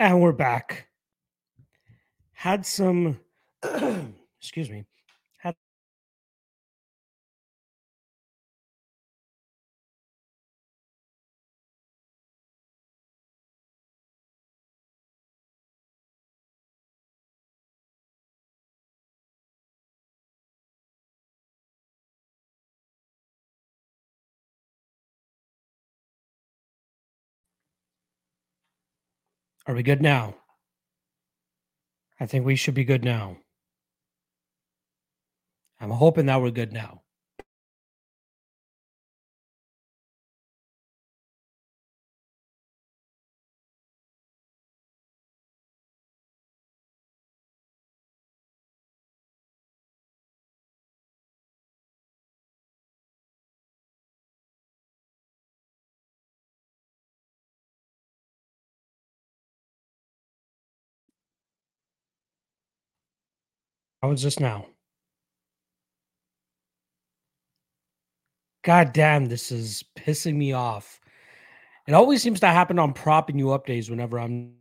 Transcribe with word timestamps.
And 0.00 0.22
we're 0.22 0.32
back. 0.32 0.86
Had 2.32 2.64
some, 2.64 3.20
excuse 4.40 4.70
me, 4.70 4.86
Are 29.70 29.74
we 29.74 29.84
good 29.84 30.02
now? 30.02 30.34
I 32.18 32.26
think 32.26 32.44
we 32.44 32.56
should 32.56 32.74
be 32.74 32.82
good 32.82 33.04
now. 33.04 33.36
I'm 35.80 35.90
hoping 35.90 36.26
that 36.26 36.42
we're 36.42 36.50
good 36.50 36.72
now. 36.72 37.02
How 64.02 64.10
is 64.12 64.22
this 64.22 64.40
now? 64.40 64.66
God 68.62 68.92
damn, 68.92 69.26
this 69.26 69.50
is 69.52 69.84
pissing 69.96 70.36
me 70.36 70.52
off. 70.52 71.00
It 71.86 71.94
always 71.94 72.22
seems 72.22 72.40
to 72.40 72.46
happen 72.46 72.78
on 72.78 72.92
propping 72.92 73.38
you 73.38 73.50
up 73.52 73.66
days 73.66 73.90
whenever 73.90 74.18
I'm 74.18 74.54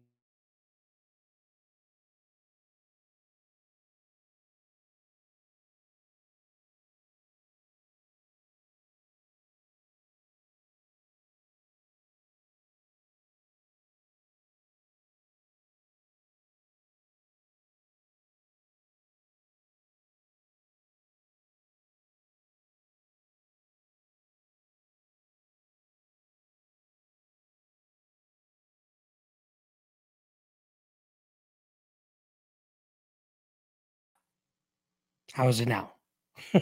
How 35.33 35.47
is 35.47 35.59
it 35.59 35.67
now? 35.67 35.93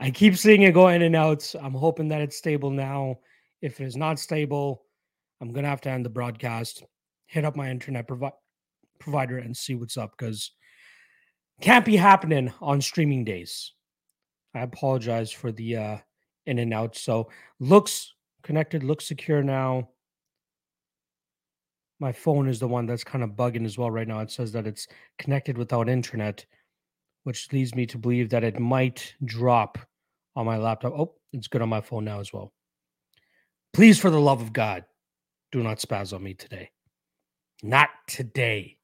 I 0.00 0.10
keep 0.12 0.36
seeing 0.36 0.62
it 0.62 0.74
go 0.74 0.88
in 0.88 1.02
and 1.02 1.16
out. 1.16 1.54
I'm 1.60 1.74
hoping 1.74 2.08
that 2.08 2.20
it's 2.20 2.36
stable 2.36 2.70
now. 2.70 3.18
If 3.62 3.80
it 3.80 3.84
is 3.84 3.96
not 3.96 4.18
stable, 4.18 4.84
I'm 5.40 5.52
gonna 5.52 5.68
have 5.68 5.80
to 5.82 5.90
end 5.90 6.04
the 6.04 6.10
broadcast, 6.10 6.84
hit 7.26 7.44
up 7.44 7.56
my 7.56 7.70
internet 7.70 8.06
provi- 8.06 8.36
provider, 8.98 9.38
and 9.38 9.56
see 9.56 9.74
what's 9.74 9.96
up 9.96 10.12
because 10.16 10.52
can't 11.60 11.84
be 11.84 11.96
happening 11.96 12.52
on 12.60 12.80
streaming 12.80 13.24
days. 13.24 13.72
I 14.54 14.60
apologize 14.60 15.30
for 15.30 15.52
the 15.52 15.76
uh, 15.76 15.96
in 16.46 16.58
and 16.58 16.72
out. 16.72 16.96
So 16.96 17.30
looks 17.60 18.14
connected, 18.42 18.84
looks 18.84 19.06
secure 19.06 19.42
now. 19.42 19.88
My 21.98 22.12
phone 22.12 22.48
is 22.48 22.60
the 22.60 22.68
one 22.68 22.84
that's 22.84 23.04
kind 23.04 23.24
of 23.24 23.30
bugging 23.30 23.64
as 23.64 23.78
well 23.78 23.90
right 23.90 24.06
now. 24.06 24.20
It 24.20 24.30
says 24.30 24.52
that 24.52 24.66
it's 24.66 24.86
connected 25.18 25.56
without 25.56 25.88
internet 25.88 26.44
which 27.26 27.52
leads 27.52 27.74
me 27.74 27.84
to 27.84 27.98
believe 27.98 28.30
that 28.30 28.44
it 28.44 28.60
might 28.60 29.12
drop 29.24 29.78
on 30.36 30.46
my 30.46 30.56
laptop. 30.56 30.92
Oh, 30.92 31.14
it's 31.32 31.48
good 31.48 31.60
on 31.60 31.68
my 31.68 31.80
phone 31.80 32.04
now 32.04 32.20
as 32.20 32.32
well. 32.32 32.52
Please, 33.72 33.98
for 33.98 34.10
the 34.10 34.20
love 34.20 34.40
of 34.40 34.52
God, 34.52 34.84
do 35.50 35.60
not 35.60 35.78
spaz 35.78 36.12
on 36.12 36.22
me 36.22 36.34
today. 36.34 36.70
Not 37.64 37.88
today. 38.06 38.78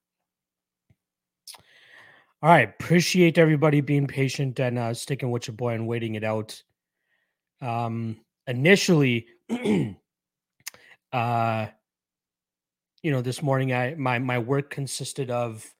All 2.42 2.50
right. 2.50 2.68
Appreciate 2.68 3.38
everybody 3.38 3.80
being 3.80 4.08
patient 4.08 4.58
and 4.58 4.76
uh, 4.76 4.92
sticking 4.92 5.30
with 5.30 5.46
your 5.46 5.54
boy 5.54 5.74
and 5.74 5.86
waiting 5.86 6.16
it 6.16 6.24
out. 6.24 6.60
Um, 7.60 8.22
initially, 8.48 9.28
uh, 11.12 11.66
you 13.04 13.12
know, 13.12 13.22
this 13.22 13.40
morning 13.40 13.72
I 13.72 13.94
my 13.94 14.18
my 14.18 14.40
work 14.40 14.68
consisted 14.68 15.30
of 15.30 15.72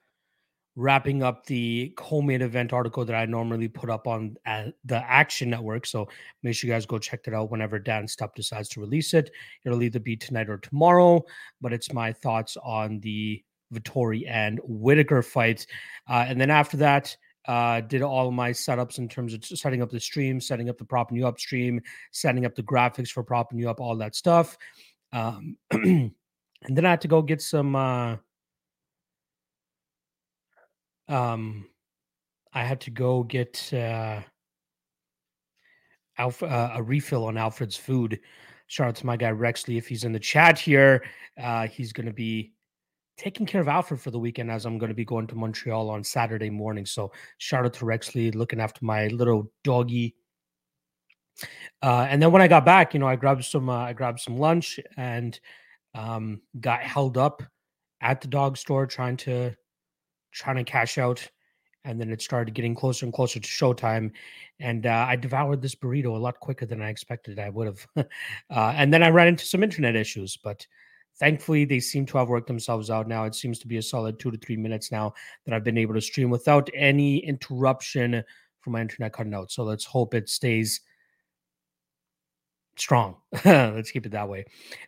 wrapping 0.75 1.23
up 1.23 1.45
the 1.47 1.93
co-main 1.97 2.41
event 2.41 2.73
article 2.73 3.05
that 3.05 3.15
I 3.15 3.27
normally 3.27 3.69
put 3.69 3.91
up 3.91 4.07
on 4.07 4.37
uh, 4.47 4.67
the 4.85 4.97
Action 4.97 5.51
Network. 5.51 5.87
So 5.87 6.09
make 6.43 6.55
sure 6.55 6.69
you 6.69 6.75
guys 6.75 6.87
go 6.87 6.99
check 6.99 7.25
that 7.25 7.35
out 7.35 7.51
whenever 7.51 7.79
Dan 7.79 8.07
Stupp 8.07 8.35
decides 8.35 8.69
to 8.71 8.81
release 8.81 9.13
it. 9.13 9.31
It'll 9.65 9.83
either 9.83 10.01
be 10.01 10.17
tonight 10.17 10.49
or 10.49 10.59
tomorrow, 10.59 11.23
but 11.61 11.73
it's 11.73 11.93
my 11.93 12.13
thoughts 12.13 12.57
on 12.63 13.01
the 13.01 13.43
Vettori 13.73 14.25
and 14.29 14.61
Whittaker 14.65 15.23
fight. 15.23 15.67
Uh, 16.09 16.25
and 16.27 16.41
then 16.41 16.51
after 16.51 16.77
that, 16.79 17.17
uh, 17.47 17.81
did 17.81 18.03
all 18.03 18.31
my 18.31 18.51
setups 18.51 18.99
in 18.99 19.09
terms 19.09 19.35
of 19.35 19.45
setting 19.45 19.83
up 19.83 19.91
the 19.91 20.01
stream, 20.01 20.41
setting 20.41 20.69
up 20.69 20.79
the 20.79 20.85
propping 20.85 21.17
you 21.19 21.27
up 21.27 21.41
stream, 21.41 21.81
setting 22.13 22.47
up 22.47 22.55
the 22.55 22.63
graphics 22.63 23.09
for 23.09 23.23
propping 23.23 23.59
you 23.59 23.69
up, 23.69 23.81
all 23.81 23.97
that 23.97 24.15
stuff. 24.15 24.57
Um, 25.13 25.57
and 25.73 26.13
then 26.69 26.87
I 26.87 26.91
had 26.91 27.01
to 27.03 27.09
go 27.09 27.21
get 27.21 27.43
some 27.43 27.75
uh, 27.75 28.17
um, 31.09 31.67
I 32.53 32.65
had 32.65 32.81
to 32.83 32.91
go 32.91 33.23
get 33.23 33.73
uh, 33.73 34.21
Alf- 36.19 36.43
uh, 36.43 36.73
a 36.75 36.83
refill 36.83 37.25
on 37.25 37.37
Alfred's 37.37 37.77
food. 37.77 38.21
Shout 38.67 38.89
out 38.89 38.97
to 38.97 39.07
my 39.07 39.17
guy 39.17 39.31
Rexley 39.31 39.77
if 39.77 39.87
he's 39.87 40.05
in 40.05 40.13
the 40.13 40.19
chat 40.19 40.59
here. 40.59 41.05
Uh, 41.43 41.67
he's 41.67 41.93
going 41.93 42.07
to 42.07 42.13
be 42.13 42.53
taking 43.17 43.47
care 43.47 43.61
of 43.61 43.69
Alfred 43.69 44.01
for 44.01 44.11
the 44.11 44.19
weekend 44.19 44.51
as 44.51 44.65
I'm 44.65 44.79
going 44.79 44.89
to 44.89 44.95
be 44.95 45.05
going 45.05 45.27
to 45.29 45.35
Montreal 45.35 45.91
on 45.91 46.03
Saturday 46.03 46.51
morning. 46.51 46.87
So 46.87 47.13
shout 47.39 47.65
out 47.65 47.75
to 47.75 47.85
Rexley 47.85 48.35
looking 48.35 48.61
after 48.61 48.85
my 48.85 49.09
little 49.09 49.51
doggy. 49.65 50.15
Uh, 51.83 52.07
and 52.09 52.23
then 52.23 52.33
when 52.33 52.43
I 52.43 52.49
got 52.49 52.65
back, 52.65 52.95
you 52.95 53.01
know, 53.01 53.07
I 53.07 53.17
grabbed 53.17 53.45
some 53.45 53.69
uh, 53.69 53.77
I 53.77 53.93
grabbed 53.93 54.21
some 54.21 54.39
lunch 54.39 54.79
and 54.97 55.39
um, 55.95 56.41
got 56.61 56.83
held 56.83 57.19
up 57.19 57.43
at 58.01 58.21
the 58.21 58.29
dog 58.29 58.57
store 58.57 58.87
trying 58.87 59.17
to 59.19 59.55
trying 60.33 60.57
to 60.57 60.65
cash 60.65 60.99
out. 60.99 61.27
And 61.85 62.01
then 62.01 62.11
it 62.11 62.23
started 62.23 62.55
getting 62.55 62.77
closer 62.77 63.05
and 63.05 63.13
closer 63.13 63.41
to 63.41 63.49
showtime. 63.49 64.13
And 64.61 64.87
uh, 64.87 65.07
I 65.09 65.17
devoured 65.17 65.61
this 65.61 65.75
burrito 65.75 66.15
a 66.15 66.19
lot 66.19 66.39
quicker 66.39 66.65
than 66.65 66.81
I 66.81 66.91
expected 66.91 67.39
I 67.39 67.49
would 67.49 67.67
have. 67.67 67.87
uh, 67.97 68.73
and 68.77 68.95
then 68.95 69.03
I 69.03 69.11
ran 69.11 69.29
into 69.29 69.45
some 69.45 69.65
internet 69.65 69.97
issues, 69.97 70.37
but 70.37 70.65
thankfully 71.19 71.65
they 71.65 71.81
seem 71.81 72.07
to 72.07 72.19
have 72.19 72.29
worked 72.29 72.47
themselves 72.47 72.89
out 72.89 73.09
now. 73.09 73.25
It 73.25 73.35
seems 73.35 73.59
to 73.61 73.67
be 73.67 73.79
a 73.79 73.83
solid 73.83 74.21
two 74.21 74.31
to 74.31 74.39
three 74.39 74.57
minutes 74.57 74.93
now 74.93 75.15
that 75.45 75.55
I've 75.55 75.65
been 75.65 75.79
able 75.79 75.95
to 75.95 76.01
stream 76.01 76.31
without 76.31 76.71
any 76.73 77.19
interruption 77.19 78.23
from 78.61 78.75
my 78.75 78.81
internet 78.81 79.13
cutting 79.13 79.35
out. 79.35 79.51
So 79.51 79.65
let's 79.65 79.85
hope 79.85 80.15
it 80.15 80.29
stays 80.29 80.81
strong. 82.83 83.17
Let's 83.45 83.91
keep 83.91 84.05
it 84.05 84.13
that 84.13 84.29
way. 84.29 84.45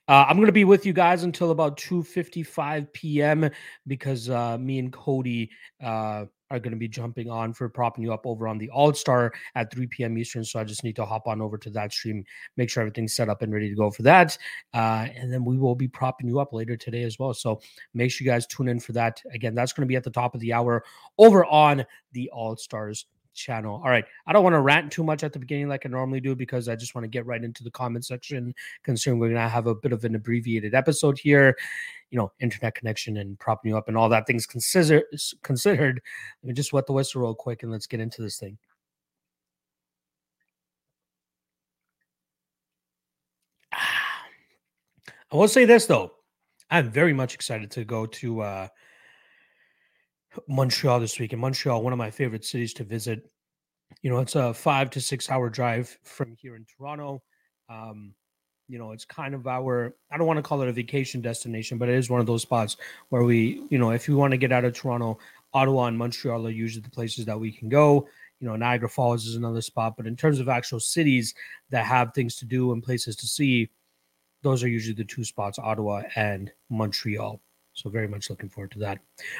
Uh, 0.08 0.26
I'm 0.28 0.36
going 0.36 0.46
to 0.46 0.52
be 0.52 0.64
with 0.64 0.84
you 0.84 0.92
guys 0.92 1.22
until 1.22 1.50
about 1.50 1.78
2:55 1.78 2.92
p.m. 2.92 3.48
because 3.86 4.28
uh, 4.28 4.58
me 4.58 4.78
and 4.78 4.92
Cody 4.92 5.50
uh, 5.82 6.26
are 6.50 6.58
going 6.58 6.72
to 6.72 6.78
be 6.78 6.88
jumping 6.88 7.30
on 7.30 7.52
for 7.52 7.68
propping 7.68 8.04
you 8.04 8.12
up 8.12 8.26
over 8.26 8.46
on 8.46 8.58
the 8.58 8.68
All 8.70 8.92
Star 8.92 9.32
at 9.54 9.72
3 9.72 9.86
p.m. 9.86 10.18
Eastern. 10.18 10.44
So 10.44 10.58
I 10.58 10.64
just 10.64 10.84
need 10.84 10.96
to 10.96 11.04
hop 11.04 11.26
on 11.26 11.40
over 11.40 11.56
to 11.56 11.70
that 11.70 11.92
stream, 11.92 12.24
make 12.56 12.68
sure 12.68 12.82
everything's 12.82 13.14
set 13.14 13.28
up 13.28 13.42
and 13.42 13.52
ready 13.52 13.70
to 13.70 13.76
go 13.76 13.90
for 13.90 14.02
that, 14.02 14.36
uh, 14.74 15.06
and 15.16 15.32
then 15.32 15.44
we 15.44 15.56
will 15.56 15.76
be 15.76 15.88
propping 15.88 16.28
you 16.28 16.40
up 16.40 16.52
later 16.52 16.76
today 16.76 17.04
as 17.04 17.18
well. 17.18 17.32
So 17.32 17.60
make 17.94 18.10
sure 18.10 18.24
you 18.24 18.30
guys 18.30 18.46
tune 18.46 18.68
in 18.68 18.80
for 18.80 18.92
that. 18.92 19.22
Again, 19.32 19.54
that's 19.54 19.72
going 19.72 19.86
to 19.86 19.90
be 19.90 19.96
at 19.96 20.04
the 20.04 20.10
top 20.10 20.34
of 20.34 20.40
the 20.40 20.52
hour 20.52 20.84
over 21.18 21.44
on 21.46 21.86
the 22.12 22.28
All 22.30 22.56
Stars 22.56 23.06
channel. 23.34 23.80
All 23.84 23.90
right. 23.90 24.04
I 24.26 24.32
don't 24.32 24.42
want 24.42 24.54
to 24.54 24.60
rant 24.60 24.92
too 24.92 25.04
much 25.04 25.24
at 25.24 25.32
the 25.32 25.38
beginning 25.38 25.68
like 25.68 25.84
I 25.84 25.88
normally 25.88 26.20
do 26.20 26.34
because 26.34 26.68
I 26.68 26.76
just 26.76 26.94
want 26.94 27.04
to 27.04 27.08
get 27.08 27.26
right 27.26 27.42
into 27.42 27.62
the 27.64 27.70
comment 27.70 28.04
section, 28.04 28.54
considering 28.82 29.18
we're 29.18 29.28
going 29.28 29.42
to 29.42 29.48
have 29.48 29.66
a 29.66 29.74
bit 29.74 29.92
of 29.92 30.04
an 30.04 30.14
abbreviated 30.14 30.74
episode 30.74 31.18
here. 31.18 31.56
You 32.10 32.18
know, 32.18 32.32
internet 32.40 32.74
connection 32.74 33.16
and 33.16 33.38
propping 33.38 33.70
you 33.70 33.76
up 33.76 33.88
and 33.88 33.96
all 33.96 34.08
that 34.08 34.26
things 34.26 34.46
consider, 34.46 35.02
considered. 35.42 36.00
Let 36.42 36.48
me 36.48 36.54
just 36.54 36.72
wet 36.72 36.86
the 36.86 36.92
whistle 36.92 37.22
real 37.22 37.34
quick 37.34 37.62
and 37.62 37.72
let's 37.72 37.86
get 37.86 38.00
into 38.00 38.22
this 38.22 38.38
thing. 38.38 38.56
I 43.72 45.36
will 45.36 45.48
say 45.48 45.64
this 45.64 45.86
though. 45.86 46.12
I'm 46.70 46.90
very 46.90 47.12
much 47.12 47.34
excited 47.34 47.70
to 47.72 47.84
go 47.84 48.06
to 48.06 48.40
uh, 48.40 48.68
Montreal 50.48 51.00
this 51.00 51.18
week. 51.18 51.32
In 51.32 51.38
Montreal, 51.38 51.82
one 51.82 51.92
of 51.92 51.98
my 51.98 52.10
favorite 52.10 52.44
cities 52.44 52.74
to 52.74 52.84
visit. 52.84 53.30
You 54.02 54.10
know, 54.10 54.18
it's 54.18 54.34
a 54.34 54.52
five 54.52 54.90
to 54.90 55.00
six 55.00 55.30
hour 55.30 55.48
drive 55.48 55.96
from 56.02 56.34
here 56.36 56.56
in 56.56 56.64
Toronto. 56.64 57.22
Um, 57.68 58.14
you 58.68 58.78
know, 58.78 58.92
it's 58.92 59.04
kind 59.04 59.34
of 59.34 59.46
our, 59.46 59.94
I 60.10 60.16
don't 60.16 60.26
want 60.26 60.38
to 60.38 60.42
call 60.42 60.62
it 60.62 60.68
a 60.68 60.72
vacation 60.72 61.20
destination, 61.20 61.76
but 61.78 61.88
it 61.88 61.96
is 61.96 62.08
one 62.08 62.20
of 62.20 62.26
those 62.26 62.42
spots 62.42 62.76
where 63.10 63.22
we, 63.22 63.62
you 63.68 63.78
know, 63.78 63.90
if 63.90 64.08
we 64.08 64.14
want 64.14 64.30
to 64.30 64.36
get 64.38 64.52
out 64.52 64.64
of 64.64 64.72
Toronto, 64.72 65.18
Ottawa 65.52 65.86
and 65.86 65.98
Montreal 65.98 66.46
are 66.46 66.50
usually 66.50 66.82
the 66.82 66.90
places 66.90 67.24
that 67.26 67.38
we 67.38 67.52
can 67.52 67.68
go. 67.68 68.08
You 68.40 68.48
know, 68.48 68.56
Niagara 68.56 68.88
Falls 68.88 69.26
is 69.26 69.36
another 69.36 69.60
spot, 69.60 69.96
but 69.96 70.06
in 70.06 70.16
terms 70.16 70.40
of 70.40 70.48
actual 70.48 70.80
cities 70.80 71.34
that 71.70 71.84
have 71.86 72.12
things 72.12 72.36
to 72.36 72.44
do 72.44 72.72
and 72.72 72.82
places 72.82 73.16
to 73.16 73.26
see, 73.26 73.70
those 74.42 74.62
are 74.62 74.68
usually 74.68 74.94
the 74.94 75.04
two 75.04 75.24
spots, 75.24 75.58
Ottawa 75.58 76.02
and 76.16 76.50
Montreal. 76.70 77.40
So 77.74 77.90
very 77.90 78.08
much 78.08 78.30
looking 78.30 78.48
forward 78.48 78.70
to 78.72 78.78
that. 78.80 78.98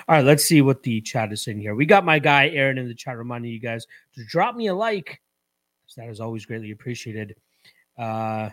All 0.08 0.16
right, 0.16 0.24
let's 0.24 0.44
see 0.44 0.60
what 0.60 0.82
the 0.82 1.00
chat 1.00 1.32
is 1.32 1.42
saying 1.42 1.60
here. 1.60 1.74
We 1.74 1.86
got 1.86 2.04
my 2.04 2.18
guy 2.18 2.48
Aaron 2.48 2.78
in 2.78 2.88
the 2.88 2.94
chat 2.94 3.16
reminding 3.16 3.52
you 3.52 3.60
guys 3.60 3.86
to 4.14 4.24
drop 4.24 4.56
me 4.56 4.66
a 4.66 4.74
like. 4.74 5.20
That 5.96 6.08
is 6.08 6.20
always 6.20 6.44
greatly 6.44 6.72
appreciated. 6.72 7.36
Uh 7.96 8.50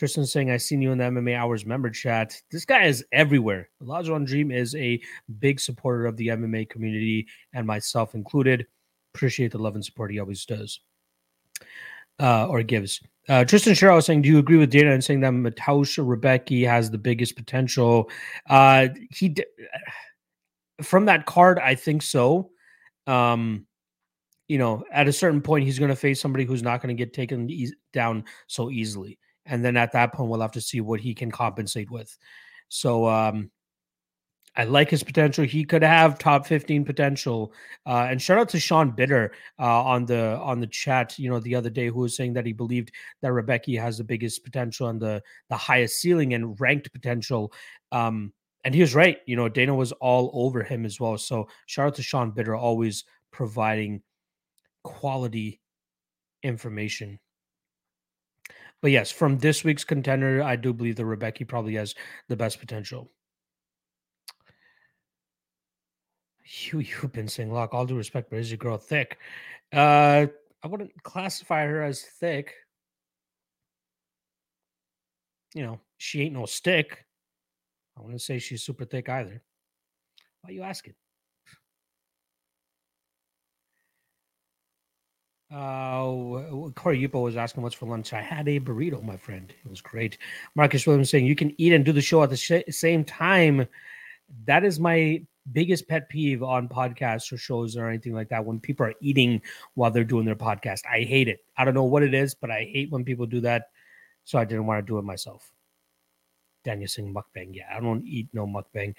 Tristan 0.00 0.24
saying, 0.24 0.50
I 0.50 0.56
seen 0.56 0.80
you 0.80 0.92
in 0.92 0.98
the 0.98 1.04
MMA 1.04 1.36
Hours 1.36 1.66
member 1.66 1.90
chat. 1.90 2.40
This 2.50 2.64
guy 2.64 2.84
is 2.84 3.04
everywhere. 3.12 3.68
Lajon 3.82 4.26
Dream 4.26 4.50
is 4.50 4.74
a 4.74 4.98
big 5.40 5.60
supporter 5.60 6.06
of 6.06 6.16
the 6.16 6.28
MMA 6.28 6.70
community 6.70 7.26
and 7.52 7.66
myself 7.66 8.14
included. 8.14 8.66
Appreciate 9.14 9.52
the 9.52 9.58
love 9.58 9.74
and 9.74 9.84
support 9.84 10.10
he 10.10 10.18
always 10.18 10.46
does 10.46 10.80
uh, 12.18 12.46
or 12.46 12.62
gives. 12.62 13.02
Uh, 13.30 13.44
Tristan 13.44 13.74
Sherrill 13.74 13.94
was 13.94 14.06
saying, 14.06 14.22
Do 14.22 14.28
you 14.28 14.38
agree 14.38 14.56
with 14.56 14.70
Dana 14.72 14.90
in 14.90 15.00
saying 15.00 15.20
that 15.20 15.32
Mateusz 15.32 16.04
Rebecki 16.04 16.66
has 16.66 16.90
the 16.90 16.98
biggest 16.98 17.36
potential? 17.36 18.10
Uh, 18.48 18.88
he 19.08 19.28
d- 19.28 19.44
from 20.82 21.04
that 21.04 21.26
card, 21.26 21.60
I 21.60 21.76
think 21.76 22.02
so. 22.02 22.50
Um, 23.06 23.66
you 24.48 24.58
know, 24.58 24.82
at 24.92 25.06
a 25.06 25.12
certain 25.12 25.40
point, 25.40 25.64
he's 25.64 25.78
going 25.78 25.90
to 25.90 25.96
face 25.96 26.20
somebody 26.20 26.44
who's 26.44 26.64
not 26.64 26.82
going 26.82 26.94
to 26.94 26.98
get 26.98 27.14
taken 27.14 27.48
e- 27.48 27.72
down 27.92 28.24
so 28.48 28.68
easily, 28.68 29.16
and 29.46 29.64
then 29.64 29.76
at 29.76 29.92
that 29.92 30.12
point, 30.12 30.28
we'll 30.28 30.40
have 30.40 30.50
to 30.52 30.60
see 30.60 30.80
what 30.80 30.98
he 30.98 31.14
can 31.14 31.30
compensate 31.30 31.88
with. 31.88 32.18
So, 32.68 33.06
um, 33.06 33.52
I 34.56 34.64
like 34.64 34.90
his 34.90 35.04
potential. 35.04 35.44
He 35.44 35.64
could 35.64 35.82
have 35.82 36.18
top 36.18 36.46
15 36.46 36.84
potential. 36.84 37.52
Uh, 37.86 38.08
and 38.10 38.20
shout 38.20 38.38
out 38.38 38.48
to 38.50 38.60
Sean 38.60 38.90
Bitter 38.90 39.32
uh, 39.58 39.82
on 39.84 40.06
the 40.06 40.36
on 40.38 40.60
the 40.60 40.66
chat, 40.66 41.18
you 41.18 41.30
know, 41.30 41.38
the 41.38 41.54
other 41.54 41.70
day 41.70 41.86
who 41.86 42.00
was 42.00 42.16
saying 42.16 42.32
that 42.32 42.46
he 42.46 42.52
believed 42.52 42.90
that 43.22 43.30
Rebecki 43.30 43.80
has 43.80 43.98
the 43.98 44.04
biggest 44.04 44.44
potential 44.44 44.88
and 44.88 45.00
the 45.00 45.22
the 45.48 45.56
highest 45.56 46.00
ceiling 46.00 46.34
and 46.34 46.60
ranked 46.60 46.92
potential. 46.92 47.52
Um, 47.92 48.32
and 48.64 48.74
he 48.74 48.80
was 48.80 48.94
right. 48.94 49.18
You 49.26 49.36
know, 49.36 49.48
Dana 49.48 49.74
was 49.74 49.92
all 49.92 50.30
over 50.34 50.62
him 50.62 50.84
as 50.84 50.98
well. 50.98 51.16
So 51.16 51.48
shout 51.66 51.86
out 51.86 51.94
to 51.96 52.02
Sean 52.02 52.32
Bitter, 52.32 52.54
always 52.54 53.04
providing 53.30 54.02
quality 54.82 55.60
information. 56.42 57.18
But 58.82 58.90
yes, 58.90 59.10
from 59.10 59.38
this 59.38 59.62
week's 59.62 59.84
contender, 59.84 60.42
I 60.42 60.56
do 60.56 60.72
believe 60.72 60.96
that 60.96 61.04
Rebecki 61.04 61.46
probably 61.46 61.74
has 61.74 61.94
the 62.28 62.36
best 62.36 62.58
potential. 62.58 63.10
Hugh 66.50 66.80
you've 66.80 67.12
been 67.12 67.28
saying, 67.28 67.52
Lock, 67.52 67.74
all 67.74 67.86
due 67.86 67.96
respect, 67.96 68.28
but 68.28 68.40
is 68.40 68.50
your 68.50 68.58
girl 68.58 68.76
thick? 68.76 69.18
Uh, 69.72 70.26
I 70.62 70.66
wouldn't 70.66 71.00
classify 71.04 71.64
her 71.64 71.80
as 71.82 72.02
thick. 72.02 72.54
You 75.54 75.62
know, 75.62 75.80
she 75.98 76.22
ain't 76.22 76.34
no 76.34 76.46
stick. 76.46 77.04
I 77.96 78.02
wouldn't 78.02 78.20
say 78.20 78.40
she's 78.40 78.64
super 78.64 78.84
thick 78.84 79.08
either. 79.08 79.42
Why 80.42 80.50
you 80.50 80.62
asking? 80.62 80.94
Uh, 85.52 86.70
Corey 86.74 87.00
Yupo 87.00 87.22
was 87.22 87.36
asking 87.36 87.62
what's 87.62 87.76
for 87.76 87.86
lunch. 87.86 88.12
I 88.12 88.22
had 88.22 88.48
a 88.48 88.58
burrito, 88.58 89.02
my 89.04 89.16
friend. 89.16 89.52
It 89.64 89.70
was 89.70 89.80
great. 89.80 90.18
Marcus 90.56 90.84
Williams 90.84 91.10
saying 91.10 91.26
you 91.26 91.36
can 91.36 91.54
eat 91.60 91.72
and 91.72 91.84
do 91.84 91.92
the 91.92 92.00
show 92.00 92.24
at 92.24 92.30
the 92.30 92.36
sh- 92.36 92.62
same 92.70 93.04
time. 93.04 93.68
That 94.46 94.64
is 94.64 94.80
my 94.80 95.22
biggest 95.52 95.88
pet 95.88 96.08
peeve 96.08 96.42
on 96.42 96.68
podcasts 96.68 97.32
or 97.32 97.36
shows 97.36 97.76
or 97.76 97.88
anything 97.88 98.14
like 98.14 98.28
that 98.28 98.44
when 98.44 98.60
people 98.60 98.86
are 98.86 98.94
eating 99.00 99.40
while 99.74 99.90
they're 99.90 100.04
doing 100.04 100.24
their 100.24 100.36
podcast. 100.36 100.82
I 100.90 101.00
hate 101.00 101.28
it. 101.28 101.40
I 101.56 101.64
don't 101.64 101.74
know 101.74 101.84
what 101.84 102.02
it 102.02 102.14
is, 102.14 102.34
but 102.34 102.50
I 102.50 102.68
hate 102.70 102.90
when 102.90 103.04
people 103.04 103.26
do 103.26 103.40
that. 103.40 103.70
So 104.24 104.38
I 104.38 104.44
didn't 104.44 104.66
want 104.66 104.84
to 104.84 104.90
do 104.90 104.98
it 104.98 105.02
myself. 105.02 105.50
Daniel 106.64 106.88
saying 106.88 107.14
mukbang. 107.14 107.54
Yeah, 107.54 107.64
I 107.74 107.80
don't 107.80 108.04
eat 108.06 108.28
no 108.32 108.46
mukbang. 108.46 108.94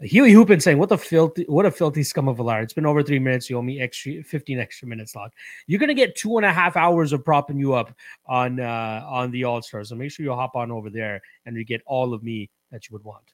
Huey 0.00 0.32
Hoopin 0.32 0.60
saying, 0.60 0.78
"What 0.78 0.88
the 0.88 0.98
filthy, 0.98 1.44
what 1.48 1.66
a 1.66 1.70
filthy 1.70 2.02
scum 2.02 2.28
of 2.28 2.38
a 2.38 2.42
liar." 2.42 2.62
It's 2.62 2.72
been 2.72 2.86
over 2.86 3.02
three 3.02 3.18
minutes. 3.18 3.48
You 3.48 3.58
owe 3.58 3.62
me 3.62 3.80
extra 3.80 4.22
fifteen 4.22 4.58
extra 4.58 4.88
minutes, 4.88 5.14
log. 5.14 5.30
You're 5.66 5.80
gonna 5.80 5.94
get 5.94 6.16
two 6.16 6.36
and 6.36 6.46
a 6.46 6.52
half 6.52 6.76
hours 6.76 7.12
of 7.12 7.24
propping 7.24 7.58
you 7.58 7.74
up 7.74 7.94
on 8.26 8.60
uh 8.60 9.04
on 9.06 9.30
the 9.30 9.44
All 9.44 9.62
Stars. 9.62 9.90
So 9.90 9.94
make 9.94 10.10
sure 10.10 10.24
you 10.24 10.32
hop 10.32 10.56
on 10.56 10.70
over 10.70 10.90
there 10.90 11.20
and 11.46 11.56
you 11.56 11.64
get 11.64 11.82
all 11.86 12.14
of 12.14 12.22
me 12.22 12.50
that 12.70 12.88
you 12.88 12.94
would 12.94 13.04
want. 13.04 13.32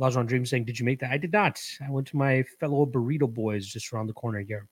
Lajon 0.00 0.26
Dream 0.26 0.44
saying, 0.44 0.64
Did 0.64 0.78
you 0.78 0.84
make 0.84 1.00
that? 1.00 1.12
I 1.12 1.18
did 1.18 1.32
not. 1.32 1.60
I 1.86 1.90
went 1.90 2.06
to 2.08 2.16
my 2.16 2.42
fellow 2.60 2.86
burrito 2.86 3.32
boys 3.32 3.66
just 3.66 3.92
around 3.92 4.08
the 4.08 4.12
corner 4.12 4.40
here. 4.40 4.68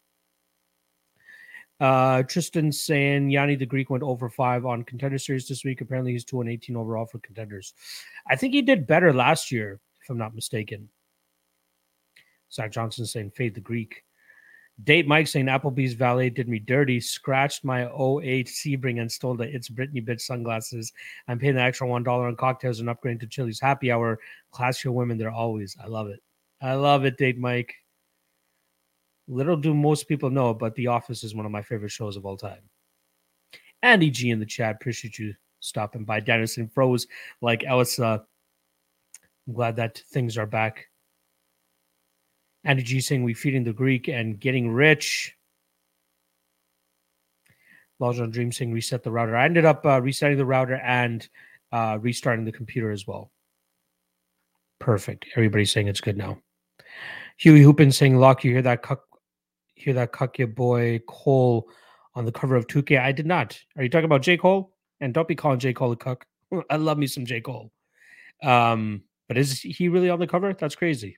Uh, 1.80 2.22
Tristan 2.22 2.70
saying 2.70 3.30
Yanni 3.30 3.56
the 3.56 3.66
Greek 3.66 3.90
went 3.90 4.04
over 4.04 4.28
five 4.28 4.64
on 4.64 4.84
contender 4.84 5.18
series 5.18 5.48
this 5.48 5.64
week. 5.64 5.80
Apparently, 5.80 6.12
he's 6.12 6.24
two 6.24 6.40
and 6.40 6.48
eighteen 6.48 6.76
overall 6.76 7.06
for 7.06 7.18
contenders. 7.18 7.74
I 8.28 8.36
think 8.36 8.54
he 8.54 8.62
did 8.62 8.86
better 8.86 9.12
last 9.12 9.50
year, 9.50 9.80
if 10.00 10.08
I'm 10.08 10.18
not 10.18 10.34
mistaken. 10.34 10.88
Zach 12.52 12.70
Johnson 12.70 13.06
saying 13.06 13.30
fade 13.30 13.54
the 13.54 13.60
Greek. 13.60 14.04
Date 14.84 15.06
Mike 15.06 15.26
saying 15.26 15.46
Applebee's 15.46 15.92
valet 15.92 16.30
did 16.30 16.48
me 16.48 16.58
dirty, 16.58 16.98
scratched 16.98 17.62
my 17.62 17.84
08 17.84 18.46
Sebring 18.48 19.00
and 19.00 19.10
stole 19.10 19.36
the 19.36 19.44
It's 19.44 19.68
Britney 19.68 20.04
bitch 20.04 20.22
sunglasses. 20.22 20.92
I'm 21.28 21.38
paying 21.38 21.54
the 21.54 21.60
extra 21.60 21.86
$1 21.86 22.06
on 22.08 22.36
cocktails 22.36 22.80
and 22.80 22.88
upgrading 22.88 23.20
to 23.20 23.26
Chili's 23.26 23.60
happy 23.60 23.92
hour. 23.92 24.18
Classier 24.52 24.92
women, 24.92 25.18
they're 25.18 25.30
always. 25.30 25.76
I 25.82 25.86
love 25.86 26.08
it. 26.08 26.20
I 26.60 26.74
love 26.74 27.04
it, 27.04 27.16
Date 27.16 27.38
Mike. 27.38 27.74
Little 29.28 29.56
do 29.56 29.74
most 29.74 30.08
people 30.08 30.30
know, 30.30 30.52
but 30.52 30.74
The 30.74 30.88
Office 30.88 31.22
is 31.22 31.34
one 31.34 31.46
of 31.46 31.52
my 31.52 31.62
favorite 31.62 31.90
shows 31.90 32.16
of 32.16 32.26
all 32.26 32.36
time. 32.36 32.62
Andy 33.82 34.10
G 34.10 34.30
in 34.30 34.40
the 34.40 34.46
chat. 34.46 34.76
Appreciate 34.76 35.18
you 35.18 35.34
stopping 35.60 36.04
by. 36.04 36.20
Dennison 36.20 36.68
froze 36.68 37.06
like 37.40 37.64
Elsa. 37.64 38.24
I'm 39.46 39.54
glad 39.54 39.76
that 39.76 40.02
things 40.10 40.38
are 40.38 40.46
back 40.46 40.88
Andy 42.64 42.82
G 42.82 43.00
saying 43.00 43.24
we 43.24 43.34
feeding 43.34 43.64
the 43.64 43.72
Greek 43.72 44.08
and 44.08 44.38
getting 44.38 44.70
rich. 44.70 45.34
Lajon 48.00 48.32
Dream 48.32 48.50
saying 48.50 48.72
reset 48.72 49.02
the 49.02 49.10
router. 49.10 49.36
I 49.36 49.44
ended 49.44 49.64
up 49.64 49.84
uh, 49.86 50.00
resetting 50.00 50.36
the 50.36 50.44
router 50.44 50.76
and 50.76 51.26
uh, 51.70 51.98
restarting 52.00 52.44
the 52.44 52.52
computer 52.52 52.90
as 52.90 53.06
well. 53.06 53.30
Perfect. 54.80 55.26
Everybody's 55.36 55.70
saying 55.70 55.88
it's 55.88 56.00
good 56.00 56.16
now. 56.16 56.38
Huey 57.38 57.62
Hoopin 57.62 57.92
saying, 57.92 58.16
"Lock, 58.16 58.44
you 58.44 58.52
hear 58.52 58.62
that? 58.62 58.82
Cuck, 58.82 59.02
hear 59.74 59.94
that? 59.94 60.12
Cuck 60.12 60.38
your 60.38 60.48
boy 60.48 61.00
Cole 61.06 61.68
on 62.14 62.24
the 62.24 62.32
cover 62.32 62.56
of 62.56 62.66
2K." 62.66 63.00
I 63.00 63.12
did 63.12 63.26
not. 63.26 63.58
Are 63.76 63.82
you 63.82 63.88
talking 63.88 64.04
about 64.04 64.22
J 64.22 64.36
Cole? 64.36 64.72
And 65.00 65.14
don't 65.14 65.28
be 65.28 65.34
calling 65.34 65.58
J 65.58 65.72
Cole 65.72 65.92
a 65.92 65.96
cuck. 65.96 66.26
I 66.70 66.76
love 66.76 66.98
me 66.98 67.06
some 67.06 67.26
J 67.26 67.40
Cole. 67.40 67.72
Um, 68.42 69.02
but 69.28 69.38
is 69.38 69.60
he 69.60 69.88
really 69.88 70.10
on 70.10 70.18
the 70.18 70.26
cover? 70.26 70.52
That's 70.52 70.74
crazy. 70.74 71.16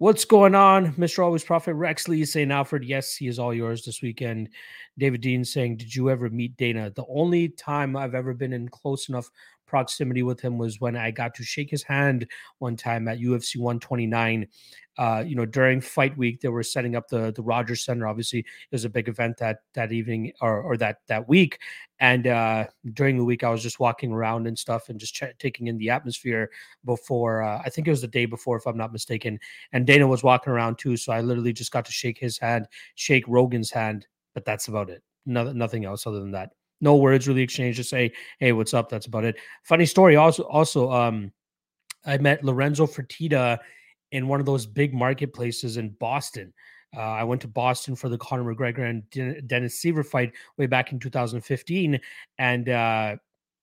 What's 0.00 0.24
going 0.24 0.54
on, 0.54 0.94
Mr. 0.94 1.22
Always 1.22 1.44
Prophet 1.44 1.74
Rexley 1.74 2.26
saying, 2.26 2.50
Alfred, 2.50 2.84
yes, 2.84 3.14
he 3.14 3.26
is 3.26 3.38
all 3.38 3.52
yours 3.52 3.84
this 3.84 4.00
weekend. 4.00 4.48
David 4.96 5.20
Dean 5.20 5.44
saying, 5.44 5.76
Did 5.76 5.94
you 5.94 6.08
ever 6.08 6.30
meet 6.30 6.56
Dana? 6.56 6.90
The 6.96 7.04
only 7.06 7.50
time 7.50 7.94
I've 7.94 8.14
ever 8.14 8.32
been 8.32 8.54
in 8.54 8.70
close 8.70 9.10
enough 9.10 9.28
proximity 9.70 10.24
with 10.24 10.40
him 10.40 10.58
was 10.58 10.80
when 10.80 10.96
I 10.96 11.12
got 11.12 11.32
to 11.36 11.44
shake 11.44 11.70
his 11.70 11.84
hand 11.84 12.26
one 12.58 12.76
time 12.76 13.06
at 13.06 13.20
UFC 13.20 13.56
129. 13.56 14.48
Uh, 14.98 15.22
you 15.24 15.36
know, 15.36 15.46
during 15.46 15.80
fight 15.80 16.14
week, 16.18 16.40
they 16.40 16.48
were 16.48 16.64
setting 16.64 16.96
up 16.96 17.08
the 17.08 17.32
the 17.32 17.42
Rogers 17.42 17.84
Center. 17.84 18.06
Obviously, 18.06 18.40
it 18.40 18.72
was 18.72 18.84
a 18.84 18.90
big 18.90 19.08
event 19.08 19.38
that 19.38 19.60
that 19.74 19.92
evening 19.92 20.32
or 20.40 20.60
or 20.60 20.76
that 20.76 20.98
that 21.06 21.28
week. 21.28 21.60
And 22.00 22.26
uh, 22.26 22.66
during 22.92 23.16
the 23.16 23.24
week, 23.24 23.44
I 23.44 23.50
was 23.50 23.62
just 23.62 23.78
walking 23.78 24.10
around 24.12 24.48
and 24.48 24.58
stuff 24.58 24.88
and 24.88 24.98
just 24.98 25.14
ch- 25.14 25.38
taking 25.38 25.68
in 25.68 25.78
the 25.78 25.90
atmosphere 25.90 26.50
before. 26.84 27.42
Uh, 27.42 27.62
I 27.64 27.70
think 27.70 27.86
it 27.86 27.92
was 27.92 28.00
the 28.00 28.08
day 28.08 28.26
before, 28.26 28.56
if 28.56 28.66
I'm 28.66 28.76
not 28.76 28.92
mistaken. 28.92 29.38
And 29.72 29.86
Dana 29.86 30.06
was 30.06 30.24
walking 30.24 30.52
around 30.52 30.78
too, 30.78 30.96
so 30.96 31.12
I 31.12 31.20
literally 31.20 31.52
just 31.52 31.72
got 31.72 31.84
to 31.86 31.92
shake 31.92 32.18
his 32.18 32.38
hand, 32.38 32.66
shake 32.96 33.24
Rogan's 33.28 33.70
hand, 33.70 34.06
but 34.34 34.44
that's 34.44 34.68
about 34.68 34.90
it. 34.90 35.02
No, 35.24 35.52
nothing 35.52 35.84
else 35.84 36.06
other 36.06 36.20
than 36.20 36.32
that 36.32 36.50
no 36.80 36.96
words 36.96 37.28
really 37.28 37.42
exchanged. 37.42 37.76
Just 37.76 37.90
say, 37.90 38.12
"Hey, 38.38 38.52
what's 38.52 38.74
up?" 38.74 38.88
That's 38.88 39.06
about 39.06 39.24
it. 39.24 39.36
Funny 39.64 39.86
story. 39.86 40.16
Also, 40.16 40.44
also, 40.44 40.90
um, 40.90 41.32
I 42.04 42.18
met 42.18 42.44
Lorenzo 42.44 42.86
Fertitta 42.86 43.58
in 44.12 44.28
one 44.28 44.40
of 44.40 44.46
those 44.46 44.66
big 44.66 44.94
marketplaces 44.94 45.76
in 45.76 45.90
Boston. 45.90 46.52
Uh, 46.96 47.00
I 47.00 47.24
went 47.24 47.40
to 47.42 47.48
Boston 47.48 47.94
for 47.94 48.08
the 48.08 48.18
Conor 48.18 48.54
McGregor 48.54 48.90
and 48.90 49.46
Dennis 49.46 49.80
Siver 49.80 50.04
fight 50.04 50.32
way 50.56 50.66
back 50.66 50.92
in 50.92 50.98
2015, 50.98 52.00
and 52.38 52.68
uh, 52.68 53.16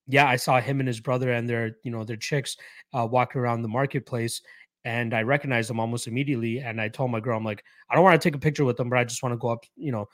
yeah, 0.07 0.27
I 0.27 0.37
saw 0.37 0.61
him 0.61 0.79
and 0.79 0.87
his 0.87 1.01
brother 1.01 1.33
and 1.33 1.47
their, 1.47 1.75
you 1.83 1.91
know, 1.91 2.03
their 2.03 2.15
chicks 2.15 2.55
uh, 2.93 3.05
walking 3.09 3.41
around 3.41 3.61
the 3.61 3.67
marketplace, 3.67 4.41
and 4.85 5.13
I 5.13 5.23
recognized 5.23 5.69
them 5.69 5.81
almost 5.81 6.07
immediately. 6.07 6.59
And 6.59 6.79
I 6.79 6.87
told 6.87 7.11
my 7.11 7.19
girl, 7.19 7.37
I'm 7.37 7.43
like, 7.43 7.63
I 7.89 7.95
don't 7.95 8.05
want 8.05 8.19
to 8.19 8.25
take 8.25 8.35
a 8.35 8.39
picture 8.39 8.63
with 8.63 8.77
them, 8.77 8.89
but 8.89 8.99
I 8.99 9.03
just 9.03 9.21
want 9.21 9.33
to 9.33 9.37
go 9.37 9.49
up, 9.49 9.65
you 9.75 9.91
know, 9.91 10.07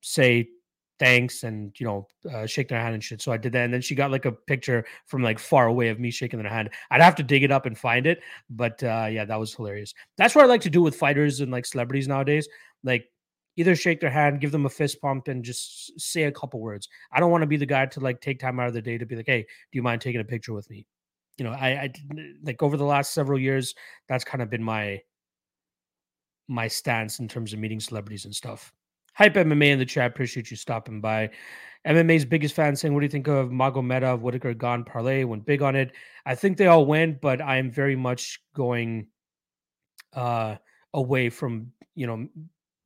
say 0.00 0.48
thanks 0.98 1.42
and 1.42 1.72
you 1.78 1.86
know 1.86 2.06
uh, 2.32 2.46
shake 2.46 2.68
their 2.68 2.80
hand 2.80 2.94
and 2.94 3.02
shit. 3.02 3.20
So 3.22 3.32
I 3.32 3.36
did 3.36 3.52
that, 3.52 3.64
and 3.64 3.74
then 3.74 3.80
she 3.80 3.94
got 3.94 4.10
like 4.10 4.24
a 4.24 4.32
picture 4.32 4.84
from 5.06 5.22
like 5.22 5.38
far 5.38 5.66
away 5.66 5.88
of 5.88 5.98
me 5.98 6.10
shaking 6.10 6.40
their 6.40 6.50
hand. 6.50 6.70
I'd 6.90 7.02
have 7.02 7.16
to 7.16 7.22
dig 7.22 7.42
it 7.42 7.50
up 7.50 7.66
and 7.66 7.76
find 7.76 8.06
it, 8.06 8.22
but 8.50 8.82
uh, 8.82 9.08
yeah, 9.10 9.24
that 9.24 9.38
was 9.38 9.54
hilarious. 9.54 9.94
That's 10.16 10.34
what 10.34 10.44
I 10.44 10.48
like 10.48 10.60
to 10.62 10.70
do 10.70 10.82
with 10.82 10.96
fighters 10.96 11.40
and 11.40 11.50
like 11.50 11.66
celebrities 11.66 12.08
nowadays. 12.08 12.48
Like 12.84 13.06
either 13.56 13.76
shake 13.76 14.00
their 14.00 14.10
hand, 14.10 14.40
give 14.40 14.52
them 14.52 14.66
a 14.66 14.70
fist 14.70 15.00
pump, 15.00 15.28
and 15.28 15.44
just 15.44 15.98
say 16.00 16.24
a 16.24 16.32
couple 16.32 16.60
words. 16.60 16.88
I 17.12 17.20
don't 17.20 17.30
want 17.30 17.42
to 17.42 17.46
be 17.46 17.56
the 17.56 17.66
guy 17.66 17.86
to 17.86 18.00
like 18.00 18.20
take 18.20 18.38
time 18.38 18.58
out 18.60 18.68
of 18.68 18.74
the 18.74 18.82
day 18.82 18.98
to 18.98 19.06
be 19.06 19.16
like, 19.16 19.26
hey, 19.26 19.42
do 19.42 19.76
you 19.76 19.82
mind 19.82 20.00
taking 20.00 20.20
a 20.20 20.24
picture 20.24 20.52
with 20.52 20.68
me? 20.70 20.86
You 21.38 21.44
know, 21.44 21.52
I, 21.52 21.68
I 21.68 21.92
like 22.42 22.62
over 22.62 22.76
the 22.76 22.84
last 22.84 23.14
several 23.14 23.38
years, 23.38 23.74
that's 24.08 24.24
kind 24.24 24.42
of 24.42 24.50
been 24.50 24.62
my 24.62 25.00
my 26.48 26.68
stance 26.68 27.18
in 27.18 27.28
terms 27.28 27.52
of 27.52 27.58
meeting 27.58 27.80
celebrities 27.80 28.24
and 28.24 28.34
stuff. 28.34 28.72
Hype 29.14 29.34
MMA 29.34 29.70
in 29.70 29.78
the 29.78 29.84
chat. 29.84 30.10
Appreciate 30.10 30.50
you 30.50 30.56
stopping 30.56 31.00
by. 31.00 31.30
MMA's 31.86 32.24
biggest 32.24 32.54
fan 32.54 32.76
saying, 32.76 32.94
What 32.94 33.00
do 33.00 33.06
you 33.06 33.10
think 33.10 33.28
of 33.28 33.50
Magomedov, 33.50 34.20
Whittaker, 34.20 34.54
Gane 34.54 34.84
parlay? 34.84 35.24
Went 35.24 35.44
big 35.44 35.62
on 35.62 35.74
it. 35.74 35.92
I 36.24 36.34
think 36.34 36.56
they 36.56 36.68
all 36.68 36.86
went, 36.86 37.20
but 37.20 37.40
I 37.40 37.56
am 37.56 37.70
very 37.70 37.96
much 37.96 38.40
going 38.54 39.08
uh 40.14 40.56
away 40.94 41.30
from, 41.30 41.72
you 41.94 42.06
know, 42.06 42.28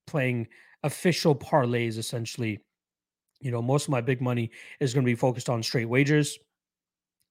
playing 0.06 0.48
official 0.82 1.34
parlays 1.34 1.98
essentially. 1.98 2.60
You 3.40 3.50
know, 3.50 3.60
most 3.60 3.84
of 3.84 3.90
my 3.90 4.00
big 4.00 4.22
money 4.22 4.50
is 4.80 4.94
going 4.94 5.04
to 5.04 5.10
be 5.10 5.14
focused 5.14 5.50
on 5.50 5.62
straight 5.62 5.88
wagers, 5.88 6.38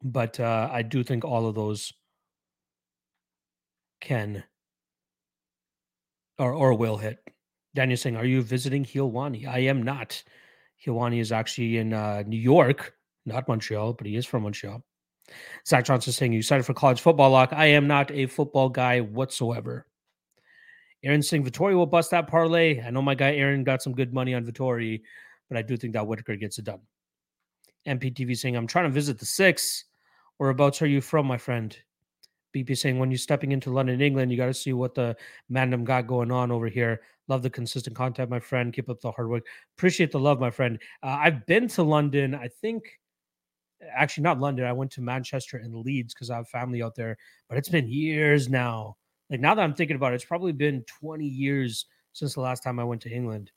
but 0.04 0.40
uh 0.40 0.70
I 0.72 0.84
do 0.84 1.04
think 1.04 1.25
all 1.25 1.48
of 1.48 1.56
those 1.56 1.92
can 4.02 4.44
or 6.38 6.54
or 6.54 6.75
will 6.75 6.98
hit. 6.98 7.18
Daniel 7.75 7.98
saying, 7.98 8.15
Are 8.15 8.25
you 8.25 8.41
visiting 8.41 8.84
Helwani? 8.84 9.48
I 9.48 9.60
am 9.60 9.84
not. 9.84 10.24
Helwani 10.84 11.20
is 11.20 11.32
actually 11.32 11.77
in 11.77 11.94
uh, 11.94 12.24
New 12.25 12.39
York, 12.39 12.96
not 13.25 13.48
Montreal, 13.48 13.94
but 13.94 14.08
he 14.08 14.15
is 14.15 14.25
from 14.25 14.44
Montreal. 14.44 14.84
Zach 15.67 15.86
Johnson 15.86 16.13
saying, 16.13 16.34
You 16.34 16.39
excited 16.39 16.65
for 16.65 16.74
college 16.74 17.01
football 17.01 17.29
lock? 17.29 17.53
I 17.53 17.67
am 17.67 17.88
not 17.88 18.10
a 18.12 18.25
football 18.25 18.70
guy 18.70 19.01
whatsoever. 19.01 19.86
Aaron 21.03 21.22
saying, 21.22 21.44
Vettori 21.44 21.75
will 21.75 21.86
bust 21.86 22.12
that 22.12 22.27
parlay. 22.27 22.82
I 22.82 22.89
know 22.89 23.01
my 23.01 23.13
guy 23.13 23.36
Aaron 23.36 23.63
got 23.63 23.84
some 23.84 23.94
good 23.94 24.13
money 24.13 24.34
on 24.34 24.44
Vettori, 24.44 25.01
but 25.50 25.58
I 25.58 25.62
do 25.62 25.77
think 25.77 25.94
that 25.94 26.08
Whittaker 26.08 26.36
gets 26.36 26.58
it 26.58 26.65
done. 26.65 26.79
MPTV 27.88 28.36
saying, 28.36 28.55
I'm 28.55 28.65
trying 28.65 28.86
to 28.86 28.91
visit 28.91 29.20
the 29.20 29.25
six. 29.25 29.86
Whereabouts 30.38 30.82
are 30.82 30.88
you 30.88 31.01
from, 31.01 31.27
my 31.27 31.38
friend? 31.38 31.77
BP 32.55 32.77
saying, 32.77 32.98
when 32.98 33.12
you're 33.12 33.17
stepping 33.17 33.51
into 33.51 33.70
London, 33.70 34.01
England, 34.01 34.32
you 34.32 34.38
got 34.38 34.48
to 34.48 34.53
see 34.53 34.74
what 34.74 34.96
the 34.96 35.15
Mandem 35.51 35.84
got 35.84 36.08
going 36.08 36.32
on 36.32 36.51
over 36.51 36.67
here. 36.67 37.01
Love 37.27 37.41
the 37.41 37.50
consistent 37.50 37.96
content, 37.96 38.29
my 38.29 38.39
friend. 38.39 38.74
Keep 38.74 38.89
up 38.89 39.01
the 39.01 39.12
hard 39.12 39.29
work. 39.29 39.44
Appreciate 39.77 40.12
the 40.12 40.20
love, 40.20 40.39
my 40.39 40.51
friend. 40.51 40.79
Uh, 41.01 41.17
I've 41.20 41.46
been 41.46 41.67
to 41.70 41.84
London. 41.84 42.36
I 42.36 42.48
think, 42.48 42.84
actually, 43.91 44.24
not 44.24 44.39
London. 44.39 44.65
I 44.65 44.74
went 44.74 44.91
to 44.91 45.01
Manchester 45.01 45.58
and 45.58 45.75
Leeds 45.75 46.13
because 46.13 46.29
I 46.29 46.38
have 46.38 46.50
family 46.50 46.84
out 46.84 46.96
there, 46.96 47.17
but 47.50 47.58
it's 47.58 47.70
been 47.70 47.88
years 47.88 48.48
now. 48.50 48.98
Like 49.29 49.39
now 49.39 49.55
that 49.55 49.63
I'm 49.63 49.74
thinking 49.74 49.96
about 49.96 50.12
it, 50.12 50.15
it's 50.15 50.25
probably 50.25 50.51
been 50.51 50.84
20 51.00 51.25
years 51.25 51.86
since 52.13 52.36
the 52.36 52.41
last 52.41 52.62
time 52.63 52.79
I 52.79 52.84
went 52.84 53.01
to 53.01 53.12
England. 53.12 53.51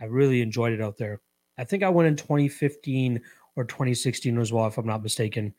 I 0.00 0.04
really 0.04 0.42
enjoyed 0.42 0.72
it 0.72 0.82
out 0.82 0.98
there. 0.98 1.20
I 1.58 1.64
think 1.64 1.82
I 1.82 1.88
went 1.88 2.08
in 2.08 2.16
2015 2.16 3.20
or 3.56 3.64
2016 3.64 4.38
as 4.38 4.52
well, 4.52 4.66
if 4.66 4.78
I'm 4.78 4.86
not 4.86 5.02
mistaken. 5.02 5.54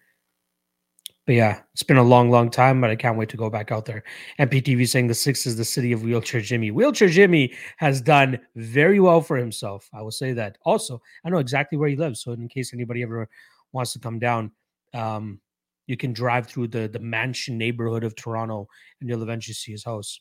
But 1.25 1.35
yeah, 1.35 1.61
it's 1.71 1.83
been 1.83 1.97
a 1.97 2.03
long, 2.03 2.29
long 2.29 2.49
time, 2.49 2.81
but 2.81 2.89
I 2.89 2.97
can't 2.97 3.17
wait 3.17 3.29
to 3.29 3.37
go 3.37 3.49
back 3.49 3.71
out 3.71 3.85
there. 3.85 4.03
MPTV 4.39 4.87
saying 4.89 5.07
the 5.07 5.13
six 5.13 5.45
is 5.45 5.55
the 5.55 5.63
city 5.63 5.93
of 5.93 6.03
Wheelchair 6.03 6.41
Jimmy. 6.41 6.69
Wheelchair 6.69 7.07
Jimmy 7.07 7.53
has 7.77 8.01
done 8.01 8.37
very 8.55 8.99
well 8.99 9.21
for 9.21 9.37
himself. 9.37 9.89
I 9.93 10.01
will 10.01 10.11
say 10.11 10.33
that. 10.33 10.57
Also, 10.65 11.01
I 11.23 11.29
know 11.29 11.37
exactly 11.37 11.77
where 11.77 11.87
he 11.87 11.95
lives. 11.95 12.21
So 12.21 12.33
in 12.33 12.49
case 12.49 12.73
anybody 12.73 13.03
ever 13.03 13.29
wants 13.71 13.93
to 13.93 13.99
come 13.99 14.19
down, 14.19 14.51
um, 14.93 15.39
you 15.87 15.95
can 15.95 16.11
drive 16.13 16.47
through 16.47 16.67
the 16.67 16.87
the 16.87 16.99
mansion 16.99 17.57
neighborhood 17.57 18.03
of 18.03 18.15
Toronto 18.15 18.67
and 18.99 19.09
you'll 19.09 19.23
eventually 19.23 19.53
see 19.53 19.71
his 19.71 19.83
house. 19.83 20.19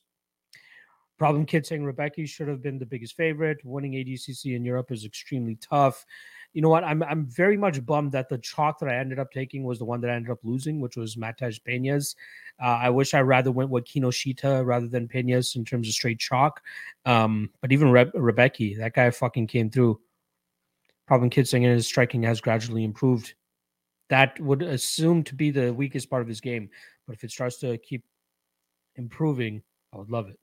Problem 1.19 1.47
kid 1.47 1.67
saying 1.67 1.85
Rebecki 1.85 2.29
should 2.29 2.49
have 2.49 2.63
been 2.63 2.79
the 2.79 2.87
biggest 2.87 3.17
favorite. 3.17 3.59
Winning 3.65 3.93
ADCC 3.93 4.57
in 4.57 4.65
Europe 4.65 4.91
is 4.91 5.05
extremely 5.05 5.57
tough 5.57 6.05
you 6.53 6.61
know 6.61 6.69
what? 6.69 6.85
I'm 6.85 7.03
I'm 7.03 7.27
very 7.27 7.57
much 7.57 7.85
bummed 7.85 8.13
that 8.13 8.29
the 8.29 8.39
chalk 8.39 8.79
that 8.81 8.89
I 8.89 8.97
ended 8.97 9.19
up 9.19 9.33
taking 9.33 9.65
was 9.65 9.79
the 9.79 9.85
one 9.85 10.01
that 10.03 10.11
I 10.11 10.15
ended 10.15 10.31
up 10.31 10.41
losing, 10.43 10.81
which 10.81 10.97
was 10.97 11.17
Matej 11.17 11.61
Pena's. 11.63 12.15
Uh, 12.63 12.79
I 12.83 12.91
wish 12.91 13.15
I 13.15 13.21
rather 13.21 13.51
went 13.51 13.71
with 13.71 13.85
Kinoshita 13.85 14.65
rather 14.65 14.87
than 14.87 15.09
Pena's 15.09 15.57
in 15.57 15.65
terms 15.65 15.89
of 15.89 15.95
straight 15.95 16.19
chalk. 16.19 16.61
Um, 17.07 17.51
but 17.61 17.73
even 17.73 17.91
Re- 17.91 18.13
Rebecki, 18.15 18.77
that 18.79 18.95
guy 18.95 19.11
fucking 19.11 19.47
came 19.47 19.71
through. 19.71 20.01
Problem 21.07 21.31
Kid 21.31 21.49
saying 21.49 21.65
his 21.65 21.87
striking 21.87 22.23
has 22.23 22.41
gradually 22.41 22.85
improved. 22.85 23.35
That 24.11 24.39
would 24.41 24.63
assume 24.63 25.25
to 25.25 25.35
be 25.35 25.51
the 25.51 25.73
weakest 25.73 26.11
part 26.11 26.23
of 26.23 26.29
his 26.29 26.41
game, 26.41 26.69
but 27.07 27.17
if 27.17 27.25
it 27.25 27.31
starts 27.31 27.59
to 27.59 27.79
keep 27.79 28.05
improving, 28.97 29.63
I 29.95 29.97
would 29.97 30.11
love 30.11 30.29
it. 30.29 30.39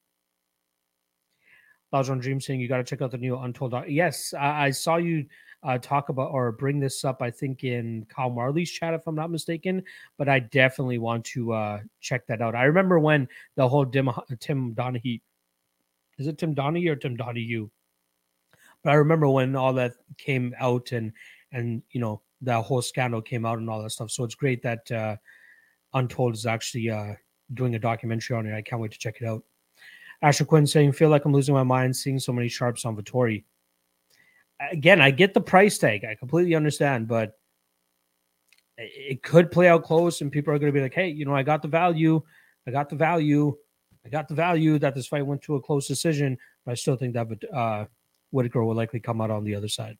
Lajon 1.94 2.22
Dream 2.22 2.40
saying 2.40 2.60
you 2.60 2.68
got 2.68 2.78
to 2.78 2.84
check 2.84 3.02
out 3.02 3.12
the 3.12 3.18
new 3.18 3.38
Untold. 3.38 3.74
Yes, 3.88 4.34
I, 4.34 4.66
I 4.66 4.72
saw 4.72 4.98
you 4.98 5.26
uh, 5.64 5.78
talk 5.78 6.10
about 6.10 6.32
or 6.32 6.52
bring 6.52 6.80
this 6.80 7.04
up, 7.04 7.22
I 7.22 7.32
think, 7.32 7.64
in 7.64 8.06
Kyle 8.10 8.30
Marley's 8.30 8.72
chat, 8.72 8.94
if 8.94 9.08
I'm 9.08 9.16
not 9.16 9.32
mistaken. 9.32 9.84
But 10.18 10.30
I 10.30 10.40
definitely 10.40 11.00
want 11.00 11.26
to 11.26 11.54
uh, 11.54 11.80
check 12.00 12.28
that 12.28 12.42
out. 12.42 12.56
I 12.56 12.64
remember 12.64 13.00
when 13.00 13.28
the 13.56 13.68
whole 13.68 13.86
Tim 13.86 14.74
Donahue 14.74 15.20
is 16.20 16.28
it 16.28 16.38
Tim 16.38 16.54
Donahue 16.54 16.92
or 16.92 16.96
Tim 16.96 17.16
Donahue? 17.16 17.70
But 18.84 18.92
I 18.92 18.96
remember 18.96 19.28
when 19.30 19.56
all 19.56 19.74
that 19.74 19.94
came 20.18 20.54
out 20.60 20.92
and 20.92 21.12
and 21.52 21.82
you 21.92 22.00
know 22.00 22.22
that 22.42 22.64
whole 22.64 22.82
scandal 22.82 23.22
came 23.22 23.46
out 23.46 23.58
and 23.58 23.70
all 23.70 23.82
that 23.82 23.90
stuff. 23.90 24.12
So 24.12 24.24
it's 24.24 24.36
great 24.36 24.62
that 24.62 24.92
uh, 24.92 25.16
Untold 25.94 26.36
is 26.36 26.46
actually 26.46 26.90
uh, 26.90 27.14
doing 27.54 27.76
a 27.76 27.80
documentary 27.80 28.38
on 28.38 28.46
it. 28.46 28.56
I 28.56 28.62
can't 28.62 28.82
wait 28.82 28.92
to 28.92 29.00
check 29.00 29.18
it 29.22 29.26
out. 29.28 29.44
Asher 30.22 30.46
Quinn 30.46 30.68
saying, 30.68 30.92
"Feel 30.92 31.10
like 31.10 31.26
I'm 31.26 31.34
losing 31.34 31.54
my 31.54 31.64
mind 31.64 31.96
seeing 31.96 32.20
so 32.20 32.34
many 32.34 32.48
sharps 32.48 32.86
on 32.86 32.96
Vettori. 32.96 33.44
again, 34.72 35.00
I 35.00 35.12
get 35.12 35.34
the 35.34 35.40
price 35.40 35.78
tag. 35.78 36.04
I 36.04 36.16
completely 36.16 36.54
understand, 36.54 37.08
but 37.08 37.40
it 38.78 39.24
could 39.24 39.52
play 39.52 39.70
out 39.70 39.84
close, 39.84 40.20
and 40.20 40.32
people 40.32 40.54
are 40.54 40.60
going 40.60 40.72
to 40.72 40.78
be 40.78 40.82
like, 40.82 40.94
"Hey, 40.94 41.08
you 41.08 41.26
know, 41.26 41.36
I 41.36 41.44
got 41.44 41.62
the 41.62 41.68
value. 41.70 42.22
I 42.68 42.72
got 42.72 42.90
the 42.90 42.96
value. 42.98 43.56
I 44.06 44.10
got 44.10 44.28
the 44.28 44.36
value 44.36 44.78
that 44.80 44.96
this 44.96 45.08
fight 45.08 45.26
went 45.26 45.42
to 45.44 45.56
a 45.56 45.62
close 45.62 45.88
decision." 45.88 46.38
But 46.66 46.72
I 46.72 46.76
still 46.76 46.98
think 46.98 47.14
that 47.14 47.28
uh, 47.54 47.86
Whittaker 48.32 48.64
will 48.64 48.76
likely 48.76 49.00
come 49.00 49.22
out 49.22 49.32
on 49.32 49.44
the 49.46 49.56
other 49.56 49.70
side. 49.70 49.98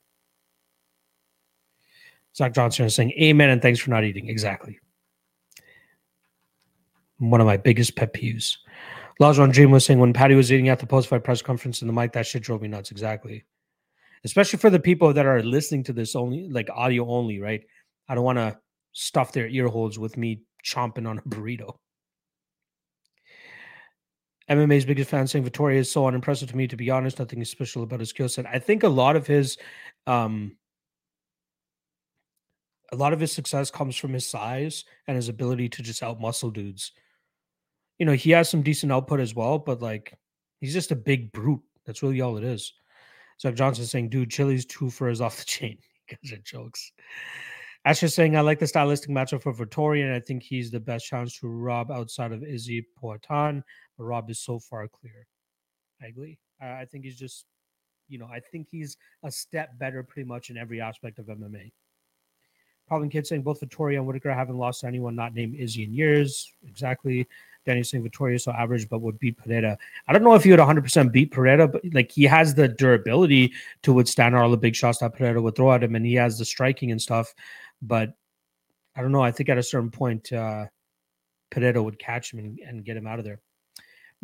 Zach 2.36 2.54
Johnson 2.54 2.86
is 2.86 2.96
saying, 2.96 3.12
"Amen," 3.12 3.50
and 3.50 3.62
thanks 3.62 3.80
for 3.80 3.92
not 3.92 4.04
eating. 4.04 4.28
Exactly. 4.30 4.80
One 7.18 7.42
of 7.42 7.48
my 7.48 7.58
biggest 7.58 7.96
pet 7.96 8.14
peeves. 8.14 8.58
Lajon 9.22 9.52
Dream 9.52 9.72
was 9.72 9.86
saying 9.86 10.00
when 10.00 10.14
Paddy 10.14 10.36
was 10.36 10.52
eating 10.52 10.70
at 10.70 10.80
the 10.80 10.88
post-fight 10.88 11.24
press 11.24 11.42
conference 11.42 11.82
in 11.82 11.88
the 11.88 11.94
mic, 11.94 12.14
that 12.14 12.26
shit 12.26 12.44
drove 12.44 12.62
me 12.62 12.68
nuts. 12.68 12.92
Exactly 12.92 13.46
especially 14.24 14.60
for 14.60 14.70
the 14.70 14.80
people 14.80 15.14
that 15.14 15.26
are 15.26 15.44
listening 15.44 15.84
to 15.84 15.94
this 15.94 16.16
only 16.16 16.50
like 16.50 16.70
audio 16.70 17.08
only, 17.10 17.40
right? 17.40 17.64
I 18.08 18.16
don't 18.16 18.24
want 18.24 18.38
to 18.38 18.58
stuff 18.92 19.32
their 19.32 19.48
ear 19.48 19.68
holes 19.68 20.00
with 20.00 20.18
me 20.18 20.42
chomping 20.66 21.08
on 21.08 21.20
a 21.20 21.22
burrito. 21.22 21.76
MMA's 24.50 24.86
biggest 24.86 25.12
fan 25.12 25.28
saying 25.28 25.46
Vettori 25.46 25.76
is 25.76 25.92
so 25.92 26.08
unimpressive 26.08 26.50
to 26.50 26.58
me, 26.58 26.68
to 26.68 26.76
be 26.76 26.90
honest. 26.90 27.20
Nothing 27.20 27.44
special 27.46 27.84
about 27.84 28.00
his 28.00 28.10
skill 28.10 28.28
set. 28.28 28.48
I 28.48 28.58
think 28.58 28.84
a 28.84 28.90
lot 28.90 29.16
of 29.16 29.28
his 29.28 29.58
um 30.08 30.58
a 32.92 32.96
lot 32.96 33.14
of 33.14 33.20
his 33.20 33.32
success 33.32 33.70
comes 33.70 33.96
from 33.96 34.14
his 34.14 34.28
size 34.28 34.84
and 35.08 35.16
his 35.16 35.30
ability 35.30 35.70
to 35.70 35.84
just 35.84 36.02
out 36.02 36.20
muscle 36.20 36.50
dudes. 36.50 36.92
You 38.00 38.06
know, 38.06 38.14
he 38.14 38.32
has 38.32 38.50
some 38.50 38.64
decent 38.64 38.92
output 38.92 39.20
as 39.20 39.36
well, 39.36 39.60
but 39.60 39.82
like 39.82 40.14
he's 40.60 40.74
just 40.74 40.92
a 40.92 40.96
big 40.96 41.32
brute. 41.32 41.62
That's 41.86 42.02
really 42.02 42.22
all 42.22 42.38
it 42.38 42.44
is. 42.44 42.74
Zach 43.42 43.56
Johnson 43.56 43.86
saying, 43.86 44.10
dude, 44.10 44.32
Chili's 44.32 44.66
two 44.66 44.90
furs 44.90 45.22
off 45.22 45.38
the 45.38 45.46
chain. 45.46 45.78
Guys 46.10 46.34
are 46.34 46.42
jokes. 46.44 46.92
Asher 47.86 48.10
saying, 48.10 48.36
I 48.36 48.42
like 48.42 48.60
the 48.60 48.68
stylistic 48.68 49.10
matchup 49.10 49.42
for 49.42 49.54
Vettori. 49.54 50.14
I 50.14 50.20
think 50.20 50.44
he's 50.44 50.70
the 50.70 50.80
best 50.80 51.06
chance 51.06 51.38
to 51.40 51.48
Rob 51.48 51.92
outside 51.92 52.34
of 52.34 52.44
Izzy 52.44 52.86
Poatan. 53.02 53.64
But 53.98 54.04
Rob 54.04 54.30
is 54.30 54.40
so 54.40 54.60
far 54.60 54.88
clear. 54.88 55.26
I 56.02 56.08
agree. 56.08 56.38
I 56.62 56.86
think 56.86 57.06
he's 57.06 57.18
just, 57.18 57.46
you 58.10 58.20
know, 58.20 58.26
I 58.26 58.42
think 58.52 58.68
he's 58.70 58.98
a 59.24 59.32
step 59.32 59.70
better 59.80 60.04
pretty 60.04 60.28
much 60.28 60.50
in 60.50 60.58
every 60.58 60.82
aspect 60.82 61.20
of 61.20 61.28
MMA. 61.28 61.72
Problem 62.90 63.10
Kid 63.10 63.28
saying 63.28 63.44
both 63.44 63.62
Vettori 63.62 63.96
and 63.96 64.06
Whittaker 64.06 64.34
haven't 64.34 64.58
lost 64.58 64.82
to 64.82 64.88
anyone 64.88 65.16
not 65.16 65.36
named 65.36 65.56
Izzy 65.56 65.84
in 65.84 65.94
years. 65.94 66.52
Exactly. 66.68 67.28
Danny 67.66 67.84
saying 67.84 68.04
Vettori 68.04 68.42
so 68.42 68.52
average, 68.52 68.90
but 68.90 69.02
would 69.02 69.20
beat 69.20 69.38
Pereira. 69.38 69.78
I 70.08 70.14
don't 70.14 70.24
know 70.24 70.34
if 70.34 70.44
he 70.44 70.50
would 70.50 70.60
100% 70.60 71.12
beat 71.12 71.32
Pereira, 71.32 71.68
but 71.68 71.84
like 71.94 72.12
he 72.12 72.24
has 72.24 72.56
the 72.56 72.68
durability 72.68 73.54
to 73.84 73.94
withstand 73.94 74.36
all 74.36 74.50
the 74.50 74.58
big 74.58 74.76
shots 74.76 74.98
that 75.00 75.14
Pereira 75.14 75.40
would 75.40 75.56
throw 75.56 75.72
at 75.72 75.84
him, 75.84 75.96
and 75.96 76.06
he 76.06 76.16
has 76.16 76.40
the 76.40 76.46
striking 76.46 76.92
and 76.92 77.02
stuff. 77.02 77.34
But 77.82 78.14
I 78.96 79.02
don't 79.02 79.12
know. 79.12 79.22
I 79.22 79.32
think 79.32 79.50
at 79.50 79.60
a 79.60 79.64
certain 79.64 79.92
point, 79.92 80.34
uh, 80.34 80.66
Pereira 81.52 81.84
would 81.84 82.00
catch 82.00 82.34
him 82.34 82.40
and, 82.40 82.60
and 82.66 82.84
get 82.84 82.98
him 82.98 83.06
out 83.06 83.20
of 83.20 83.26
there. 83.26 83.40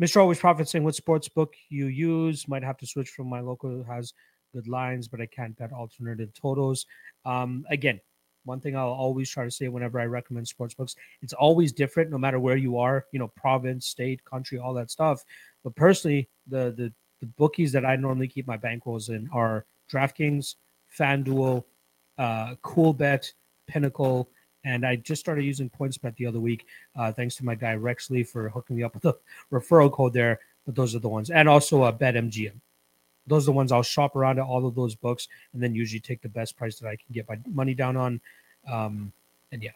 Mr. 0.02 0.20
Always 0.20 0.40
Profit 0.40 0.68
saying, 0.68 0.84
What 0.84 0.96
sports 0.96 1.28
book 1.28 1.54
you 1.68 1.86
use? 1.86 2.48
Might 2.48 2.64
have 2.64 2.78
to 2.78 2.86
switch 2.86 3.10
from 3.10 3.28
my 3.28 3.40
local 3.40 3.84
has 3.84 4.12
good 4.52 4.68
lines, 4.68 5.06
but 5.06 5.20
I 5.20 5.26
can't 5.26 5.56
bet 5.56 5.72
alternative 5.72 6.32
totals. 6.34 6.86
Um, 7.24 7.64
again, 7.70 8.00
one 8.46 8.60
thing 8.60 8.76
I'll 8.76 8.88
always 8.88 9.28
try 9.28 9.44
to 9.44 9.50
say 9.50 9.68
whenever 9.68 10.00
I 10.00 10.06
recommend 10.06 10.48
sports 10.48 10.74
books, 10.74 10.96
it's 11.20 11.32
always 11.32 11.72
different 11.72 12.10
no 12.10 12.18
matter 12.18 12.40
where 12.40 12.56
you 12.56 12.78
are, 12.78 13.06
you 13.12 13.18
know, 13.18 13.28
province, 13.28 13.86
state, 13.86 14.24
country, 14.24 14.58
all 14.58 14.72
that 14.74 14.90
stuff. 14.90 15.24
But 15.62 15.74
personally, 15.74 16.28
the 16.46 16.72
the, 16.76 16.92
the 17.20 17.26
bookies 17.26 17.72
that 17.72 17.84
I 17.84 17.96
normally 17.96 18.28
keep 18.28 18.46
my 18.46 18.56
bankrolls 18.56 19.10
in 19.10 19.28
are 19.32 19.66
DraftKings, 19.90 20.54
FanDuel, 20.98 21.64
uh, 22.18 22.54
CoolBet, 22.62 23.32
Pinnacle, 23.66 24.28
and 24.64 24.84
I 24.84 24.96
just 24.96 25.20
started 25.20 25.44
using 25.44 25.70
PointsBet 25.70 26.16
the 26.16 26.26
other 26.26 26.40
week, 26.40 26.66
uh, 26.96 27.12
thanks 27.12 27.36
to 27.36 27.44
my 27.44 27.54
guy 27.54 27.76
Rexley 27.76 28.26
for 28.26 28.48
hooking 28.48 28.76
me 28.76 28.82
up 28.82 28.94
with 28.94 29.04
a 29.04 29.16
referral 29.52 29.92
code 29.92 30.12
there. 30.12 30.40
But 30.64 30.74
those 30.74 30.96
are 30.96 30.98
the 30.98 31.08
ones, 31.08 31.30
and 31.30 31.48
also 31.48 31.84
a 31.84 31.88
uh, 31.88 31.92
BetMGM. 31.92 32.60
Those 33.26 33.44
are 33.44 33.46
the 33.46 33.52
ones 33.52 33.72
I'll 33.72 33.82
shop 33.82 34.16
around 34.16 34.38
at 34.38 34.44
all 34.44 34.66
of 34.66 34.74
those 34.74 34.94
books, 34.94 35.28
and 35.52 35.62
then 35.62 35.74
usually 35.74 36.00
take 36.00 36.22
the 36.22 36.28
best 36.28 36.56
price 36.56 36.78
that 36.78 36.88
I 36.88 36.96
can 36.96 37.12
get 37.12 37.28
my 37.28 37.38
money 37.48 37.74
down 37.74 37.96
on. 37.96 38.20
Um, 38.70 39.12
and 39.52 39.62
yeah, 39.62 39.72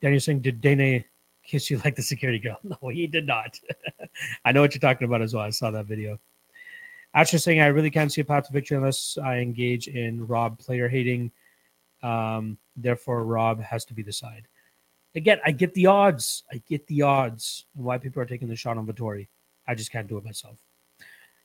Daniel 0.00 0.20
saying, 0.20 0.40
did 0.40 0.60
Dana 0.60 1.04
kiss 1.44 1.70
you 1.70 1.80
like 1.84 1.96
the 1.96 2.02
security 2.02 2.38
girl? 2.38 2.58
No, 2.64 2.88
he 2.88 3.06
did 3.06 3.26
not. 3.26 3.58
I 4.44 4.52
know 4.52 4.60
what 4.60 4.74
you're 4.74 4.80
talking 4.80 5.06
about 5.06 5.22
as 5.22 5.34
well. 5.34 5.44
I 5.44 5.50
saw 5.50 5.70
that 5.70 5.86
video. 5.86 6.18
Asher 7.14 7.38
saying, 7.38 7.60
I 7.60 7.66
really 7.66 7.90
can't 7.90 8.12
see 8.12 8.20
a 8.20 8.24
path 8.24 8.46
to 8.46 8.52
victory 8.52 8.76
unless 8.76 9.16
I 9.22 9.38
engage 9.38 9.88
in 9.88 10.26
Rob 10.26 10.58
player 10.58 10.88
hating. 10.88 11.30
Um, 12.02 12.58
therefore, 12.76 13.24
Rob 13.24 13.60
has 13.62 13.84
to 13.86 13.94
be 13.94 14.02
the 14.02 14.12
side. 14.12 14.46
Again, 15.14 15.38
I 15.44 15.52
get 15.52 15.72
the 15.72 15.86
odds. 15.86 16.44
I 16.52 16.60
get 16.68 16.86
the 16.88 17.02
odds 17.02 17.64
why 17.74 17.96
people 17.96 18.20
are 18.20 18.26
taking 18.26 18.48
the 18.48 18.56
shot 18.56 18.76
on 18.76 18.86
Vettori. 18.86 19.28
I 19.66 19.74
just 19.74 19.90
can't 19.90 20.06
do 20.06 20.18
it 20.18 20.24
myself. 20.24 20.58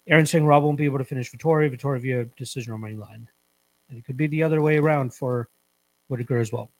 Aaron 0.07 0.25
saying 0.25 0.45
Rob 0.45 0.63
won't 0.63 0.77
be 0.77 0.85
able 0.85 0.97
to 0.97 1.05
finish 1.05 1.31
Vettori. 1.31 1.69
Vettori 1.75 2.01
via 2.01 2.25
decision 2.37 2.73
or 2.73 2.77
money 2.77 2.95
line. 2.95 3.27
And 3.89 3.97
it 3.97 4.05
could 4.05 4.17
be 4.17 4.27
the 4.27 4.43
other 4.43 4.61
way 4.61 4.77
around 4.77 5.13
for 5.13 5.49
Whittaker 6.07 6.39
as 6.39 6.51
well. 6.51 6.71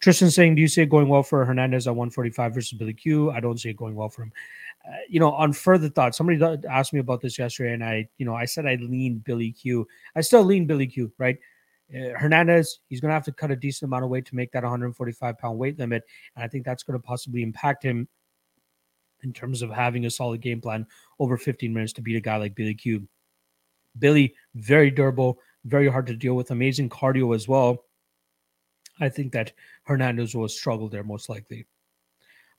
Tristan 0.00 0.30
saying, 0.30 0.54
Do 0.54 0.62
you 0.62 0.68
see 0.68 0.82
it 0.82 0.90
going 0.90 1.08
well 1.08 1.22
for 1.22 1.44
Hernandez 1.44 1.86
at 1.86 1.94
145 1.94 2.54
versus 2.54 2.78
Billy 2.78 2.92
Q? 2.92 3.30
I 3.30 3.40
don't 3.40 3.58
see 3.58 3.70
it 3.70 3.76
going 3.76 3.94
well 3.94 4.08
for 4.08 4.22
him. 4.22 4.32
Uh, 4.86 4.96
you 5.08 5.18
know, 5.18 5.32
on 5.32 5.52
further 5.52 5.88
thought, 5.88 6.14
somebody 6.14 6.42
asked 6.68 6.92
me 6.92 7.00
about 7.00 7.20
this 7.22 7.38
yesterday, 7.38 7.72
and 7.72 7.82
I, 7.82 8.08
you 8.18 8.26
know, 8.26 8.34
I 8.34 8.44
said 8.44 8.66
I 8.66 8.74
lean 8.76 9.18
Billy 9.24 9.52
Q. 9.52 9.86
I 10.14 10.20
still 10.20 10.44
lean 10.44 10.66
Billy 10.66 10.86
Q, 10.86 11.10
right? 11.18 11.38
Uh, 11.94 12.18
Hernandez, 12.18 12.80
he's 12.88 13.00
going 13.00 13.10
to 13.10 13.14
have 13.14 13.24
to 13.24 13.32
cut 13.32 13.50
a 13.50 13.56
decent 13.56 13.88
amount 13.88 14.04
of 14.04 14.10
weight 14.10 14.26
to 14.26 14.34
make 14.34 14.52
that 14.52 14.62
145 14.62 15.38
pound 15.38 15.58
weight 15.58 15.78
limit. 15.78 16.02
And 16.36 16.44
I 16.44 16.48
think 16.48 16.64
that's 16.64 16.82
going 16.82 16.98
to 16.98 17.02
possibly 17.02 17.42
impact 17.42 17.82
him 17.82 18.08
in 19.24 19.32
terms 19.32 19.62
of 19.62 19.70
having 19.70 20.06
a 20.06 20.10
solid 20.10 20.40
game 20.40 20.60
plan 20.60 20.86
over 21.18 21.36
15 21.36 21.72
minutes 21.72 21.92
to 21.94 22.02
beat 22.02 22.16
a 22.16 22.20
guy 22.20 22.36
like 22.36 22.54
Billy 22.54 22.74
Q. 22.74 23.06
Billy, 23.98 24.34
very 24.54 24.90
durable, 24.90 25.38
very 25.64 25.88
hard 25.88 26.06
to 26.06 26.16
deal 26.16 26.34
with, 26.34 26.50
amazing 26.50 26.88
cardio 26.88 27.34
as 27.34 27.48
well. 27.48 27.84
I 29.00 29.08
think 29.08 29.32
that 29.32 29.52
Hernandez 29.84 30.34
will 30.34 30.48
struggle 30.48 30.88
there 30.88 31.04
most 31.04 31.28
likely. 31.28 31.66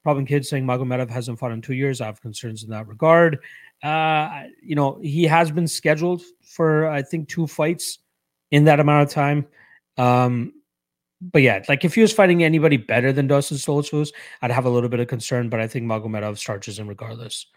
Problem 0.04 0.26
Kid 0.26 0.46
saying 0.46 0.66
Magomedov 0.66 1.10
hasn't 1.10 1.40
fought 1.40 1.52
in 1.52 1.62
two 1.62 1.74
years. 1.74 2.00
I 2.00 2.06
have 2.06 2.22
concerns 2.22 2.64
in 2.64 2.70
that 2.70 2.88
regard. 2.88 3.40
Uh, 3.82 4.44
you 4.62 4.76
know, 4.76 5.00
he 5.02 5.24
has 5.24 5.50
been 5.50 5.68
scheduled 5.68 6.22
for, 6.44 6.88
I 6.88 7.02
think, 7.02 7.28
two 7.28 7.48
fights 7.48 8.00
in 8.52 8.66
that 8.66 8.80
amount 8.80 9.08
of 9.08 9.10
time. 9.10 9.48
Um, 9.98 10.54
but 11.32 11.42
yeah, 11.42 11.64
like 11.68 11.86
if 11.86 11.96
he 11.96 12.02
was 12.02 12.14
fighting 12.14 12.44
anybody 12.44 12.78
better 12.78 13.12
than 13.12 13.28
Dustin 13.28 13.58
Stoltzfus, 13.58 14.12
I'd 14.42 14.52
have 14.52 14.66
a 14.66 14.70
little 14.70 14.90
bit 14.90 15.00
of 15.00 15.08
concern. 15.08 15.50
But 15.50 15.60
I 15.60 15.68
think 15.68 15.86
Magomedov 15.86 16.38
starches 16.38 16.80
him 16.80 16.88
regardless. 16.88 17.48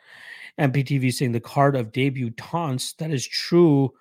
MPTV 0.58 1.12
saying 1.12 1.32
the 1.32 1.40
card 1.40 1.76
of 1.76 1.92
debutantes. 1.92 2.96
That 2.96 3.10
is 3.10 3.26
true. 3.26 3.92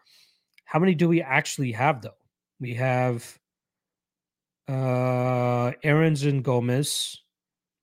How 0.65 0.79
many 0.79 0.95
do 0.95 1.07
we 1.07 1.21
actually 1.21 1.71
have 1.73 2.01
though? 2.01 2.17
We 2.59 2.73
have 2.75 3.37
uh 4.67 5.71
Errens 5.83 6.23
and 6.23 6.43
Gomis, 6.43 7.17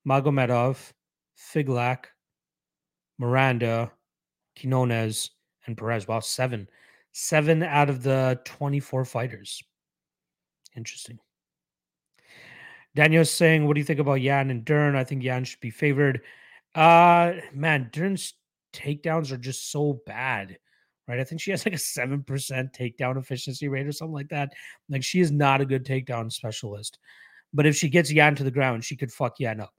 Magomedov, 0.07 0.93
Figlak, 1.39 2.07
Miranda, 3.19 3.93
Quinones, 4.59 5.31
and 5.67 5.77
Perez. 5.77 6.09
Wow, 6.09 6.21
seven 6.21 6.69
seven 7.13 7.63
out 7.63 7.89
of 7.89 8.03
the 8.03 8.41
24 8.45 9.05
fighters. 9.05 9.63
Interesting. 10.77 11.19
Daniel's 12.95 13.31
saying, 13.31 13.67
What 13.67 13.75
do 13.75 13.81
you 13.81 13.85
think 13.85 14.01
about 14.01 14.21
Yan 14.21 14.51
and 14.51 14.65
Dern? 14.65 14.97
I 14.97 15.05
think 15.05 15.23
Yan 15.23 15.45
should 15.45 15.61
be 15.61 15.71
favored. 15.71 16.23
Uh 16.75 17.35
man, 17.53 17.91
Dern's 17.93 18.35
takedowns 18.73 19.33
are 19.33 19.37
just 19.37 19.71
so 19.71 20.01
bad, 20.07 20.59
right? 21.07 21.21
I 21.21 21.25
think 21.25 21.41
she 21.41 21.51
has 21.53 21.65
like 21.65 21.75
a 21.75 21.79
7% 21.79 22.25
takedown 22.27 23.17
efficiency 23.19 23.69
rate 23.69 23.87
or 23.87 23.93
something 23.93 24.15
like 24.15 24.31
that. 24.31 24.53
Like 24.89 25.05
she 25.05 25.21
is 25.21 25.31
not 25.31 25.61
a 25.61 25.67
good 25.67 25.85
takedown 25.85 26.33
specialist. 26.33 26.99
But 27.53 27.67
if 27.67 27.77
she 27.77 27.89
gets 27.89 28.11
Yan 28.13 28.35
to 28.37 28.45
the 28.45 28.51
ground, 28.51 28.85
she 28.85 28.97
could 28.97 29.13
fuck 29.13 29.39
Yan 29.39 29.61
up. 29.61 29.73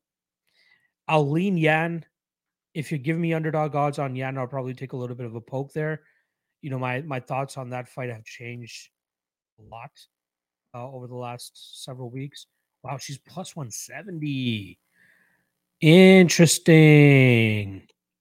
I'll 1.08 1.30
lean 1.30 1.58
Yan. 1.58 2.06
If 2.74 2.92
you 2.92 2.98
give 2.98 3.18
me 3.18 3.34
underdog 3.34 3.76
odds 3.76 4.00
on 4.00 4.16
Yan, 4.16 4.38
I'll 4.38 4.48
probably 4.48 4.74
take 4.74 4.94
a 4.94 4.98
little 4.98 5.16
bit 5.16 5.26
of 5.26 5.36
a 5.36 5.42
poke 5.42 5.74
there 5.74 6.02
you 6.66 6.72
know, 6.72 6.80
my 6.80 7.02
my 7.02 7.20
thoughts 7.20 7.58
on 7.58 7.70
that 7.70 7.88
fight 7.88 8.10
have 8.10 8.24
changed 8.24 8.90
a 9.60 9.62
lot 9.62 9.92
uh, 10.74 10.90
over 10.92 11.06
the 11.06 11.14
last 11.14 11.84
several 11.86 12.10
weeks. 12.10 12.48
Wow, 12.86 12.98
she's 12.98 13.18
plus 13.18 13.56
170. 13.56 14.78
Interesting. 15.82 16.68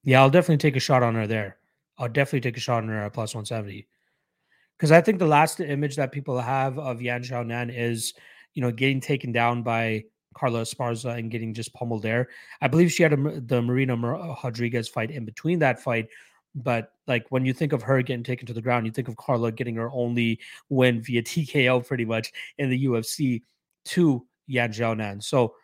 Yeah, 0.04 0.22
I'll 0.22 0.30
definitely 0.30 0.56
take 0.56 0.76
a 0.76 0.80
shot 0.80 1.02
on 1.02 1.14
her 1.16 1.26
there. 1.26 1.58
I'll 1.98 2.08
definitely 2.08 2.40
take 2.40 2.56
a 2.56 2.60
shot 2.60 2.82
on 2.82 2.88
her 2.88 3.02
at 3.02 3.12
plus 3.12 3.34
170. 3.34 3.86
Because 4.78 4.90
I 4.90 5.02
think 5.02 5.18
the 5.18 5.26
last 5.26 5.60
image 5.60 5.96
that 5.96 6.12
people 6.12 6.40
have 6.40 6.78
of 6.78 7.02
Yan 7.02 7.22
Xiaonan 7.22 7.70
is, 7.76 8.14
you 8.54 8.62
know, 8.62 8.70
getting 8.72 9.00
taken 9.00 9.32
down 9.32 9.62
by 9.62 10.04
Carla 10.34 10.62
Esparza 10.62 11.18
and 11.18 11.30
getting 11.30 11.52
just 11.52 11.74
pummeled 11.74 12.00
there. 12.00 12.30
I 12.62 12.68
believe 12.68 12.90
she 12.90 13.02
had 13.02 13.12
a, 13.12 13.40
the 13.40 13.60
Marina 13.60 13.94
Rodriguez 13.96 14.88
fight 14.88 15.10
in 15.10 15.26
between 15.26 15.58
that 15.58 15.78
fight 15.78 16.08
but 16.54 16.92
like 17.06 17.26
when 17.30 17.44
you 17.44 17.52
think 17.52 17.72
of 17.72 17.82
her 17.82 18.00
getting 18.02 18.22
taken 18.22 18.46
to 18.46 18.52
the 18.52 18.62
ground, 18.62 18.86
you 18.86 18.92
think 18.92 19.08
of 19.08 19.16
Carla 19.16 19.50
getting 19.50 19.74
her 19.74 19.90
only 19.90 20.38
win 20.68 21.02
via 21.02 21.22
TKO 21.22 21.86
pretty 21.86 22.04
much 22.04 22.32
in 22.58 22.70
the 22.70 22.84
UFC 22.84 23.42
to 23.86 24.24
Yan 24.46 24.72
Xiaonan. 24.72 25.22
So 25.22 25.54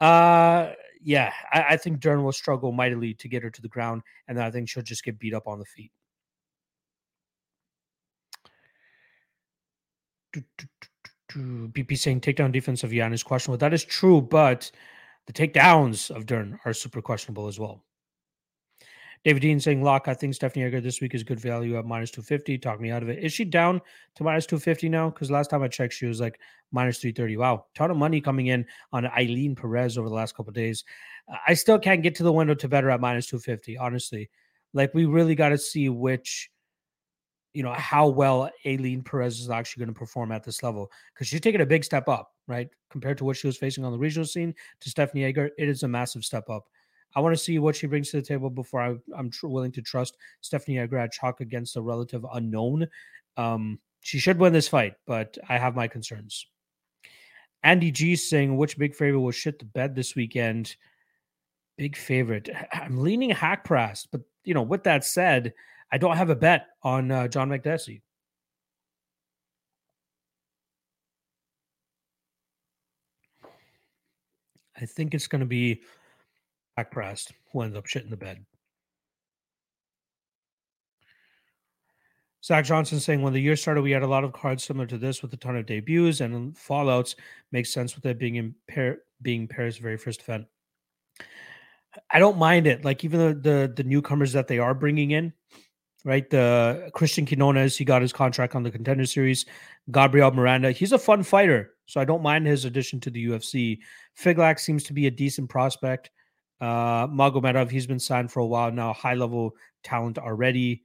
uh 0.00 0.72
yeah, 1.02 1.32
I, 1.52 1.64
I 1.70 1.76
think 1.76 2.00
Dern 2.00 2.22
will 2.22 2.32
struggle 2.32 2.72
mightily 2.72 3.14
to 3.14 3.28
get 3.28 3.42
her 3.42 3.50
to 3.50 3.62
the 3.62 3.68
ground, 3.68 4.02
and 4.28 4.36
then 4.36 4.44
I 4.44 4.50
think 4.50 4.68
she'll 4.68 4.82
just 4.82 5.04
get 5.04 5.18
beat 5.18 5.34
up 5.34 5.46
on 5.46 5.58
the 5.58 5.64
feet. 5.64 5.92
BP 11.32 11.96
saying 11.96 12.20
takedown 12.20 12.52
defense 12.52 12.84
of 12.84 12.92
Yan 12.92 13.12
is 13.12 13.22
questionable. 13.22 13.58
That 13.58 13.72
is 13.74 13.84
true, 13.84 14.20
but 14.20 14.70
the 15.26 15.32
takedowns 15.32 16.10
of 16.14 16.26
Dern 16.26 16.58
are 16.64 16.72
super 16.72 17.00
questionable 17.00 17.46
as 17.46 17.58
well. 17.58 17.84
David 19.24 19.40
Dean 19.40 19.60
saying, 19.60 19.82
Lock, 19.82 20.08
I 20.08 20.14
think 20.14 20.34
Stephanie 20.34 20.64
Egger 20.64 20.80
this 20.80 21.02
week 21.02 21.14
is 21.14 21.22
good 21.22 21.38
value 21.38 21.78
at 21.78 21.84
minus 21.84 22.10
250. 22.10 22.56
Talk 22.56 22.80
me 22.80 22.90
out 22.90 23.02
of 23.02 23.10
it. 23.10 23.22
Is 23.22 23.34
she 23.34 23.44
down 23.44 23.82
to 24.14 24.24
minus 24.24 24.46
250 24.46 24.88
now? 24.88 25.10
Because 25.10 25.30
last 25.30 25.50
time 25.50 25.62
I 25.62 25.68
checked, 25.68 25.92
she 25.92 26.06
was 26.06 26.20
like 26.20 26.40
minus 26.72 26.98
330. 26.98 27.36
Wow. 27.36 27.66
Ton 27.74 27.90
of 27.90 27.98
money 27.98 28.22
coming 28.22 28.46
in 28.46 28.64
on 28.92 29.04
Ailin 29.04 29.54
Perez 29.54 29.98
over 29.98 30.08
the 30.08 30.14
last 30.14 30.34
couple 30.34 30.52
days. 30.52 30.84
I 31.46 31.52
still 31.52 31.78
can't 31.78 32.02
get 32.02 32.14
to 32.16 32.22
the 32.22 32.32
window 32.32 32.54
to 32.54 32.68
better 32.68 32.90
at 32.90 33.00
minus 33.00 33.26
250, 33.26 33.76
honestly. 33.76 34.30
Like, 34.72 34.94
we 34.94 35.04
really 35.04 35.34
got 35.34 35.50
to 35.50 35.58
see 35.58 35.90
which, 35.90 36.50
you 37.52 37.62
know, 37.62 37.74
how 37.74 38.08
well 38.08 38.50
Ailin 38.64 39.04
Perez 39.04 39.38
is 39.38 39.50
actually 39.50 39.82
going 39.84 39.94
to 39.94 39.98
perform 39.98 40.32
at 40.32 40.44
this 40.44 40.62
level. 40.62 40.90
Because 41.12 41.28
she's 41.28 41.42
taking 41.42 41.60
a 41.60 41.66
big 41.66 41.84
step 41.84 42.08
up, 42.08 42.32
right? 42.46 42.68
Compared 42.90 43.18
to 43.18 43.24
what 43.24 43.36
she 43.36 43.48
was 43.48 43.58
facing 43.58 43.84
on 43.84 43.92
the 43.92 43.98
regional 43.98 44.26
scene 44.26 44.54
to 44.80 44.88
Stephanie 44.88 45.24
Egger, 45.24 45.50
it 45.58 45.68
is 45.68 45.82
a 45.82 45.88
massive 45.88 46.24
step 46.24 46.48
up. 46.48 46.64
I 47.14 47.20
want 47.20 47.36
to 47.36 47.42
see 47.42 47.58
what 47.58 47.76
she 47.76 47.86
brings 47.86 48.10
to 48.10 48.18
the 48.18 48.26
table 48.26 48.50
before 48.50 48.80
I, 48.80 49.18
am 49.18 49.30
tr- 49.30 49.48
willing 49.48 49.72
to 49.72 49.82
trust 49.82 50.16
Stephanie 50.40 50.78
Agrad 50.78 51.12
chalk 51.12 51.40
against 51.40 51.76
a 51.76 51.80
relative 51.80 52.24
unknown. 52.32 52.86
Um, 53.36 53.78
she 54.00 54.18
should 54.18 54.38
win 54.38 54.52
this 54.52 54.68
fight, 54.68 54.94
but 55.06 55.36
I 55.48 55.58
have 55.58 55.74
my 55.74 55.88
concerns. 55.88 56.46
Andy 57.62 57.90
G 57.90 58.16
saying 58.16 58.56
which 58.56 58.78
big 58.78 58.94
favorite 58.94 59.20
will 59.20 59.30
shit 59.30 59.58
the 59.58 59.64
bed 59.64 59.94
this 59.94 60.14
weekend. 60.14 60.76
Big 61.76 61.96
favorite. 61.96 62.48
I'm 62.72 62.98
leaning 62.98 63.30
Haqparast, 63.30 64.08
but 64.10 64.22
you 64.44 64.54
know, 64.54 64.62
with 64.62 64.84
that 64.84 65.04
said, 65.04 65.52
I 65.92 65.98
don't 65.98 66.16
have 66.16 66.30
a 66.30 66.36
bet 66.36 66.68
on 66.82 67.10
uh, 67.10 67.28
John 67.28 67.50
Makdessi. 67.50 68.00
I 74.80 74.86
think 74.86 75.12
it's 75.12 75.26
going 75.26 75.40
to 75.40 75.46
be 75.46 75.82
Haqparast, 76.84 77.32
who 77.52 77.62
ends 77.62 77.76
up 77.76 77.86
shitting 77.86 78.10
the 78.10 78.16
bed. 78.16 78.44
Zach 82.42 82.64
Johnson 82.64 83.00
saying 83.00 83.20
when 83.20 83.34
the 83.34 83.40
year 83.40 83.56
started, 83.56 83.82
we 83.82 83.90
had 83.90 84.02
a 84.02 84.06
lot 84.06 84.24
of 84.24 84.32
cards 84.32 84.64
similar 84.64 84.86
to 84.86 84.98
this 84.98 85.22
with 85.22 85.32
a 85.34 85.36
ton 85.36 85.56
of 85.56 85.66
debuts 85.66 86.20
and 86.20 86.54
fallouts. 86.54 87.14
Makes 87.52 87.72
sense 87.72 87.94
with 87.94 88.06
it 88.06 88.18
being 88.18 88.36
in 88.36 88.54
pair 88.66 88.98
being 89.22 89.46
Paris' 89.46 89.76
very 89.76 89.98
first 89.98 90.22
event. 90.22 90.46
I 92.10 92.18
don't 92.18 92.38
mind 92.38 92.66
it. 92.66 92.84
Like 92.84 93.04
even 93.04 93.20
the, 93.20 93.34
the 93.34 93.72
the 93.76 93.84
newcomers 93.84 94.32
that 94.32 94.48
they 94.48 94.58
are 94.58 94.74
bringing 94.74 95.10
in, 95.10 95.34
right? 96.04 96.28
The 96.30 96.90
Christian 96.94 97.26
Quinones, 97.26 97.76
he 97.76 97.84
got 97.84 98.00
his 98.00 98.12
contract 98.12 98.54
on 98.54 98.62
the 98.62 98.70
Contender 98.70 99.04
Series. 99.04 99.44
Gabriel 99.90 100.30
Miranda, 100.30 100.72
he's 100.72 100.92
a 100.92 100.98
fun 100.98 101.22
fighter, 101.22 101.74
so 101.86 102.00
I 102.00 102.04
don't 102.04 102.22
mind 102.22 102.46
his 102.46 102.64
addition 102.64 103.00
to 103.00 103.10
the 103.10 103.26
UFC. 103.26 103.80
Figlak 104.18 104.58
seems 104.58 104.84
to 104.84 104.94
be 104.94 105.08
a 105.08 105.10
decent 105.10 105.50
prospect. 105.50 106.10
Uh, 106.60 107.06
Magomedov, 107.06 107.70
he's 107.70 107.86
been 107.86 107.98
signed 107.98 108.30
for 108.30 108.40
a 108.40 108.46
while 108.46 108.70
now, 108.70 108.92
high 108.92 109.14
level 109.14 109.56
talent 109.82 110.18
already. 110.18 110.82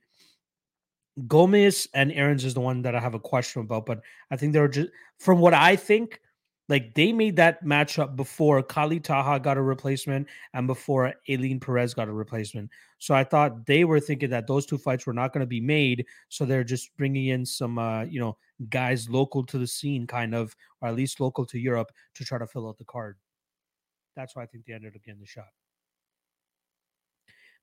Gomis 1.28 1.88
and 1.94 2.12
Errens 2.12 2.46
is 2.46 2.54
the 2.54 2.62
one 2.62 2.82
that 2.82 2.96
I 2.96 3.00
have 3.00 3.14
a 3.14 3.20
question 3.20 3.62
about, 3.62 3.86
but 3.86 4.02
I 4.32 4.36
think 4.36 4.54
they're 4.54 4.68
just 4.68 4.90
from 5.20 5.40
what 5.40 5.54
I 5.54 5.76
think, 5.76 6.20
like 6.68 6.94
they 6.96 7.14
made 7.14 7.36
that 7.36 7.64
matchup 7.64 8.16
before 8.16 8.62
Kali 8.64 9.00
Taha 9.00 9.40
got 9.40 9.58
a 9.58 9.62
replacement 9.62 10.28
and 10.54 10.66
before 10.66 11.14
Ailin 11.30 11.62
Perez 11.62 11.94
got 11.94 12.08
a 12.08 12.14
replacement. 12.14 12.70
So 12.98 13.14
I 13.14 13.24
thought 13.24 13.66
they 13.66 13.86
were 13.86 14.00
thinking 14.00 14.30
that 14.32 14.48
those 14.48 14.66
two 14.66 14.78
fights 14.78 15.06
were 15.06 15.14
not 15.14 15.32
going 15.32 15.42
to 15.42 15.48
be 15.48 15.62
made. 15.62 16.06
So 16.30 16.44
they're 16.44 16.64
just 16.64 16.96
bringing 16.98 17.28
in 17.28 17.46
some, 17.46 17.78
uh, 17.78 18.04
you 18.04 18.20
know, 18.20 18.38
guys 18.70 19.10
local 19.10 19.46
to 19.46 19.58
the 19.58 19.68
scene, 19.68 20.08
kind 20.08 20.34
of, 20.34 20.56
or 20.82 20.88
at 20.88 20.96
least 20.96 21.20
local 21.20 21.46
to 21.46 21.60
Europe 21.60 21.92
to 22.16 22.26
try 22.26 22.40
to 22.40 22.48
fill 22.48 22.68
out 22.68 22.78
the 22.78 22.86
card. 22.86 23.18
That's 24.16 24.36
why 24.36 24.44
I 24.44 24.46
think 24.48 24.66
they 24.66 24.74
ended 24.74 24.96
up 24.96 25.04
getting 25.04 25.22
the 25.22 25.28
shot. 25.28 25.50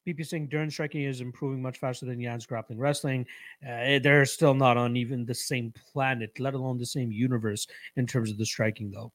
BP 0.06 0.26
saying 0.26 0.48
Dern 0.48 0.70
striking 0.70 1.02
is 1.02 1.20
improving 1.20 1.62
much 1.62 1.78
faster 1.78 2.06
than 2.06 2.18
Yan's 2.18 2.46
grappling 2.46 2.78
wrestling. 2.78 3.24
Uh, 3.64 4.00
they're 4.02 4.24
still 4.24 4.54
not 4.54 4.76
on 4.76 4.96
even 4.96 5.24
the 5.24 5.34
same 5.34 5.72
planet, 5.92 6.38
let 6.40 6.54
alone 6.54 6.78
the 6.78 6.86
same 6.86 7.12
universe 7.12 7.68
in 7.96 8.06
terms 8.06 8.30
of 8.30 8.38
the 8.38 8.46
striking, 8.46 8.90
though. 8.90 9.12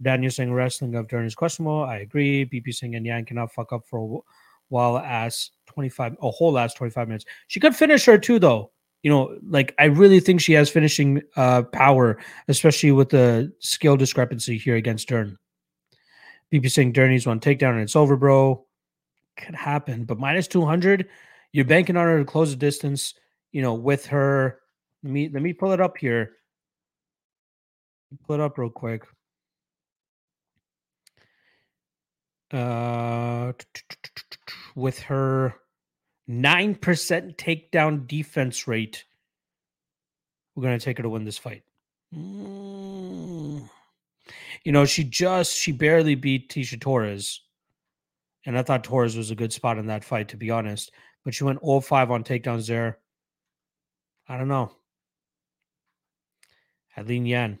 Daniel 0.00 0.30
saying 0.30 0.52
wrestling 0.52 0.94
of 0.94 1.08
Dern 1.08 1.26
is 1.26 1.34
questionable. 1.34 1.82
I 1.82 1.98
agree. 1.98 2.44
BP 2.44 2.72
saying 2.74 2.94
and 2.94 3.06
Yan 3.06 3.24
cannot 3.24 3.52
fuck 3.52 3.72
up 3.72 3.86
for 3.86 3.98
a 3.98 4.20
while 4.68 4.98
as 4.98 5.50
25, 5.66 6.16
a 6.22 6.30
whole 6.30 6.52
last 6.52 6.76
25 6.76 7.08
minutes. 7.08 7.24
She 7.48 7.60
could 7.60 7.74
finish 7.74 8.04
her 8.04 8.18
too, 8.18 8.38
though. 8.38 8.70
You 9.02 9.10
know, 9.10 9.36
like 9.48 9.74
I 9.80 9.86
really 9.86 10.20
think 10.20 10.40
she 10.40 10.52
has 10.52 10.70
finishing 10.70 11.22
uh, 11.34 11.62
power, 11.62 12.18
especially 12.46 12.92
with 12.92 13.08
the 13.08 13.52
skill 13.58 13.96
discrepancy 13.96 14.58
here 14.58 14.76
against 14.76 15.08
Dern. 15.08 15.38
BP 16.52 16.70
saying 16.70 16.92
Dern 16.92 17.10
needs 17.10 17.26
one 17.26 17.40
takedown 17.40 17.72
and 17.72 17.80
it's 17.80 17.96
over, 17.96 18.16
bro 18.16 18.64
could 19.36 19.54
happen. 19.54 20.04
But 20.04 20.18
minus 20.18 20.48
200, 20.48 21.08
you're 21.52 21.64
banking 21.64 21.96
on 21.96 22.06
her 22.06 22.18
to 22.18 22.24
close 22.24 22.50
the 22.50 22.56
distance, 22.56 23.14
you 23.52 23.62
know, 23.62 23.74
with 23.74 24.06
her. 24.06 24.60
Let 25.02 25.12
me 25.12 25.28
let 25.28 25.42
me 25.42 25.52
pull 25.52 25.72
it 25.72 25.80
up 25.80 25.98
here. 25.98 26.32
Pull 28.26 28.34
it 28.34 28.40
up 28.40 28.58
real 28.58 28.70
quick. 28.70 29.04
Uh 32.52 33.52
with 34.74 35.00
her 35.00 35.54
9% 36.28 36.78
takedown 37.36 38.06
defense 38.06 38.66
rate, 38.66 39.04
we're 40.54 40.62
going 40.62 40.78
to 40.78 40.84
take 40.84 40.98
her 40.98 41.02
to 41.02 41.08
win 41.08 41.24
this 41.24 41.38
fight. 41.38 41.62
Mm. 42.14 43.68
You 44.64 44.72
know, 44.72 44.84
she 44.84 45.04
just, 45.04 45.56
she 45.56 45.72
barely 45.72 46.14
beat 46.14 46.50
Tecia 46.50 46.80
Torres. 46.80 47.40
And 48.44 48.58
I 48.58 48.62
thought 48.62 48.84
Torres 48.84 49.16
was 49.16 49.30
a 49.30 49.36
good 49.36 49.52
spot 49.52 49.78
in 49.78 49.86
that 49.86 50.04
fight, 50.04 50.28
to 50.28 50.36
be 50.36 50.50
honest. 50.50 50.92
But 51.24 51.34
she 51.34 51.44
went 51.44 51.60
all 51.62 51.80
5 51.80 52.10
on 52.10 52.24
takedowns 52.24 52.66
there. 52.66 52.98
I 54.28 54.36
don't 54.36 54.48
know. 54.48 54.72
Adeline 56.96 57.26
Yan. 57.26 57.58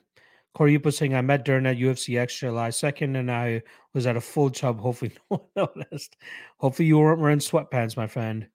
Corey 0.54 0.78
Yupa 0.78 0.92
saying, 0.92 1.14
I 1.14 1.22
met 1.22 1.44
Dern 1.44 1.64
at 1.64 1.78
UFC 1.78 2.18
X 2.18 2.38
July 2.38 2.68
2nd 2.68 3.16
and 3.16 3.30
I 3.30 3.62
was 3.94 4.06
at 4.06 4.16
a 4.16 4.20
full 4.20 4.50
chub. 4.50 4.80
Hopefully, 4.80 5.12
no 5.30 5.40
one 5.54 5.70
noticed. 5.76 6.16
Hopefully, 6.58 6.88
you 6.88 6.98
weren't 6.98 7.20
wearing 7.20 7.38
sweatpants, 7.38 7.96
my 7.96 8.06
friend. 8.06 8.46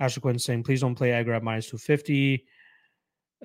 Ashley 0.00 0.20
Quinn 0.20 0.38
saying, 0.38 0.64
please 0.64 0.80
don't 0.80 0.94
play 0.94 1.12
Egger 1.12 1.32
at 1.34 1.44
minus 1.44 1.66
250. 1.66 2.44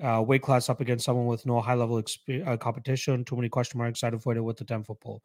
Uh, 0.02 0.22
weight 0.26 0.42
class 0.42 0.68
up 0.68 0.80
against 0.80 1.04
someone 1.04 1.26
with 1.26 1.46
no 1.46 1.60
high 1.60 1.74
level 1.74 2.02
exp- 2.02 2.46
uh, 2.46 2.56
competition. 2.56 3.24
Too 3.24 3.36
many 3.36 3.48
question 3.48 3.78
marks. 3.78 4.02
I'd 4.02 4.14
avoid 4.14 4.36
it 4.36 4.40
with 4.40 4.56
the 4.56 4.64
10 4.64 4.84
foot 4.84 5.00
pole. 5.00 5.22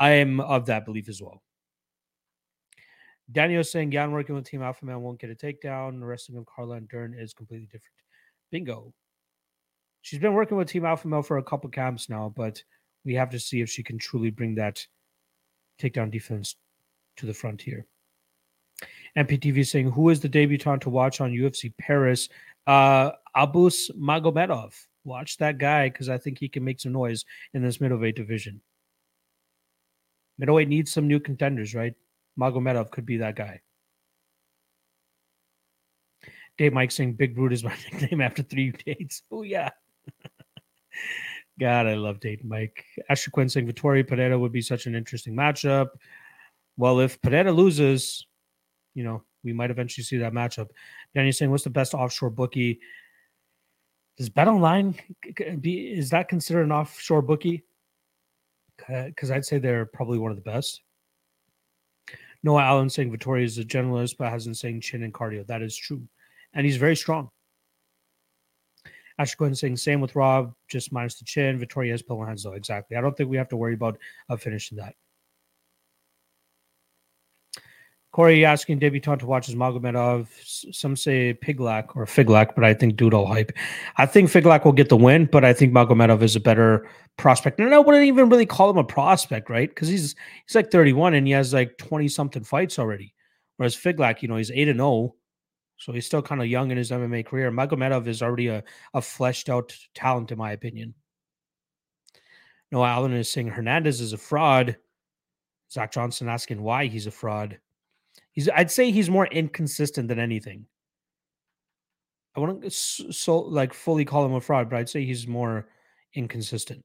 I 0.00 0.10
am 0.10 0.40
of 0.40 0.66
that 0.66 0.84
belief 0.84 1.08
as 1.08 1.20
well. 1.20 1.42
Daniel 3.32 3.64
saying 3.64 3.92
Yan 3.92 4.12
working 4.12 4.34
with 4.34 4.44
Team 4.44 4.62
Alpha 4.62 4.84
Male 4.84 5.00
won't 5.00 5.20
get 5.20 5.30
a 5.30 5.34
takedown. 5.34 5.98
The 5.98 6.06
wrestling 6.06 6.38
of 6.38 6.46
Carla 6.46 6.76
and 6.76 6.88
Dern 6.88 7.14
is 7.18 7.32
completely 7.32 7.66
different. 7.66 7.94
Bingo. 8.50 8.92
She's 10.02 10.18
been 10.18 10.34
working 10.34 10.58
with 10.58 10.68
Team 10.68 10.84
Alpha 10.84 11.08
Male 11.08 11.22
for 11.22 11.38
a 11.38 11.42
couple 11.42 11.70
camps 11.70 12.10
now, 12.10 12.32
but 12.36 12.62
we 13.04 13.14
have 13.14 13.30
to 13.30 13.40
see 13.40 13.62
if 13.62 13.70
she 13.70 13.82
can 13.82 13.98
truly 13.98 14.30
bring 14.30 14.54
that 14.56 14.86
takedown 15.80 16.10
defense 16.10 16.56
to 17.16 17.26
the 17.26 17.32
front 17.32 17.62
frontier. 17.62 17.86
MPTV 19.16 19.66
saying, 19.66 19.90
Who 19.92 20.10
is 20.10 20.20
the 20.20 20.28
debutant 20.28 20.82
to 20.82 20.90
watch 20.90 21.20
on 21.20 21.32
UFC 21.32 21.72
Paris? 21.78 22.28
Uh, 22.66 23.12
Abus 23.36 23.90
Magomedov. 23.96 24.74
Watch 25.04 25.36
that 25.38 25.58
guy 25.58 25.88
because 25.88 26.08
I 26.08 26.18
think 26.18 26.38
he 26.38 26.48
can 26.48 26.64
make 26.64 26.80
some 26.80 26.92
noise 26.92 27.24
in 27.52 27.62
this 27.62 27.80
middleweight 27.80 28.16
division. 28.16 28.60
Middleweight 30.38 30.68
needs 30.68 30.92
some 30.92 31.06
new 31.06 31.20
contenders, 31.20 31.74
right? 31.74 31.94
Magomedov 32.38 32.90
could 32.90 33.06
be 33.06 33.18
that 33.18 33.36
guy. 33.36 33.60
Dave 36.56 36.72
Mike 36.72 36.90
saying 36.90 37.14
Big 37.14 37.34
Brute 37.34 37.52
is 37.52 37.64
my 37.64 37.74
nickname 37.92 38.20
after 38.20 38.42
three 38.42 38.72
dates. 38.72 39.22
Oh 39.30 39.42
yeah. 39.42 39.70
God, 41.60 41.86
I 41.86 41.94
love 41.94 42.20
Dave 42.20 42.44
Mike. 42.44 42.84
Asher 43.08 43.30
Quinn 43.30 43.48
saying 43.48 43.66
Vettori 43.66 44.06
Pereira 44.06 44.38
would 44.38 44.52
be 44.52 44.62
such 44.62 44.86
an 44.86 44.94
interesting 44.94 45.34
matchup. 45.34 45.88
Well, 46.76 47.00
if 47.00 47.20
Pereira 47.22 47.52
loses, 47.52 48.26
you 48.94 49.04
know, 49.04 49.22
we 49.44 49.52
might 49.52 49.70
eventually 49.70 50.04
see 50.04 50.16
that 50.18 50.32
matchup. 50.32 50.68
Danny 51.14 51.30
saying, 51.30 51.50
what's 51.50 51.64
the 51.64 51.70
best 51.70 51.94
offshore 51.94 52.30
bookie? 52.30 52.80
Does 54.16 54.28
Bet 54.28 54.48
Online 54.48 54.94
be 55.60 55.92
is 55.92 56.10
that 56.10 56.28
considered 56.28 56.62
an 56.62 56.72
offshore 56.72 57.22
bookie? 57.22 57.64
Because 58.76 59.30
I'd 59.30 59.44
say 59.44 59.58
they're 59.58 59.86
probably 59.86 60.18
one 60.18 60.30
of 60.30 60.36
the 60.36 60.42
best. 60.42 60.80
Noah 62.44 62.62
Allen 62.62 62.90
saying 62.90 63.10
Vettori 63.10 63.42
is 63.42 63.56
a 63.56 63.64
generalist, 63.64 64.18
but 64.18 64.30
hasn't 64.30 64.58
saying 64.58 64.82
chin 64.82 65.02
and 65.02 65.14
cardio. 65.14 65.46
That 65.46 65.62
is 65.62 65.74
true. 65.74 66.06
And 66.52 66.66
he's 66.66 66.76
very 66.76 66.94
strong. 66.94 67.30
Asher 69.18 69.36
Quinn 69.36 69.54
saying 69.54 69.78
same 69.78 70.00
with 70.00 70.14
Rob, 70.14 70.52
just 70.68 70.92
minus 70.92 71.14
the 71.14 71.24
chin. 71.24 71.58
Vettori 71.58 71.90
has 71.90 72.02
pillow 72.02 72.24
hands 72.24 72.42
though. 72.42 72.52
Exactly. 72.52 72.98
I 72.98 73.00
don't 73.00 73.16
think 73.16 73.30
we 73.30 73.38
have 73.38 73.48
to 73.48 73.56
worry 73.56 73.74
about 73.74 73.98
uh, 74.28 74.36
finishing 74.36 74.76
that. 74.76 74.94
Corey 78.14 78.44
asking 78.44 78.78
debutant 78.78 79.18
to 79.18 79.26
watch 79.26 79.46
his 79.46 79.56
Magomedov. 79.56 80.28
Some 80.72 80.94
say 80.94 81.34
Piglak 81.34 81.96
or 81.96 82.06
Figlak, 82.06 82.54
but 82.54 82.62
I 82.62 82.72
think 82.72 82.94
Doodle 82.94 83.26
hype. 83.26 83.50
I 83.96 84.06
think 84.06 84.30
Figlak 84.30 84.64
will 84.64 84.70
get 84.70 84.88
the 84.88 84.96
win, 84.96 85.24
but 85.24 85.44
I 85.44 85.52
think 85.52 85.72
Magomedov 85.72 86.22
is 86.22 86.36
a 86.36 86.40
better 86.40 86.88
prospect. 87.16 87.58
And 87.58 87.74
I 87.74 87.78
wouldn't 87.80 88.04
even 88.04 88.28
really 88.28 88.46
call 88.46 88.70
him 88.70 88.78
a 88.78 88.84
prospect, 88.84 89.50
right? 89.50 89.68
Because 89.68 89.88
he's 89.88 90.14
he's 90.46 90.54
like 90.54 90.70
31 90.70 91.14
and 91.14 91.26
he 91.26 91.32
has 91.32 91.52
like 91.52 91.76
20 91.78 92.06
something 92.06 92.44
fights 92.44 92.78
already. 92.78 93.12
Whereas 93.56 93.74
Figlak, 93.74 94.22
you 94.22 94.28
know, 94.28 94.36
he's 94.36 94.52
8 94.52 94.68
and 94.68 94.78
0. 94.78 95.16
So 95.78 95.90
he's 95.90 96.06
still 96.06 96.22
kind 96.22 96.40
of 96.40 96.46
young 96.46 96.70
in 96.70 96.76
his 96.76 96.92
MMA 96.92 97.26
career. 97.26 97.50
Magomedov 97.50 98.06
is 98.06 98.22
already 98.22 98.46
a, 98.46 98.62
a 98.94 99.02
fleshed 99.02 99.48
out 99.48 99.76
talent, 99.92 100.30
in 100.30 100.38
my 100.38 100.52
opinion. 100.52 100.94
Noah 102.70 102.90
Allen 102.90 103.12
is 103.12 103.28
saying 103.28 103.48
Hernandez 103.48 104.00
is 104.00 104.12
a 104.12 104.18
fraud. 104.18 104.76
Zach 105.72 105.90
Johnson 105.90 106.28
asking 106.28 106.62
why 106.62 106.86
he's 106.86 107.08
a 107.08 107.10
fraud. 107.10 107.58
He's 108.34 108.48
I'd 108.50 108.70
say 108.70 108.90
he's 108.90 109.08
more 109.08 109.26
inconsistent 109.26 110.08
than 110.08 110.18
anything. 110.18 110.66
I 112.36 112.40
wouldn't 112.40 112.70
so 112.72 113.38
like 113.38 113.72
fully 113.72 114.04
call 114.04 114.26
him 114.26 114.34
a 114.34 114.40
fraud, 114.40 114.68
but 114.68 114.78
I'd 114.78 114.88
say 114.88 115.04
he's 115.04 115.26
more 115.26 115.68
inconsistent. 116.14 116.84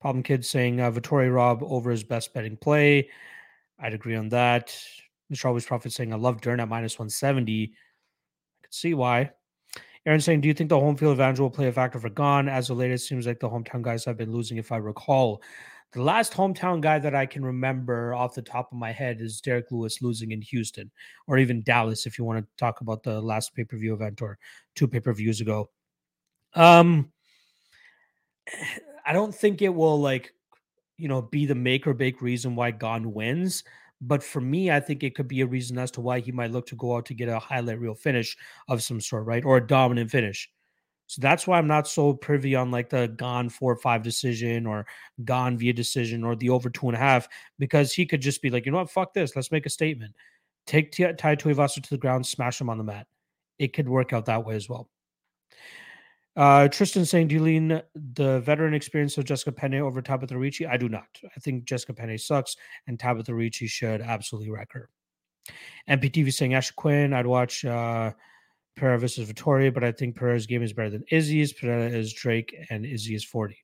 Problem 0.00 0.22
Kid 0.22 0.44
saying 0.44 0.80
uh, 0.80 0.90
Vettori 0.90 1.32
Rob 1.32 1.62
over 1.62 1.90
his 1.90 2.02
best 2.02 2.34
betting 2.34 2.56
play. 2.56 3.08
I'd 3.78 3.94
agree 3.94 4.16
on 4.16 4.28
that. 4.30 4.76
Mr. 5.32 5.46
Always 5.46 5.64
Prophet 5.64 5.92
saying 5.92 6.12
I 6.12 6.16
love 6.16 6.40
Dern 6.40 6.60
at 6.60 6.68
minus 6.68 6.98
170. 6.98 7.72
I 7.72 8.66
could 8.66 8.74
see 8.74 8.94
why. 8.94 9.30
Aaron 10.06 10.20
saying, 10.20 10.40
Do 10.40 10.48
you 10.48 10.54
think 10.54 10.70
the 10.70 10.80
home 10.80 10.96
field 10.96 11.12
advantage 11.12 11.40
will 11.40 11.50
play 11.50 11.68
a 11.68 11.72
factor 11.72 12.00
for 12.00 12.08
Gane? 12.08 12.48
As 12.48 12.70
of 12.70 12.78
late, 12.78 12.90
it 12.90 12.98
seems 12.98 13.26
like 13.26 13.38
the 13.38 13.48
hometown 13.48 13.82
guys 13.82 14.04
have 14.06 14.16
been 14.16 14.32
losing, 14.32 14.56
if 14.56 14.72
I 14.72 14.78
recall. 14.78 15.42
The 15.92 16.02
last 16.02 16.32
hometown 16.32 16.80
guy 16.80 17.00
that 17.00 17.16
I 17.16 17.26
can 17.26 17.44
remember 17.44 18.14
off 18.14 18.34
the 18.34 18.42
top 18.42 18.70
of 18.70 18.78
my 18.78 18.92
head 18.92 19.20
is 19.20 19.40
Derrick 19.40 19.72
Lewis 19.72 20.00
losing 20.00 20.30
in 20.30 20.40
Houston 20.42 20.90
or 21.26 21.36
even 21.38 21.62
Dallas, 21.62 22.06
if 22.06 22.16
you 22.16 22.24
want 22.24 22.44
to 22.44 22.56
talk 22.56 22.80
about 22.80 23.02
the 23.02 23.20
last 23.20 23.54
pay 23.54 23.64
per 23.64 23.76
view 23.76 23.94
event 23.94 24.22
or 24.22 24.38
two 24.76 24.86
pay 24.86 25.00
per 25.00 25.12
views 25.12 25.40
ago. 25.40 25.70
Um, 26.54 27.10
I 29.06 29.12
don't 29.12 29.34
think 29.34 29.62
it 29.62 29.74
will 29.74 30.00
like, 30.00 30.32
you 30.96 31.08
know, 31.08 31.22
be 31.22 31.46
the 31.46 31.54
make 31.54 31.86
or 31.86 31.94
break 31.94 32.20
reason 32.22 32.54
why 32.54 32.70
Gane 32.70 33.12
wins, 33.12 33.64
But 34.00 34.22
for 34.22 34.40
me, 34.40 34.70
I 34.70 34.80
think 34.80 35.02
it 35.02 35.14
could 35.14 35.28
be 35.28 35.42
a 35.42 35.46
reason 35.46 35.78
as 35.78 35.90
to 35.92 36.00
why 36.00 36.20
he 36.20 36.32
might 36.32 36.50
look 36.52 36.66
to 36.68 36.76
go 36.76 36.96
out 36.96 37.06
to 37.06 37.14
get 37.14 37.28
a 37.28 37.38
highlight 37.38 37.80
reel 37.80 37.94
finish 37.94 38.36
of 38.68 38.82
some 38.82 39.00
sort, 39.00 39.26
right? 39.26 39.44
Or 39.44 39.58
a 39.58 39.66
dominant 39.66 40.10
finish. 40.10 40.48
So 41.10 41.20
that's 41.20 41.44
why 41.44 41.58
I'm 41.58 41.66
not 41.66 41.88
so 41.88 42.14
privy 42.14 42.54
on 42.54 42.70
like 42.70 42.88
the 42.88 43.08
Gane 43.08 43.48
four 43.48 43.72
or 43.72 43.76
five 43.76 44.04
decision 44.04 44.64
or 44.64 44.86
Gane 45.24 45.58
via 45.58 45.72
decision 45.72 46.22
or 46.22 46.36
the 46.36 46.50
over 46.50 46.70
two 46.70 46.86
and 46.86 46.94
a 46.94 47.00
half, 47.00 47.26
because 47.58 47.92
he 47.92 48.06
could 48.06 48.20
just 48.20 48.40
be 48.40 48.48
like, 48.48 48.64
you 48.64 48.70
know 48.70 48.78
what, 48.78 48.90
fuck 48.90 49.12
this. 49.12 49.34
Let's 49.34 49.50
make 49.50 49.66
a 49.66 49.70
statement. 49.70 50.14
Take 50.68 50.92
Tai 50.92 51.34
Tuivasa 51.34 51.82
to 51.82 51.90
the 51.90 51.98
ground, 51.98 52.24
smash 52.24 52.60
him 52.60 52.70
on 52.70 52.78
the 52.78 52.84
mat. 52.84 53.08
It 53.58 53.72
could 53.72 53.88
work 53.88 54.12
out 54.12 54.26
that 54.26 54.44
way 54.44 54.54
as 54.54 54.68
well. 54.68 54.88
Uh, 56.36 56.68
Tristan 56.68 57.04
saying, 57.04 57.26
do 57.26 57.34
you 57.34 57.42
lean 57.42 57.82
the 58.14 58.38
veteran 58.38 58.72
experience 58.72 59.18
of 59.18 59.24
Jessica 59.24 59.50
Penne 59.50 59.74
over 59.80 60.00
Tabatha 60.00 60.38
Ricci? 60.38 60.64
I 60.64 60.76
do 60.76 60.88
not. 60.88 61.08
I 61.24 61.40
think 61.40 61.64
Jessica 61.64 61.92
Penne 61.92 62.18
sucks, 62.18 62.54
and 62.86 63.00
Tabatha 63.00 63.36
Ricci 63.36 63.66
should 63.66 64.00
absolutely 64.00 64.50
wreck 64.50 64.68
her. 64.74 64.88
MPTV 65.88 66.32
saying 66.32 66.54
Ashley 66.54 66.74
Quinn. 66.76 67.12
I'd 67.12 67.26
watch 67.26 67.64
uh, 67.64 68.12
Pereira 68.80 68.98
versus 68.98 69.26
Victoria, 69.26 69.70
but 69.70 69.84
I 69.84 69.92
think 69.92 70.16
Pereira's 70.16 70.46
game 70.46 70.62
is 70.62 70.72
better 70.72 70.88
than 70.88 71.04
Izzy's. 71.10 71.52
Pereira 71.52 71.90
is 71.90 72.12
Drake, 72.12 72.56
and 72.70 72.86
Izzy 72.86 73.14
is 73.14 73.24
40. 73.24 73.58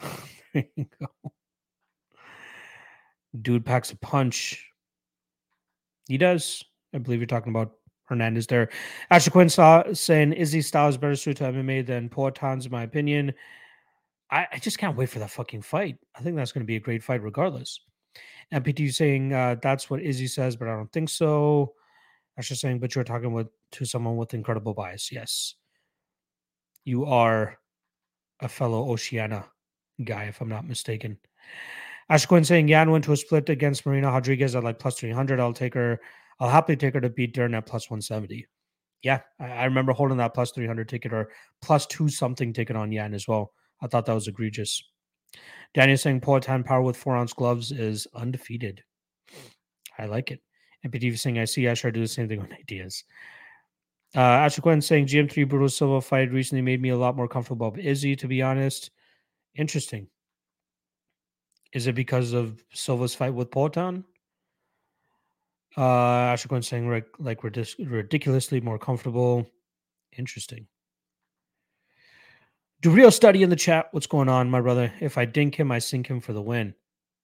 there 0.54 0.64
you 0.76 0.86
go. 1.00 1.32
Dude 3.42 3.66
packs 3.66 3.90
a 3.90 3.96
punch. 3.96 4.64
He 6.08 6.18
does. 6.18 6.64
I 6.94 6.98
believe 6.98 7.18
you're 7.18 7.26
talking 7.26 7.50
about 7.50 7.72
Hernandez 8.04 8.46
there. 8.46 8.70
Ashley 9.10 9.32
Quinn 9.32 9.48
saw, 9.48 9.82
saying 9.92 10.32
Izzy 10.34 10.62
style 10.62 10.88
is 10.88 10.96
better 10.96 11.16
suited 11.16 11.38
to 11.38 11.52
MMA 11.52 11.84
than 11.84 12.08
Poatan's, 12.08 12.66
in 12.66 12.72
my 12.72 12.84
opinion. 12.84 13.34
I, 14.30 14.46
I, 14.52 14.58
just 14.58 14.78
can't 14.78 14.96
wait 14.96 15.10
for 15.10 15.18
that 15.18 15.30
fucking 15.30 15.62
fight. 15.62 15.98
I 16.14 16.22
think 16.22 16.36
that's 16.36 16.52
going 16.52 16.62
to 16.62 16.66
be 16.66 16.76
a 16.76 16.80
great 16.80 17.02
fight 17.02 17.22
regardless. 17.22 17.80
MPT 18.52 18.94
saying 18.94 19.32
uh, 19.32 19.56
that's 19.60 19.90
what 19.90 20.00
Izzy 20.00 20.28
says, 20.28 20.56
but 20.56 20.68
I 20.68 20.76
don't 20.76 20.92
think 20.92 21.08
so. 21.08 21.74
Ashley 22.38 22.56
saying, 22.56 22.78
but 22.80 22.94
you're 22.94 23.04
talking 23.04 23.32
with 23.32 23.48
to 23.72 23.84
someone 23.84 24.16
with 24.16 24.34
incredible 24.34 24.74
bias. 24.74 25.10
Yes. 25.10 25.54
You 26.84 27.06
are 27.06 27.58
a 28.40 28.48
fellow 28.48 28.90
Oceana 28.90 29.46
guy, 30.04 30.24
if 30.24 30.40
I'm 30.40 30.48
not 30.48 30.66
mistaken. 30.66 31.18
Ash 32.08 32.26
Quinn 32.26 32.44
saying 32.44 32.68
Yan 32.68 32.90
went 32.90 33.04
to 33.04 33.12
a 33.12 33.16
split 33.16 33.48
against 33.48 33.84
Marina 33.84 34.08
Rodriguez 34.08 34.54
at 34.54 34.62
like 34.62 34.78
plus 34.78 34.98
300. 34.98 35.40
I'll 35.40 35.52
take 35.52 35.74
her. 35.74 36.00
I'll 36.38 36.50
happily 36.50 36.76
take 36.76 36.94
her 36.94 37.00
to 37.00 37.08
beat 37.08 37.34
Dern 37.34 37.54
at 37.54 37.66
plus 37.66 37.90
170. 37.90 38.46
Yeah, 39.02 39.20
I, 39.40 39.46
I 39.46 39.64
remember 39.64 39.92
holding 39.92 40.18
that 40.18 40.34
plus 40.34 40.52
300 40.52 40.88
ticket 40.88 41.12
or 41.12 41.30
plus 41.62 41.86
two 41.86 42.08
something 42.08 42.52
ticket 42.52 42.76
on 42.76 42.92
Yan 42.92 43.14
as 43.14 43.26
well. 43.26 43.52
I 43.80 43.86
thought 43.88 44.06
that 44.06 44.14
was 44.14 44.28
egregious. 44.28 44.82
Daniel 45.74 45.98
saying 45.98 46.20
Poatan 46.20 46.64
power 46.64 46.82
with 46.82 46.96
four 46.96 47.16
ounce 47.16 47.32
gloves 47.32 47.72
is 47.72 48.06
undefeated. 48.14 48.82
I 49.98 50.06
like 50.06 50.30
it. 50.30 50.40
And 50.86 50.92
PTV 50.92 51.18
saying 51.18 51.40
I 51.40 51.46
see 51.46 51.66
Asher 51.66 51.90
do 51.90 52.00
the 52.00 52.06
same 52.06 52.28
thing 52.28 52.40
on 52.40 52.52
ideas. 52.60 53.02
Uh, 54.14 54.20
Asher 54.20 54.62
Quinn 54.62 54.80
saying 54.80 55.06
GM3 55.06 55.48
Brutal 55.48 55.68
Silva 55.68 56.00
fight 56.00 56.30
recently 56.30 56.62
made 56.62 56.80
me 56.80 56.90
a 56.90 56.96
lot 56.96 57.16
more 57.16 57.26
comfortable 57.26 57.72
with 57.72 57.84
Izzy, 57.84 58.14
to 58.14 58.28
be 58.28 58.40
honest. 58.40 58.90
Interesting. 59.56 60.06
Is 61.72 61.88
it 61.88 61.96
because 61.96 62.32
of 62.32 62.62
Silva's 62.72 63.16
fight 63.16 63.34
with 63.34 63.50
Poatan? 63.50 64.04
Uh, 65.76 66.30
Asher 66.32 66.48
Quinn 66.48 66.62
saying 66.62 66.88
like, 66.88 67.08
like 67.18 67.42
ridiculously 67.42 68.60
more 68.60 68.78
comfortable. 68.78 69.44
Interesting. 70.16 70.68
Do 72.80 72.90
real 72.90 73.10
study 73.10 73.42
in 73.42 73.50
the 73.50 73.56
chat. 73.56 73.88
What's 73.90 74.06
going 74.06 74.28
on, 74.28 74.48
my 74.48 74.60
brother? 74.60 74.92
If 75.00 75.18
I 75.18 75.24
dink 75.24 75.56
him, 75.56 75.72
I 75.72 75.80
sink 75.80 76.06
him 76.06 76.20
for 76.20 76.32
the 76.32 76.40
win. 76.40 76.74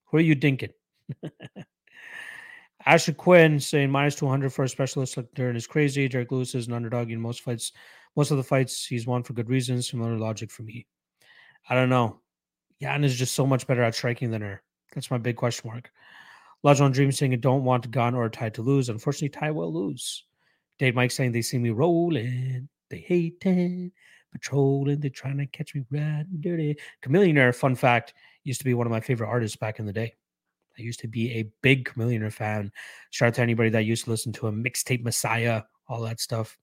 Who 0.06 0.16
are 0.16 0.20
you 0.20 0.34
dinking? 0.34 0.72
Asher 2.84 3.12
Quinn 3.12 3.60
saying 3.60 3.90
minus 3.90 4.16
200 4.16 4.52
for 4.52 4.64
a 4.64 4.68
specialist 4.68 5.16
like 5.16 5.32
Dern 5.34 5.56
is 5.56 5.66
crazy. 5.66 6.08
Derrick 6.08 6.32
Lewis 6.32 6.54
is 6.54 6.66
an 6.66 6.72
underdog 6.72 7.10
in 7.10 7.20
most 7.20 7.42
fights. 7.42 7.72
Most 8.16 8.30
of 8.30 8.36
the 8.36 8.42
fights 8.42 8.84
he's 8.84 9.06
won 9.06 9.22
for 9.22 9.32
good 9.32 9.48
reasons. 9.48 9.88
Similar 9.88 10.16
logic 10.18 10.50
for 10.50 10.62
me. 10.62 10.86
I 11.68 11.74
don't 11.74 11.88
know. 11.88 12.20
Yan 12.80 13.04
is 13.04 13.16
just 13.16 13.34
so 13.34 13.46
much 13.46 13.66
better 13.66 13.82
at 13.82 13.94
striking 13.94 14.30
than 14.30 14.42
her. 14.42 14.62
That's 14.94 15.10
my 15.10 15.18
big 15.18 15.36
question 15.36 15.70
mark. 15.70 15.90
Lajon 16.64 16.92
Dream 16.92 17.12
saying, 17.12 17.32
I 17.32 17.36
don't 17.36 17.64
want 17.64 17.90
Gane 17.90 18.14
or 18.14 18.28
Tai 18.28 18.50
to 18.50 18.62
lose. 18.62 18.88
Unfortunately, 18.88 19.28
Tai 19.28 19.52
will 19.52 19.72
lose. 19.72 20.24
Dave 20.78 20.94
Mike 20.94 21.10
saying, 21.10 21.32
they 21.32 21.42
see 21.42 21.58
me 21.58 21.70
rolling. 21.70 22.68
They 22.90 22.98
hate 22.98 23.44
it. 23.44 23.92
Patrolling. 24.32 25.00
They're 25.00 25.10
trying 25.10 25.38
to 25.38 25.46
catch 25.46 25.74
me 25.74 25.84
red 25.90 26.26
and 26.30 26.40
dirty. 26.40 26.76
Chamillionaire, 27.04 27.54
fun 27.54 27.74
fact, 27.74 28.14
used 28.44 28.60
to 28.60 28.64
be 28.64 28.74
one 28.74 28.86
of 28.86 28.90
my 28.90 29.00
favorite 29.00 29.28
artists 29.28 29.56
back 29.56 29.78
in 29.78 29.86
the 29.86 29.92
day. 29.92 30.14
I 30.78 30.82
used 30.82 31.00
to 31.00 31.08
be 31.08 31.32
a 31.32 31.50
big 31.62 31.88
Chamillionaire 31.88 32.32
fan. 32.32 32.72
Shout 33.10 33.28
out 33.28 33.34
to 33.34 33.42
anybody 33.42 33.70
that 33.70 33.84
used 33.84 34.04
to 34.04 34.10
listen 34.10 34.32
to 34.34 34.48
a 34.48 34.52
mixtape 34.52 35.02
Messiah, 35.02 35.62
all 35.88 36.00
that 36.02 36.20
stuff. 36.20 36.58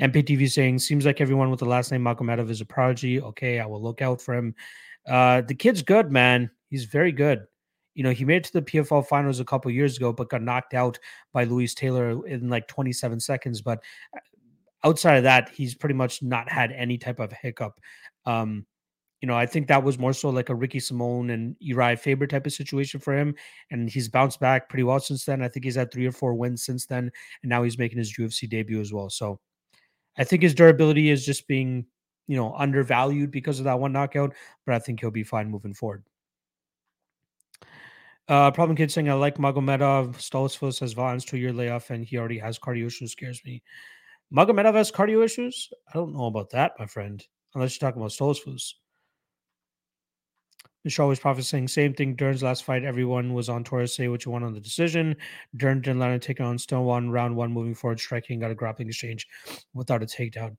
MPTV 0.00 0.50
saying, 0.50 0.78
seems 0.78 1.04
like 1.04 1.20
everyone 1.20 1.50
with 1.50 1.60
the 1.60 1.66
last 1.66 1.90
name 1.90 2.04
Magomedov 2.04 2.50
is 2.50 2.60
a 2.60 2.66
prodigy. 2.66 3.20
Okay, 3.20 3.60
I 3.60 3.66
will 3.66 3.82
look 3.82 4.02
out 4.02 4.20
for 4.20 4.34
him. 4.34 4.54
Uh, 5.06 5.40
the 5.40 5.54
kid's 5.54 5.82
good, 5.82 6.12
man. 6.12 6.50
He's 6.68 6.84
very 6.84 7.12
good. 7.12 7.46
You 7.94 8.04
know, 8.04 8.12
he 8.12 8.24
made 8.24 8.36
it 8.36 8.44
to 8.44 8.52
the 8.52 8.62
PFL 8.62 9.06
finals 9.06 9.40
a 9.40 9.44
couple 9.44 9.70
years 9.70 9.96
ago, 9.96 10.12
but 10.12 10.28
got 10.28 10.42
knocked 10.42 10.74
out 10.74 10.98
by 11.32 11.44
Louis 11.44 11.74
Taylor 11.74 12.24
in 12.26 12.48
like 12.48 12.68
27 12.68 13.18
seconds. 13.18 13.60
But 13.60 13.82
uh, 14.14 14.20
outside 14.84 15.16
of 15.16 15.24
that, 15.24 15.48
he's 15.48 15.74
pretty 15.74 15.96
much 15.96 16.22
not 16.22 16.48
had 16.48 16.70
any 16.70 16.98
type 16.98 17.18
of 17.18 17.32
hiccup. 17.32 17.80
Um, 18.24 18.66
you 19.20 19.26
know, 19.26 19.34
I 19.34 19.46
think 19.46 19.66
that 19.66 19.82
was 19.82 19.98
more 19.98 20.12
so 20.12 20.30
like 20.30 20.48
a 20.48 20.54
Ricky 20.54 20.78
Simone 20.78 21.30
and 21.30 21.56
Urijah 21.60 21.98
Faber 21.98 22.26
type 22.26 22.46
of 22.46 22.52
situation 22.52 23.00
for 23.00 23.16
him. 23.16 23.34
And 23.70 23.90
he's 23.90 24.08
bounced 24.08 24.38
back 24.38 24.68
pretty 24.68 24.84
well 24.84 25.00
since 25.00 25.24
then. 25.24 25.42
I 25.42 25.48
think 25.48 25.64
he's 25.64 25.74
had 25.74 25.92
three 25.92 26.06
or 26.06 26.12
four 26.12 26.34
wins 26.34 26.64
since 26.64 26.86
then. 26.86 27.10
And 27.42 27.50
now 27.50 27.64
he's 27.64 27.78
making 27.78 27.98
his 27.98 28.14
UFC 28.16 28.48
debut 28.48 28.80
as 28.80 28.92
well. 28.92 29.10
So 29.10 29.40
I 30.16 30.24
think 30.24 30.42
his 30.42 30.54
durability 30.54 31.10
is 31.10 31.26
just 31.26 31.48
being, 31.48 31.86
you 32.28 32.36
know, 32.36 32.54
undervalued 32.54 33.32
because 33.32 33.58
of 33.58 33.64
that 33.64 33.80
one 33.80 33.92
knockout. 33.92 34.34
But 34.64 34.76
I 34.76 34.78
think 34.78 35.00
he'll 35.00 35.10
be 35.10 35.24
fine 35.24 35.50
moving 35.50 35.74
forward. 35.74 36.04
Uh, 38.28 38.50
problem 38.50 38.76
kid 38.76 38.92
saying 38.92 39.10
I 39.10 39.14
like 39.14 39.38
Magomedov. 39.38 40.16
Stoltzfus 40.16 40.74
says 40.74 40.92
Vaughn's 40.92 41.24
two 41.24 41.38
year 41.38 41.52
layoff 41.52 41.90
and 41.90 42.04
he 42.04 42.18
already 42.18 42.38
has 42.38 42.58
cardio 42.58 42.86
issues. 42.86 43.12
Scares 43.12 43.42
me. 43.44 43.62
Magomedov 44.32 44.74
has 44.74 44.92
cardio 44.92 45.24
issues. 45.24 45.70
I 45.88 45.94
don't 45.94 46.12
know 46.12 46.26
about 46.26 46.50
that, 46.50 46.72
my 46.78 46.86
friend. 46.86 47.24
Unless 47.54 47.80
you're 47.80 47.88
talking 47.88 48.02
about 48.02 48.12
Stoltzfus. 50.78 50.84
Michelle 50.84 51.08
was 51.08 51.20
prophesying 51.20 51.68
same 51.68 51.94
thing. 51.94 52.14
Dern's 52.14 52.42
last 52.42 52.64
fight, 52.64 52.84
everyone 52.84 53.34
was 53.34 53.48
on 53.48 53.64
Torres. 53.64 53.94
Say 53.94 54.08
what 54.08 54.24
you 54.24 54.32
want 54.32 54.44
on 54.44 54.54
the 54.54 54.60
decision. 54.60 55.16
Dern 55.56 55.80
didn't 55.80 55.98
let 55.98 56.10
him 56.10 56.20
take 56.20 56.40
on 56.40 56.58
Stone 56.58 56.84
one 56.84 57.10
round 57.10 57.36
one, 57.36 57.52
moving 57.52 57.74
forward, 57.74 58.00
striking, 58.00 58.40
got 58.40 58.50
a 58.50 58.54
grappling 58.54 58.88
exchange 58.88 59.26
without 59.74 60.02
a 60.02 60.06
takedown. 60.06 60.56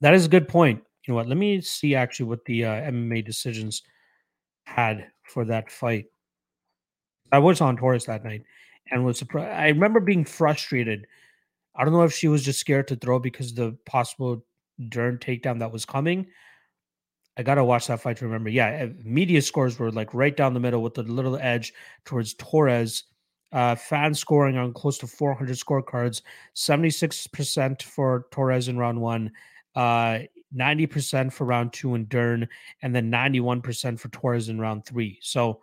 That 0.00 0.14
is 0.14 0.26
a 0.26 0.30
good 0.30 0.48
point. 0.48 0.82
You 1.06 1.12
know 1.12 1.16
what? 1.16 1.28
Let 1.28 1.38
me 1.38 1.60
see 1.60 1.94
actually 1.94 2.26
what 2.26 2.44
the 2.44 2.64
uh, 2.64 2.74
MMA 2.90 3.24
decisions 3.24 3.82
had 4.64 5.06
for 5.24 5.44
that 5.46 5.70
fight. 5.70 6.06
I 7.32 7.38
was 7.38 7.60
on 7.60 7.76
Torres 7.76 8.06
that 8.06 8.24
night 8.24 8.42
and 8.90 9.04
was 9.04 9.18
surprised. 9.18 9.52
I 9.52 9.68
remember 9.68 10.00
being 10.00 10.24
frustrated. 10.24 11.06
I 11.76 11.84
don't 11.84 11.92
know 11.92 12.02
if 12.02 12.12
she 12.12 12.28
was 12.28 12.44
just 12.44 12.58
scared 12.58 12.88
to 12.88 12.96
throw 12.96 13.18
because 13.18 13.54
the 13.54 13.76
possible 13.86 14.44
Dern 14.88 15.18
takedown 15.18 15.60
that 15.60 15.72
was 15.72 15.84
coming 15.84 16.26
I 17.40 17.42
gotta 17.42 17.64
watch 17.64 17.86
that 17.86 18.02
fight 18.02 18.18
to 18.18 18.26
remember. 18.26 18.50
Yeah, 18.50 18.66
eh, 18.66 18.88
media 19.02 19.40
scores 19.40 19.78
were 19.78 19.90
like 19.90 20.12
right 20.12 20.36
down 20.36 20.52
the 20.52 20.60
middle 20.60 20.82
with 20.82 20.98
a 20.98 21.02
little 21.02 21.38
edge 21.38 21.72
towards 22.04 22.34
Torres. 22.34 23.04
Uh, 23.50 23.74
fan 23.74 24.14
scoring 24.14 24.58
on 24.58 24.74
close 24.74 24.98
to 24.98 25.06
400 25.06 25.56
scorecards, 25.56 26.20
76% 26.54 27.82
for 27.82 28.26
Torres 28.30 28.68
in 28.68 28.76
round 28.76 29.00
one, 29.00 29.32
uh, 29.74 30.18
90% 30.54 31.32
for 31.32 31.46
round 31.46 31.72
two 31.72 31.94
in 31.94 32.04
Dern, 32.06 32.46
and 32.82 32.94
then 32.94 33.10
91% 33.10 33.98
for 33.98 34.08
Torres 34.10 34.50
in 34.50 34.60
round 34.60 34.84
three. 34.84 35.18
So 35.20 35.62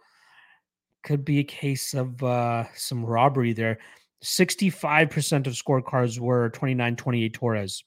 could 1.04 1.24
be 1.24 1.40
a 1.40 1.46
case 1.46 1.94
of 1.94 2.22
uh, 2.24 2.66
some 2.74 3.06
robbery 3.06 3.54
there. 3.54 3.78
65% 4.24 5.48
of 5.48 5.54
scorecards 5.54 6.20
were 6.20 6.50
29 6.50 6.96
28 6.96 7.34
Torres 7.34 7.84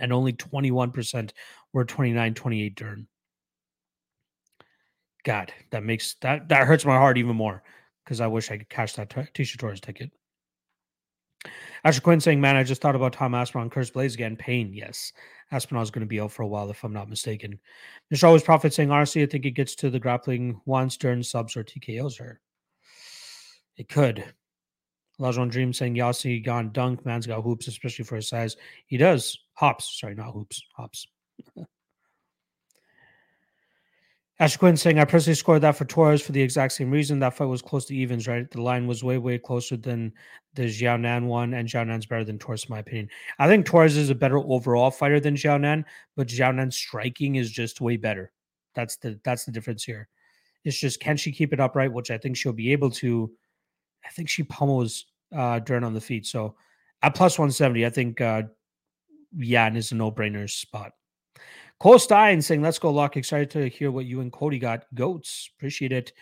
and 0.00 0.12
only 0.12 0.32
21% 0.32 1.30
were 1.72 1.84
29 1.84 2.34
28 2.34 2.74
Dern. 2.74 3.06
God, 5.24 5.52
that 5.70 5.84
makes 5.84 6.14
that 6.22 6.48
that 6.48 6.66
hurts 6.66 6.84
my 6.84 6.96
heart 6.96 7.18
even 7.18 7.36
more 7.36 7.62
because 8.04 8.20
I 8.20 8.26
wish 8.26 8.50
I 8.50 8.58
could 8.58 8.68
cash 8.68 8.94
that 8.94 9.10
Tecia 9.10 9.58
Torres 9.58 9.80
ticket. 9.80 10.10
Asher 11.84 12.00
Quinn 12.00 12.20
saying, 12.20 12.40
Man, 12.40 12.56
I 12.56 12.62
just 12.62 12.82
thought 12.82 12.96
about 12.96 13.12
Tom 13.12 13.34
Aspinall 13.34 13.62
and 13.62 13.72
Curtis 13.72 13.90
Blaydes 13.90 14.14
again. 14.14 14.36
Pain, 14.36 14.72
yes. 14.72 15.12
Aspinall 15.52 15.82
is 15.82 15.90
going 15.90 16.00
to 16.00 16.06
be 16.06 16.20
out 16.20 16.32
for 16.32 16.42
a 16.42 16.46
while, 16.46 16.70
if 16.70 16.84
I'm 16.84 16.92
not 16.92 17.08
mistaken. 17.08 17.58
Mr. 18.12 18.24
Always 18.24 18.42
Prophet 18.42 18.74
saying, 18.74 18.90
Honestly, 18.90 19.22
I 19.22 19.26
think 19.26 19.46
it 19.46 19.52
gets 19.52 19.74
to 19.76 19.90
the 19.90 19.98
grappling 19.98 20.60
once 20.66 20.96
Dern 20.96 21.22
subs 21.22 21.56
or 21.56 21.64
TKOs 21.64 22.18
her. 22.18 22.40
It 23.76 23.88
could. 23.88 24.24
Lajon 25.20 25.50
Dream 25.50 25.72
saying 25.72 25.94
Yassi 25.94 26.42
gone 26.42 26.72
dunk. 26.72 27.04
Man's 27.04 27.26
got 27.26 27.42
hoops, 27.42 27.68
especially 27.68 28.04
for 28.04 28.16
his 28.16 28.28
size. 28.28 28.56
He 28.86 28.96
does. 28.96 29.38
Hops. 29.54 30.00
Sorry, 30.00 30.14
not 30.14 30.32
hoops. 30.32 30.62
Hops. 30.74 31.06
Ash 34.40 34.56
Quinn 34.56 34.74
saying, 34.74 34.98
I 34.98 35.04
personally 35.04 35.34
scored 35.34 35.60
that 35.60 35.76
for 35.76 35.84
Torres 35.84 36.22
for 36.22 36.32
the 36.32 36.40
exact 36.40 36.72
same 36.72 36.90
reason. 36.90 37.18
That 37.18 37.36
fight 37.36 37.44
was 37.44 37.60
close 37.60 37.84
to 37.86 37.94
evens, 37.94 38.26
right? 38.26 38.50
The 38.50 38.62
line 38.62 38.86
was 38.86 39.04
way, 39.04 39.18
way 39.18 39.36
closer 39.36 39.76
than 39.76 40.14
the 40.54 40.62
Xiaonan 40.62 41.26
one, 41.26 41.52
and 41.52 41.68
Xiaonan's 41.68 42.06
better 42.06 42.24
than 42.24 42.38
Torres, 42.38 42.64
in 42.64 42.70
my 42.70 42.78
opinion. 42.78 43.10
I 43.38 43.48
think 43.48 43.66
Torres 43.66 43.98
is 43.98 44.08
a 44.08 44.14
better 44.14 44.38
overall 44.38 44.90
fighter 44.90 45.20
than 45.20 45.36
Xiaonan, 45.36 45.84
but 46.16 46.28
Xiaonan's 46.28 46.74
striking 46.74 47.34
is 47.34 47.50
just 47.50 47.82
way 47.82 47.98
better. 47.98 48.32
That's 48.74 48.96
the 48.96 49.20
that's 49.24 49.44
the 49.44 49.52
difference 49.52 49.84
here. 49.84 50.08
It's 50.64 50.78
just 50.78 51.00
can 51.00 51.18
she 51.18 51.32
keep 51.32 51.52
it 51.52 51.60
upright, 51.60 51.92
which 51.92 52.10
I 52.10 52.16
think 52.16 52.38
she'll 52.38 52.54
be 52.54 52.72
able 52.72 52.90
to. 52.92 53.30
I 54.06 54.08
think 54.08 54.30
she 54.30 54.42
pummels 54.44 55.04
uh 55.36 55.58
Dern 55.60 55.84
on 55.84 55.94
the 55.94 56.00
feet. 56.00 56.26
So 56.26 56.56
at 57.02 57.14
plus 57.14 57.38
170, 57.38 57.86
I 57.86 57.90
think 57.90 58.20
uh 58.20 58.42
Yan 59.36 59.76
is 59.76 59.92
a 59.92 59.94
no-brainer 59.94 60.50
spot. 60.50 60.92
Cole 61.78 61.98
Stein 61.98 62.42
saying, 62.42 62.62
Let's 62.62 62.78
go, 62.78 62.90
Lock. 62.90 63.16
Excited 63.16 63.50
to 63.50 63.68
hear 63.68 63.90
what 63.90 64.04
you 64.04 64.20
and 64.20 64.30
Cody 64.30 64.58
got. 64.58 64.84
Goats. 64.94 65.50
Appreciate 65.56 65.92
it. 65.92 66.12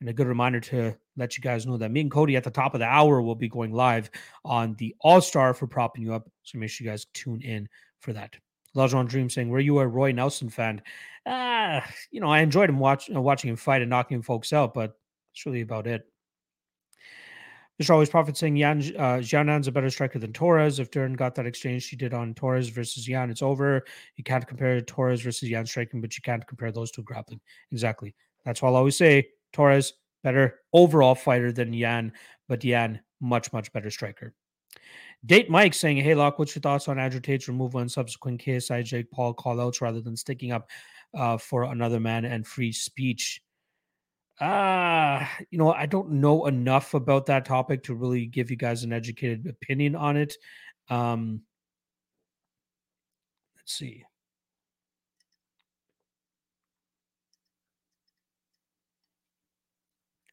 And 0.00 0.08
a 0.08 0.12
good 0.12 0.26
reminder 0.26 0.60
to 0.60 0.96
let 1.16 1.36
you 1.36 1.42
guys 1.42 1.66
know 1.66 1.76
that 1.76 1.90
me 1.90 2.00
and 2.00 2.10
Cody 2.10 2.36
at 2.36 2.44
the 2.44 2.50
top 2.50 2.74
of 2.74 2.80
the 2.80 2.86
hour 2.86 3.20
will 3.22 3.34
be 3.34 3.48
going 3.48 3.72
live 3.72 4.10
on 4.44 4.74
the 4.74 4.94
All 5.00 5.20
Star 5.20 5.52
for 5.52 5.66
propping 5.66 6.02
you 6.02 6.14
up. 6.14 6.28
So 6.42 6.58
make 6.58 6.70
sure 6.70 6.84
you 6.84 6.90
guys 6.90 7.06
tune 7.12 7.42
in 7.42 7.68
for 8.00 8.12
that. 8.14 8.34
Lajon 8.74 9.06
Dream 9.06 9.28
saying, 9.28 9.50
Were 9.50 9.60
you 9.60 9.78
a 9.78 9.86
Roy 9.86 10.12
Nelson 10.12 10.48
fan? 10.48 10.82
Uh, 11.26 11.80
you 12.10 12.20
know, 12.20 12.28
I 12.28 12.40
enjoyed 12.40 12.70
him 12.70 12.78
watch, 12.78 13.08
watching 13.10 13.50
him 13.50 13.56
fight 13.56 13.82
and 13.82 13.90
knocking 13.90 14.22
folks 14.22 14.52
out, 14.52 14.74
but 14.74 14.98
that's 15.30 15.46
really 15.46 15.60
about 15.60 15.86
it. 15.86 16.06
Mr. 17.82 17.90
Always 17.90 18.08
Prophet 18.08 18.36
saying 18.36 18.56
Yan 18.56 18.82
uh, 18.96 19.20
a 19.20 19.72
better 19.72 19.90
striker 19.90 20.20
than 20.20 20.32
Torres. 20.32 20.78
If 20.78 20.92
Dern 20.92 21.14
got 21.14 21.34
that 21.34 21.46
exchange 21.46 21.82
she 21.82 21.96
did 21.96 22.14
on 22.14 22.32
Torres 22.34 22.68
versus 22.68 23.08
Yan, 23.08 23.30
it's 23.30 23.42
over. 23.42 23.84
You 24.16 24.22
can't 24.22 24.46
compare 24.46 24.80
Torres 24.80 25.22
versus 25.22 25.48
Yan 25.48 25.66
striking, 25.66 26.00
but 26.00 26.16
you 26.16 26.22
can't 26.22 26.46
compare 26.46 26.70
those 26.70 26.92
two 26.92 27.02
grappling. 27.02 27.40
Exactly. 27.72 28.14
That's 28.44 28.62
why 28.62 28.68
I'll 28.68 28.76
always 28.76 28.96
say 28.96 29.28
Torres 29.52 29.94
better 30.22 30.60
overall 30.72 31.16
fighter 31.16 31.50
than 31.50 31.72
Yan, 31.72 32.12
but 32.48 32.62
Yan 32.62 33.00
much 33.20 33.52
much 33.52 33.72
better 33.72 33.90
striker. 33.90 34.34
Date 35.26 35.50
Mike 35.50 35.74
saying, 35.74 35.96
"Hey 35.96 36.14
Lock, 36.14 36.38
what's 36.38 36.54
your 36.54 36.60
thoughts 36.60 36.86
on 36.86 37.00
Andrew 37.00 37.20
Tate's 37.20 37.48
removal 37.48 37.80
and 37.80 37.90
subsequent 37.90 38.40
KSI 38.40 38.84
Jake 38.84 39.10
Paul 39.10 39.34
callouts 39.34 39.80
rather 39.80 40.00
than 40.00 40.16
sticking 40.16 40.52
up 40.52 40.68
uh, 41.14 41.38
for 41.38 41.64
another 41.64 41.98
man 41.98 42.24
and 42.24 42.46
free 42.46 42.72
speech?" 42.72 43.40
Uh, 44.40 45.24
you 45.50 45.58
know, 45.58 45.72
I 45.72 45.86
don't 45.86 46.10
know 46.12 46.46
enough 46.46 46.94
about 46.94 47.26
that 47.26 47.44
topic 47.44 47.84
to 47.84 47.94
really 47.94 48.26
give 48.26 48.50
you 48.50 48.56
guys 48.56 48.82
an 48.82 48.92
educated 48.92 49.46
opinion 49.46 49.94
on 49.94 50.16
it. 50.16 50.34
Um, 50.88 51.42
let's 53.56 53.72
see. 53.74 54.04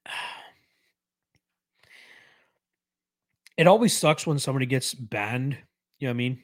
It 3.57 3.67
always 3.67 3.95
sucks 3.95 4.25
when 4.25 4.39
somebody 4.39 4.65
gets 4.65 4.93
banned. 4.95 5.55
You 5.99 6.07
know 6.07 6.11
what 6.11 6.15
I 6.15 6.17
mean? 6.17 6.43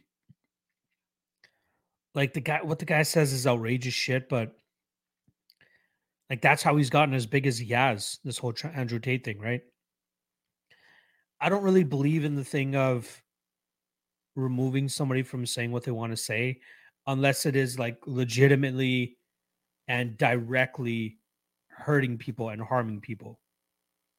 Like 2.14 2.34
the 2.34 2.42
guy, 2.42 2.60
what 2.62 2.78
the 2.78 2.86
guy 2.86 3.02
says 3.04 3.34
is 3.34 3.48
outrageous 3.48 3.94
shit, 3.96 4.30
but 4.30 4.56
like 6.30 6.42
that's 6.42 6.64
how 6.64 6.76
he's 6.76 6.90
gotten 6.90 7.14
as 7.14 7.26
big 7.26 7.48
as 7.48 7.58
he 7.58 7.68
has. 7.74 8.20
This 8.24 8.38
whole 8.38 8.54
Andrew 8.74 9.00
Tate 9.00 9.24
thing, 9.24 9.40
right? 9.40 9.62
I 11.40 11.50
don't 11.50 11.64
really 11.64 11.84
believe 11.84 12.26
in 12.26 12.36
the 12.36 12.44
thing 12.44 12.76
of 12.76 13.22
removing 14.36 14.90
somebody 14.90 15.24
from 15.24 15.46
saying 15.46 15.72
what 15.72 15.84
they 15.84 15.92
want 15.92 16.12
to 16.12 16.18
say 16.18 16.60
unless 17.08 17.46
it 17.46 17.56
is 17.56 17.80
like 17.80 17.98
legitimately 18.06 19.18
and 19.88 20.18
directly 20.18 21.18
hurting 21.70 22.18
people 22.18 22.50
and 22.50 22.62
harming 22.62 23.00
people. 23.02 23.40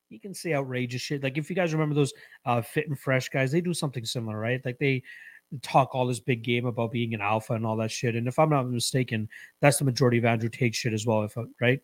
You 0.09 0.19
can 0.19 0.33
say 0.33 0.55
outrageous 0.55 1.03
shit. 1.03 1.23
Like 1.23 1.37
if 1.37 1.51
you 1.51 1.57
guys 1.57 1.73
remember 1.73 1.95
those 1.95 2.15
uh, 2.47 2.63
fit 2.63 2.89
and 2.89 2.99
fresh 2.99 3.29
guys, 3.29 3.53
they 3.53 3.61
do 3.61 3.75
something 3.75 4.05
similar, 4.05 4.39
right? 4.39 4.65
Like 4.65 4.79
they 4.79 5.03
talk 5.63 5.95
all 5.95 6.07
this 6.07 6.21
big 6.21 6.43
game 6.43 6.67
about 6.67 6.93
being 6.93 7.15
an 7.15 7.21
alpha 7.21 7.53
and 7.53 7.67
all 7.67 7.77
that 7.77 7.91
shit. 7.91 8.15
And 8.15 8.27
if 8.27 8.39
I'm 8.39 8.51
not 8.51 8.69
mistaken, 8.69 9.29
that's 9.61 9.79
the 9.79 9.85
majority 9.85 10.19
of 10.19 10.25
Andrew 10.25 10.49
Tate 10.49 10.75
shit 10.75 10.95
as 10.95 11.05
well. 11.05 11.23
If 11.25 11.37
right, 11.61 11.81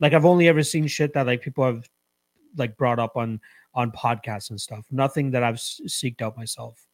like 0.00 0.12
I've 0.12 0.24
only 0.24 0.48
ever 0.48 0.62
seen 0.62 0.86
shit 0.86 1.12
that 1.14 1.26
like 1.26 1.42
people 1.42 1.64
have 1.64 1.88
like 2.56 2.76
brought 2.76 2.98
up 2.98 3.16
on 3.16 3.40
on 3.74 3.92
podcasts 3.92 4.50
and 4.50 4.60
stuff. 4.60 4.86
Nothing 4.90 5.30
that 5.32 5.42
I've 5.42 5.56
seeked 5.56 6.22
out 6.22 6.36
myself. 6.36 6.84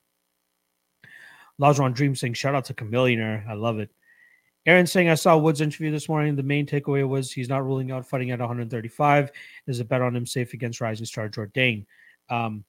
Lajon 1.61 1.95
Dream 1.95 2.15
saying, 2.17 2.35
shout 2.35 2.55
out 2.55 2.65
to 2.67 2.75
Chamillionaire. 2.75 3.49
I 3.49 3.55
love 3.55 3.79
it. 3.79 3.91
Aaron 4.67 4.87
saying, 4.87 5.09
I 5.09 5.15
saw 5.15 5.37
Woods' 5.37 5.61
interview 5.61 5.91
this 5.91 6.09
morning. 6.09 6.37
The 6.37 6.43
main 6.43 6.67
takeaway 6.67 7.07
was 7.07 7.31
he's 7.31 7.49
not 7.49 7.65
ruling 7.65 7.91
out 7.91 8.07
fighting 8.07 8.31
at 8.31 8.41
135. 8.41 9.31
There's 9.67 9.81
a 9.81 9.85
bet 9.85 10.03
on 10.03 10.17
him 10.17 10.27
safe 10.27 10.55
against 10.55 10.81
rising 10.81 11.07
star 11.07 11.29
Jourdain. 11.29 11.87
Um, 12.31 12.65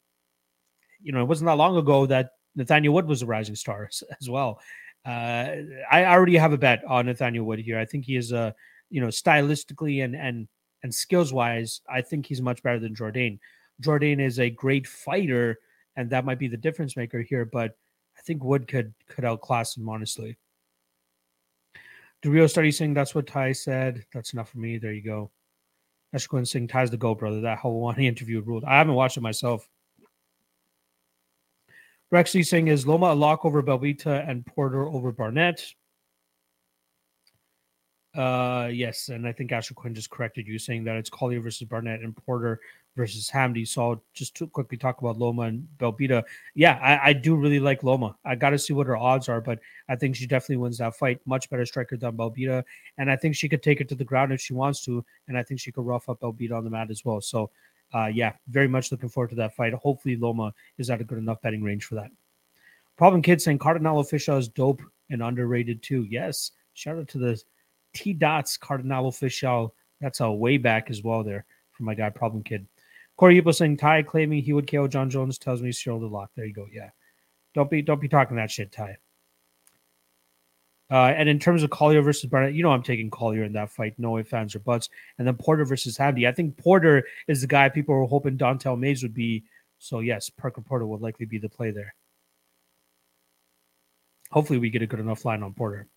you 1.01 1.13
know, 1.13 1.21
it 1.21 1.27
wasn't 1.27 1.47
that 1.47 1.57
long 1.57 1.77
ago 1.77 2.05
that 2.05 2.31
Nathaniel 2.55 2.93
Wood 2.93 3.07
was 3.07 3.21
a 3.21 3.25
rising 3.25 3.55
star 3.55 3.89
as 4.21 4.29
well. 4.29 4.59
Uh, 5.05 5.55
I 5.91 6.05
already 6.05 6.35
have 6.35 6.53
a 6.53 6.57
bet 6.57 6.83
on 6.85 7.05
Nathaniel 7.05 7.45
Wood 7.45 7.59
here. 7.59 7.79
I 7.79 7.85
think 7.85 8.05
he 8.05 8.15
is 8.15 8.31
a 8.31 8.55
you 8.95 9.01
know, 9.01 9.07
stylistically 9.07 10.05
and 10.05 10.15
and 10.15 10.47
and 10.81 10.95
skills 10.95 11.33
wise, 11.33 11.81
I 11.89 12.01
think 12.01 12.25
he's 12.25 12.41
much 12.41 12.63
better 12.63 12.79
than 12.79 12.95
Jourdain. 12.95 13.39
Jourdain 13.81 14.21
is 14.21 14.39
a 14.39 14.49
great 14.49 14.87
fighter, 14.87 15.59
and 15.97 16.09
that 16.11 16.23
might 16.23 16.39
be 16.39 16.47
the 16.47 16.55
difference 16.55 16.95
maker 16.95 17.21
here. 17.21 17.43
But 17.43 17.75
I 18.17 18.21
think 18.21 18.41
Wood 18.41 18.69
could 18.69 18.93
could 19.09 19.25
outclass 19.25 19.75
him 19.75 19.89
honestly. 19.89 20.37
Rio 22.23 22.47
study 22.47 22.71
saying 22.71 22.93
that's 22.93 23.13
what 23.13 23.27
Ty 23.27 23.51
said. 23.51 24.05
That's 24.13 24.31
enough 24.31 24.49
for 24.49 24.59
me. 24.59 24.77
There 24.77 24.93
you 24.93 25.03
go. 25.03 25.29
Eshquin 26.15 26.47
saying 26.47 26.69
Ty's 26.69 26.89
the 26.89 26.95
go, 26.95 27.13
brother. 27.15 27.41
That 27.41 27.59
Helwani 27.59 28.05
interview 28.05 28.41
ruled. 28.41 28.63
I 28.63 28.77
haven't 28.77 28.95
watched 28.95 29.17
it 29.17 29.21
myself. 29.21 29.67
Rexy 32.13 32.45
saying 32.45 32.69
is 32.69 32.87
Loma 32.87 33.07
a 33.07 33.13
lock 33.13 33.43
over 33.43 33.61
Belvita 33.61 34.27
and 34.27 34.45
Porter 34.45 34.87
over 34.87 35.11
Barnett. 35.11 35.61
Uh, 38.15 38.69
yes, 38.71 39.09
and 39.09 39.27
I 39.27 39.33
think 39.33 39.51
Asher 39.51 39.73
Quinn 39.73 39.93
just 39.93 40.09
corrected 40.09 40.47
you, 40.47 40.57
saying 40.57 40.85
that 40.85 40.95
it's 40.95 41.09
Collier 41.09 41.41
versus 41.41 41.67
Barnett 41.67 41.99
and 41.99 42.15
Porter 42.15 42.61
versus 42.95 43.29
Hamdy. 43.29 43.67
So 43.67 43.81
I'll 43.81 44.03
just 44.13 44.35
to 44.35 44.47
quickly 44.47 44.77
talk 44.77 45.01
about 45.01 45.17
Loma 45.17 45.43
and 45.43 45.67
Belbita. 45.77 46.23
Yeah, 46.53 46.79
I, 46.81 47.09
I 47.09 47.13
do 47.13 47.35
really 47.35 47.59
like 47.59 47.83
Loma. 47.83 48.15
I 48.23 48.35
got 48.35 48.51
to 48.51 48.59
see 48.59 48.71
what 48.71 48.87
her 48.87 48.95
odds 48.95 49.27
are, 49.27 49.41
but 49.41 49.59
I 49.89 49.97
think 49.97 50.15
she 50.15 50.27
definitely 50.27 50.57
wins 50.57 50.77
that 50.77 50.95
fight. 50.95 51.19
Much 51.25 51.49
better 51.49 51.65
striker 51.65 51.97
than 51.97 52.15
Belbita, 52.15 52.63
and 52.97 53.11
I 53.11 53.17
think 53.17 53.35
she 53.35 53.49
could 53.49 53.61
take 53.61 53.81
it 53.81 53.89
to 53.89 53.95
the 53.95 54.05
ground 54.05 54.31
if 54.31 54.39
she 54.39 54.53
wants 54.53 54.85
to, 54.85 55.03
and 55.27 55.37
I 55.37 55.43
think 55.43 55.59
she 55.59 55.73
could 55.73 55.85
rough 55.85 56.07
up 56.07 56.21
Belbita 56.21 56.53
on 56.55 56.63
the 56.63 56.69
mat 56.69 56.89
as 56.89 57.03
well. 57.03 57.19
So, 57.19 57.49
uh, 57.93 58.05
yeah, 58.05 58.33
very 58.47 58.69
much 58.69 58.91
looking 58.93 59.09
forward 59.09 59.29
to 59.31 59.35
that 59.35 59.57
fight. 59.57 59.73
Hopefully, 59.73 60.15
Loma 60.15 60.53
is 60.77 60.89
at 60.89 61.01
a 61.01 61.03
good 61.03 61.17
enough 61.17 61.41
betting 61.41 61.63
range 61.63 61.83
for 61.83 61.95
that. 61.95 62.11
Problem 62.95 63.21
Kid 63.21 63.41
saying 63.41 63.57
Cardinal 63.57 64.01
Offishall 64.01 64.39
is 64.39 64.47
dope 64.47 64.81
and 65.09 65.21
underrated 65.21 65.83
too. 65.83 66.05
Yes, 66.09 66.51
shout 66.75 66.97
out 66.97 67.09
to 67.09 67.17
the 67.17 67.43
T 67.95 68.13
Dots 68.13 68.57
Cardinal 68.57 69.09
Offishall. 69.11 69.71
That's 70.01 70.19
a 70.19 70.31
way 70.31 70.57
back 70.57 70.91
as 70.91 71.01
well 71.01 71.23
there 71.23 71.45
for 71.71 71.83
my 71.83 71.95
guy 71.95 72.09
Problem 72.11 72.43
Kid. 72.43 72.67
Corey 73.17 73.41
Yupo 73.41 73.55
saying 73.55 73.77
Ty 73.77 74.03
claiming 74.03 74.43
he 74.43 74.53
would 74.53 74.69
KO 74.69 74.87
Jon 74.87 75.09
Jones 75.09 75.37
tells 75.37 75.61
me 75.61 75.71
shoulder 75.71 76.07
lock. 76.07 76.31
There 76.35 76.45
you 76.45 76.53
go. 76.53 76.67
Yeah. 76.71 76.89
Don't 77.53 77.69
be 77.69 77.81
don't 77.81 78.01
be 78.01 78.09
talking 78.09 78.37
that 78.37 78.51
shit, 78.51 78.71
Ty. 78.71 78.97
Uh, 80.91 81.13
and 81.17 81.27
in 81.27 81.39
terms 81.39 81.63
of 81.63 81.71
Collier 81.71 82.03
versus 82.03 82.29
Barnett, 82.29 82.53
you 82.53 82.61
know 82.61 82.71
I'm 82.71 82.83
taking 82.83 83.09
Collier 83.09 83.43
in 83.43 83.53
that 83.53 83.71
fight. 83.71 83.95
No 83.97 84.17
ifs, 84.17 84.33
ands, 84.33 84.55
or 84.55 84.59
buts. 84.59 84.89
And 85.17 85.25
then 85.25 85.35
Porter 85.35 85.65
versus 85.65 85.97
Hamdy. 85.97 86.27
I 86.27 86.31
think 86.31 86.57
Porter 86.57 87.05
is 87.27 87.41
the 87.41 87.47
guy 87.47 87.69
people 87.69 87.95
were 87.95 88.05
hoping 88.05 88.37
Don'Tale 88.37 88.75
Mays 88.75 89.01
would 89.01 89.13
be. 89.13 89.45
So 89.79 89.99
yes, 89.99 90.29
Parker 90.29 90.61
Porter 90.61 90.85
would 90.85 91.01
likely 91.01 91.25
be 91.25 91.39
the 91.39 91.49
play 91.49 91.71
there. 91.71 91.95
Hopefully 94.31 94.59
we 94.59 94.69
get 94.69 94.81
a 94.81 94.87
good 94.87 94.99
enough 94.99 95.25
line 95.25 95.41
on 95.41 95.53
Porter. 95.53 95.87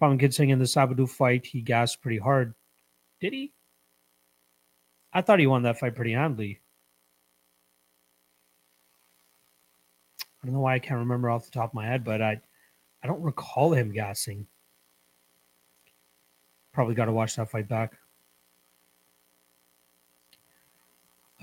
Problem 0.00 0.18
Kid 0.18 0.40
in 0.40 0.58
the 0.58 0.64
Sabado 0.64 1.06
fight, 1.06 1.44
he 1.44 1.60
gasped 1.60 2.00
pretty 2.00 2.16
hard. 2.16 2.54
Did 3.20 3.34
he? 3.34 3.52
I 5.12 5.20
thought 5.20 5.40
he 5.40 5.46
won 5.46 5.62
that 5.64 5.78
fight 5.78 5.94
pretty 5.94 6.14
handily. 6.14 6.58
I 10.22 10.46
don't 10.46 10.54
know 10.54 10.60
why 10.60 10.76
I 10.76 10.78
can't 10.78 11.00
remember 11.00 11.28
off 11.28 11.44
the 11.44 11.50
top 11.50 11.68
of 11.68 11.74
my 11.74 11.84
head, 11.84 12.02
but 12.02 12.22
I, 12.22 12.40
I 13.02 13.08
don't 13.08 13.20
recall 13.20 13.74
him 13.74 13.92
gassing. 13.92 14.46
Probably 16.72 16.94
got 16.94 17.04
to 17.04 17.12
watch 17.12 17.36
that 17.36 17.50
fight 17.50 17.68
back. 17.68 17.92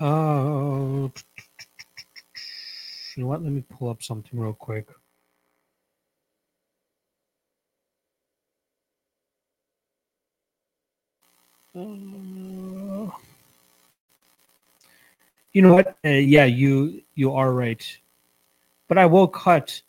Uh, 0.00 1.06
you 3.14 3.22
know 3.22 3.28
what? 3.28 3.40
Let 3.40 3.52
me 3.52 3.62
pull 3.70 3.88
up 3.88 4.02
something 4.02 4.36
real 4.36 4.52
quick. 4.52 4.88
You 15.52 15.62
know 15.62 15.74
what? 15.74 15.96
Uh, 16.04 16.08
yeah, 16.10 16.44
you 16.44 17.02
you 17.14 17.32
are 17.32 17.52
right. 17.52 17.84
But 18.88 18.98
I 18.98 19.06
will 19.06 19.28
cut 19.28 19.82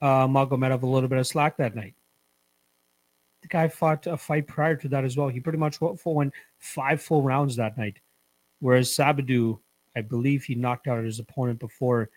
uh, 0.00 0.26
Magomedov 0.26 0.82
a 0.82 0.86
little 0.86 1.08
bit 1.08 1.18
of 1.18 1.26
slack 1.26 1.56
that 1.58 1.74
night. 1.74 1.94
the 3.44 3.48
guy 3.48 3.68
fought 3.68 4.06
a 4.06 4.16
fight 4.16 4.46
prior 4.46 4.74
to 4.74 4.88
that 4.88 5.04
as 5.04 5.16
well. 5.18 5.28
He 5.28 5.38
pretty 5.38 5.58
much 5.58 5.78
won 5.80 6.32
five 6.58 7.02
full 7.02 7.22
rounds 7.22 7.56
that 7.56 7.76
night. 7.76 7.98
Whereas 8.60 8.88
Sabado, 8.88 9.58
I 9.94 10.00
believe 10.00 10.44
he 10.44 10.54
knocked 10.54 10.88
out 10.88 11.04
his 11.04 11.18
opponent 11.18 11.58
before. 11.58 12.08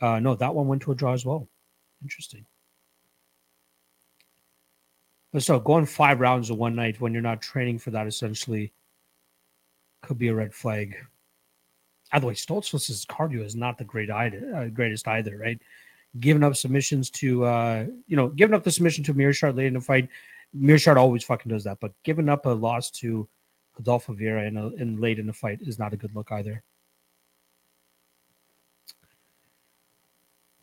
Uh, 0.00 0.18
no, 0.18 0.34
that 0.34 0.54
one 0.54 0.66
went 0.66 0.82
to 0.82 0.92
a 0.92 0.94
draw 0.94 1.12
as 1.12 1.24
well. 1.24 1.48
Interesting. 2.02 2.44
So 5.38 5.58
going 5.58 5.86
five 5.86 6.20
rounds 6.20 6.50
in 6.50 6.56
one 6.56 6.76
night 6.76 7.00
when 7.00 7.12
you're 7.12 7.22
not 7.22 7.42
training 7.42 7.78
for 7.78 7.90
that 7.90 8.06
essentially 8.06 8.72
could 10.02 10.18
be 10.18 10.28
a 10.28 10.34
red 10.34 10.54
flag. 10.54 10.96
By 12.12 12.20
the 12.20 12.26
way, 12.26 12.34
Stoltzfus's 12.34 13.04
cardio 13.06 13.44
is 13.44 13.56
not 13.56 13.76
the 13.76 13.84
great 13.84 14.10
uh, 14.10 14.68
greatest 14.68 15.08
either, 15.08 15.36
right? 15.38 15.60
Giving 16.20 16.44
up 16.44 16.54
submissions 16.54 17.10
to, 17.10 17.44
uh, 17.44 17.86
you 18.06 18.16
know, 18.16 18.28
giving 18.28 18.54
up 18.54 18.62
the 18.62 18.70
submission 18.70 19.02
to 19.04 19.14
Meerschaert 19.14 19.56
late 19.56 19.66
in 19.66 19.74
the 19.74 19.80
fight. 19.80 20.08
Meerschaert 20.56 20.96
always 20.96 21.24
fucking 21.24 21.50
does 21.50 21.64
that, 21.64 21.80
but 21.80 21.92
giving 22.04 22.28
up 22.28 22.46
a 22.46 22.50
loss 22.50 22.90
to 22.92 23.28
Adolfo 23.80 24.14
Vieira 24.14 24.46
in, 24.46 24.56
a, 24.56 24.68
in 24.74 25.00
late 25.00 25.18
in 25.18 25.26
the 25.26 25.32
fight 25.32 25.58
is 25.62 25.80
not 25.80 25.92
a 25.92 25.96
good 25.96 26.14
look 26.14 26.30
either. 26.30 26.62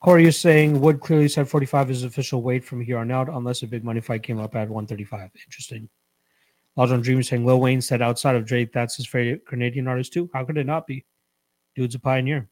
Corey 0.01 0.25
is 0.25 0.39
saying 0.39 0.81
Wood 0.81 0.99
clearly 0.99 1.27
said 1.27 1.47
45 1.47 1.91
is 1.91 2.03
official 2.03 2.41
weight 2.41 2.65
from 2.65 2.81
here 2.81 2.97
on 2.97 3.11
out, 3.11 3.29
unless 3.29 3.61
a 3.61 3.67
big 3.67 3.83
money 3.83 4.01
fight 4.01 4.23
came 4.23 4.39
up 4.39 4.55
at 4.55 4.67
135. 4.67 5.29
Interesting. 5.45 5.89
Lodron 6.75 7.03
Dream 7.03 7.19
is 7.19 7.27
saying 7.27 7.45
Lil 7.45 7.59
Wayne 7.59 7.81
said 7.81 8.01
outside 8.01 8.35
of 8.35 8.45
Drake, 8.45 8.73
that's 8.73 8.95
his 8.95 9.05
favorite 9.05 9.45
Canadian 9.45 9.87
artist 9.87 10.11
too. 10.13 10.29
How 10.33 10.43
could 10.43 10.57
it 10.57 10.65
not 10.65 10.87
be? 10.87 11.05
Dude's 11.75 11.95
a 11.95 11.99
pioneer. 11.99 12.49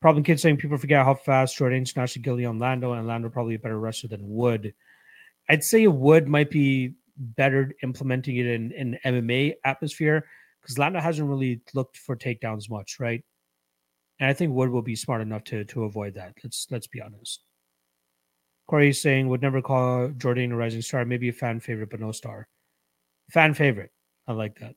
Problem 0.00 0.22
Kid 0.22 0.38
saying 0.38 0.58
people 0.58 0.78
forget 0.78 1.04
how 1.04 1.14
fast 1.14 1.58
Jourdain 1.58 1.86
snatched 1.86 2.22
Gilly 2.22 2.44
on 2.44 2.60
Lando, 2.60 2.92
and 2.92 3.08
Lando 3.08 3.28
probably 3.28 3.56
a 3.56 3.58
better 3.58 3.80
wrestler 3.80 4.08
than 4.08 4.28
Wood. 4.28 4.74
I'd 5.48 5.64
say 5.64 5.88
Wood 5.88 6.28
might 6.28 6.50
be 6.50 6.94
better 7.16 7.74
implementing 7.82 8.36
it 8.36 8.46
in 8.46 8.70
in 8.70 8.98
MMA 9.04 9.54
atmosphere 9.64 10.24
because 10.60 10.78
Lando 10.78 11.00
hasn't 11.00 11.28
really 11.28 11.60
looked 11.74 11.96
for 11.96 12.14
takedowns 12.14 12.70
much, 12.70 13.00
right? 13.00 13.24
And 14.20 14.28
I 14.28 14.32
think 14.32 14.52
Wood 14.52 14.70
will 14.70 14.82
be 14.82 14.96
smart 14.96 15.20
enough 15.20 15.44
to 15.44 15.64
to 15.64 15.84
avoid 15.84 16.14
that. 16.14 16.34
Let's 16.42 16.66
let's 16.70 16.86
be 16.86 17.00
honest. 17.00 17.44
Corey 18.66 18.92
saying 18.92 19.28
would 19.28 19.40
never 19.40 19.62
call 19.62 20.08
Jordan 20.08 20.52
a 20.52 20.56
rising 20.56 20.82
star, 20.82 21.04
maybe 21.04 21.30
a 21.30 21.32
fan 21.32 21.58
favorite, 21.60 21.90
but 21.90 22.00
no 22.00 22.12
star. 22.12 22.48
Fan 23.30 23.54
favorite. 23.54 23.92
I 24.26 24.32
like 24.32 24.58
that. 24.58 24.74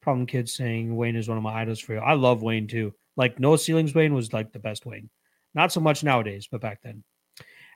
Problem 0.00 0.26
Kid 0.26 0.48
saying 0.48 0.94
Wayne 0.94 1.16
is 1.16 1.28
one 1.28 1.36
of 1.36 1.42
my 1.42 1.54
idols 1.54 1.80
for 1.80 1.94
you. 1.94 2.00
I 2.00 2.14
love 2.14 2.42
Wayne 2.42 2.68
too. 2.68 2.94
Like 3.16 3.40
no 3.40 3.56
ceilings 3.56 3.94
Wayne 3.94 4.14
was 4.14 4.32
like 4.32 4.52
the 4.52 4.58
best 4.58 4.86
Wayne. 4.86 5.10
Not 5.54 5.72
so 5.72 5.80
much 5.80 6.04
nowadays, 6.04 6.48
but 6.50 6.60
back 6.60 6.80
then. 6.82 7.02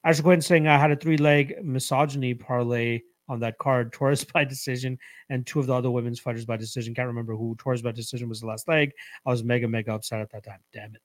Asher 0.04 0.22
Quinn 0.22 0.40
saying 0.40 0.68
I 0.68 0.78
had 0.78 0.92
a 0.92 0.96
three 0.96 1.16
leg 1.16 1.56
misogyny 1.62 2.34
parlay 2.34 3.00
on 3.28 3.40
that 3.40 3.58
card. 3.58 3.92
Torres 3.92 4.24
by 4.34 4.44
decision, 4.44 4.98
and 5.28 5.46
two 5.46 5.60
of 5.60 5.66
the 5.66 5.74
other 5.74 5.90
women's 5.90 6.20
fighters 6.20 6.44
by 6.44 6.56
decision. 6.56 6.94
Can't 6.94 7.08
remember 7.08 7.34
who. 7.34 7.56
Torres 7.58 7.82
by 7.82 7.92
decision 7.92 8.28
was 8.28 8.40
the 8.40 8.46
last 8.46 8.68
leg. 8.68 8.92
I 9.24 9.30
was 9.30 9.44
mega, 9.44 9.68
mega 9.68 9.92
upset 9.92 10.20
at 10.20 10.30
that 10.32 10.44
time. 10.44 10.60
Damn 10.72 10.94
it. 10.94 11.02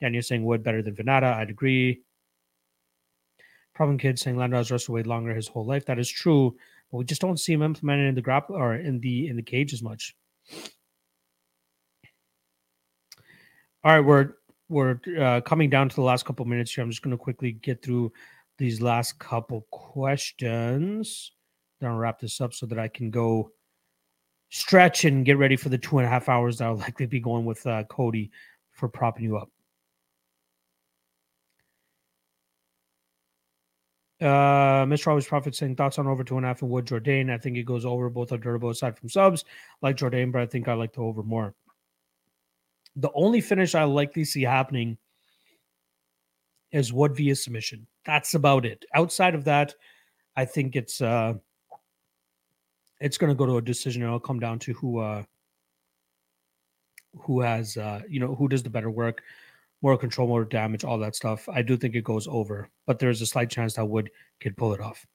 Daniel 0.00 0.22
saying 0.22 0.44
Wood 0.44 0.62
better 0.62 0.82
than 0.82 0.94
Vannata. 0.94 1.34
I'd 1.34 1.50
agree. 1.50 2.02
Problem 3.74 3.98
Kid 3.98 4.18
saying 4.18 4.36
Lando 4.36 4.56
has 4.56 4.70
wrestled 4.70 4.94
way 4.94 5.02
longer 5.02 5.34
his 5.34 5.48
whole 5.48 5.66
life. 5.66 5.86
That 5.86 5.98
is 5.98 6.08
true, 6.08 6.56
but 6.90 6.98
we 6.98 7.04
just 7.04 7.20
don't 7.20 7.40
see 7.40 7.52
him 7.52 7.62
implemented 7.62 8.08
in 8.08 8.14
the 8.14 8.22
grapple 8.22 8.54
or 8.54 8.76
in 8.76 9.00
the 9.00 9.28
in 9.28 9.36
the 9.36 9.42
cage 9.42 9.72
as 9.72 9.82
much. 9.82 10.14
All 13.82 13.92
right, 13.92 14.00
we're 14.00 14.34
we're 14.68 15.00
uh, 15.20 15.40
coming 15.40 15.70
down 15.70 15.88
to 15.88 15.96
the 15.96 16.02
last 16.02 16.24
couple 16.24 16.44
minutes 16.44 16.72
here. 16.72 16.82
I'm 16.82 16.90
just 16.90 17.02
going 17.02 17.16
to 17.16 17.22
quickly 17.22 17.52
get 17.52 17.82
through 17.82 18.12
these 18.58 18.80
last 18.80 19.18
couple 19.18 19.66
questions. 19.70 21.32
Then 21.80 21.90
I'll 21.90 21.96
wrap 21.96 22.20
this 22.20 22.40
up 22.40 22.54
so 22.54 22.66
that 22.66 22.78
I 22.78 22.88
can 22.88 23.10
go 23.10 23.50
stretch 24.50 25.04
and 25.04 25.24
get 25.24 25.38
ready 25.38 25.56
for 25.56 25.68
the 25.68 25.78
two 25.78 25.98
and 25.98 26.06
a 26.06 26.10
half 26.10 26.28
hours 26.28 26.58
that 26.58 26.66
I'll 26.66 26.76
likely 26.86 27.06
be 27.06 27.20
going 27.20 27.44
with 27.44 27.66
uh, 27.66 27.84
Cody 27.84 28.30
for 28.72 28.88
propping 28.88 29.24
you 29.24 29.36
up. 29.36 29.50
Uh, 34.20 34.86
Mr. 34.86 35.08
Always 35.08 35.26
Prophet 35.26 35.54
saying 35.54 35.76
thoughts 35.76 35.98
on 35.98 36.06
over 36.06 36.24
two 36.24 36.36
and 36.36 36.46
a 36.46 36.48
half 36.48 36.62
and 36.62 36.70
Wood 36.70 36.86
Jourdain. 36.86 37.30
I 37.30 37.36
think 37.36 37.56
it 37.56 37.64
goes 37.64 37.84
over. 37.84 38.08
Both 38.08 38.32
are 38.32 38.38
durable 38.38 38.70
aside 38.70 38.96
from 38.96 39.08
subs, 39.08 39.44
like 39.82 39.96
Jourdain, 39.96 40.32
but 40.32 40.40
I 40.40 40.46
think 40.46 40.68
I 40.68 40.74
like 40.74 40.92
the 40.92 41.00
over 41.00 41.22
more. 41.22 41.54
The 42.96 43.10
only 43.12 43.40
finish 43.40 43.74
I 43.74 43.84
likely 43.84 44.24
see 44.24 44.42
happening 44.42 44.96
is 46.74 46.92
Wood 46.92 47.16
via 47.16 47.36
submission. 47.36 47.86
That's 48.04 48.34
about 48.34 48.66
it. 48.66 48.84
Outside 48.94 49.34
of 49.34 49.44
that, 49.44 49.74
I 50.36 50.44
think 50.44 50.74
it's 50.74 51.00
uh 51.00 51.34
it's 53.00 53.16
going 53.16 53.30
to 53.30 53.36
go 53.36 53.46
to 53.46 53.56
a 53.56 53.62
decision. 53.62 54.02
And 54.02 54.08
it'll 54.08 54.20
come 54.20 54.40
down 54.40 54.58
to 54.60 54.72
who 54.74 54.98
uh 54.98 55.22
who 57.16 57.40
has 57.40 57.76
uh 57.76 58.00
you 58.08 58.18
know 58.20 58.34
who 58.34 58.48
does 58.48 58.64
the 58.64 58.70
better 58.70 58.90
work, 58.90 59.22
more 59.82 59.96
control, 59.96 60.26
more 60.26 60.44
damage, 60.44 60.84
all 60.84 60.98
that 60.98 61.14
stuff. 61.14 61.48
I 61.48 61.62
do 61.62 61.76
think 61.76 61.94
it 61.94 62.04
goes 62.04 62.26
over, 62.26 62.68
but 62.86 62.98
there's 62.98 63.22
a 63.22 63.26
slight 63.26 63.50
chance 63.50 63.74
that 63.74 63.86
Wood 63.86 64.10
could 64.40 64.56
pull 64.56 64.74
it 64.74 64.80
off. 64.80 65.06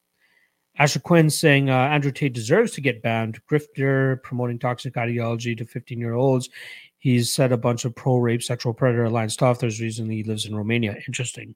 Asher 0.77 1.01
Quinn 1.01 1.29
saying 1.29 1.69
uh, 1.69 1.73
Andrew 1.73 2.11
Tate 2.11 2.31
deserves 2.31 2.71
to 2.71 2.81
get 2.81 3.01
banned. 3.01 3.41
Grifter 3.51 4.23
promoting 4.23 4.59
toxic 4.59 4.95
ideology 4.95 5.53
to 5.55 5.65
15 5.65 5.99
year 5.99 6.13
olds. 6.13 6.49
He's 6.99 7.33
said 7.33 7.53
a 7.53 7.57
bunch 7.57 7.85
of 7.85 7.95
pro 7.95 8.17
rape, 8.17 8.43
sexual 8.43 8.73
predator 8.73 9.09
line 9.09 9.29
stuff. 9.29 9.59
There's 9.59 9.79
reason 9.79 10.09
he 10.09 10.23
lives 10.23 10.45
in 10.45 10.55
Romania. 10.55 10.97
Interesting. 11.07 11.55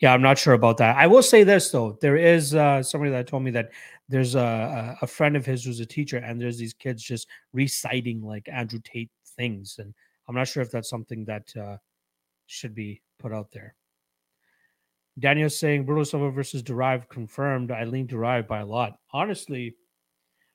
Yeah, 0.00 0.14
I'm 0.14 0.22
not 0.22 0.38
sure 0.38 0.54
about 0.54 0.78
that. 0.78 0.96
I 0.96 1.06
will 1.06 1.22
say 1.22 1.44
this 1.44 1.70
though: 1.70 1.98
there 2.00 2.16
is 2.16 2.54
uh, 2.54 2.82
somebody 2.82 3.12
that 3.12 3.26
told 3.26 3.44
me 3.44 3.50
that 3.52 3.70
there's 4.08 4.34
a, 4.34 4.96
a 5.00 5.06
friend 5.06 5.36
of 5.36 5.44
his 5.44 5.64
who's 5.64 5.80
a 5.80 5.86
teacher, 5.86 6.16
and 6.16 6.40
there's 6.40 6.58
these 6.58 6.72
kids 6.72 7.02
just 7.02 7.28
reciting 7.52 8.22
like 8.22 8.48
Andrew 8.50 8.80
Tate 8.82 9.10
things, 9.36 9.76
and 9.78 9.94
I'm 10.26 10.34
not 10.34 10.48
sure 10.48 10.62
if 10.62 10.70
that's 10.70 10.88
something 10.88 11.26
that 11.26 11.54
uh, 11.54 11.76
should 12.46 12.74
be 12.74 13.02
put 13.18 13.32
out 13.32 13.50
there. 13.52 13.74
Daniel's 15.18 15.58
saying 15.58 15.84
Bruno 15.84 16.04
Silva 16.04 16.30
versus 16.30 16.62
Derive 16.62 17.06
confirmed. 17.10 17.70
I 17.70 17.84
lean 17.84 18.06
Derive 18.06 18.48
by 18.48 18.60
a 18.60 18.66
lot. 18.66 18.98
Honestly, 19.12 19.76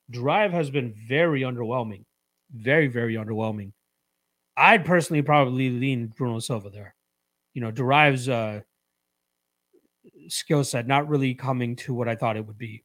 Derive 0.09 0.51
has 0.51 0.71
been 0.71 0.95
very 1.07 1.41
underwhelming 1.41 2.05
very, 2.53 2.87
very 2.87 3.15
underwhelming. 3.15 3.71
I'd 4.55 4.85
personally 4.85 5.21
probably 5.21 5.69
lean 5.69 6.07
Bruno 6.07 6.39
Silva 6.39 6.69
there. 6.69 6.95
You 7.53 7.61
know, 7.61 7.71
derives 7.71 8.29
uh 8.29 8.61
skill 10.29 10.63
set 10.63 10.87
not 10.87 11.07
really 11.07 11.33
coming 11.33 11.75
to 11.75 11.93
what 11.93 12.07
I 12.07 12.15
thought 12.15 12.37
it 12.37 12.45
would 12.45 12.57
be. 12.57 12.83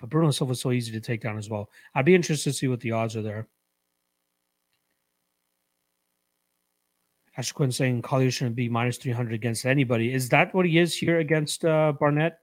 But 0.00 0.10
Bruno 0.10 0.30
Silva's 0.30 0.60
so 0.60 0.72
easy 0.72 0.92
to 0.92 1.00
take 1.00 1.20
down 1.20 1.38
as 1.38 1.48
well. 1.48 1.70
I'd 1.94 2.04
be 2.04 2.14
interested 2.14 2.50
to 2.50 2.56
see 2.56 2.68
what 2.68 2.80
the 2.80 2.92
odds 2.92 3.16
are 3.16 3.22
there. 3.22 3.48
Ash 7.36 7.50
Quinn 7.50 7.72
saying 7.72 8.02
Collier 8.02 8.30
shouldn't 8.30 8.56
be 8.56 8.68
minus 8.68 8.96
300 8.98 9.32
against 9.32 9.66
anybody. 9.66 10.12
Is 10.12 10.28
that 10.28 10.54
what 10.54 10.66
he 10.66 10.78
is 10.78 10.96
here 10.96 11.18
against 11.18 11.64
uh, 11.64 11.92
Barnett? 11.98 12.38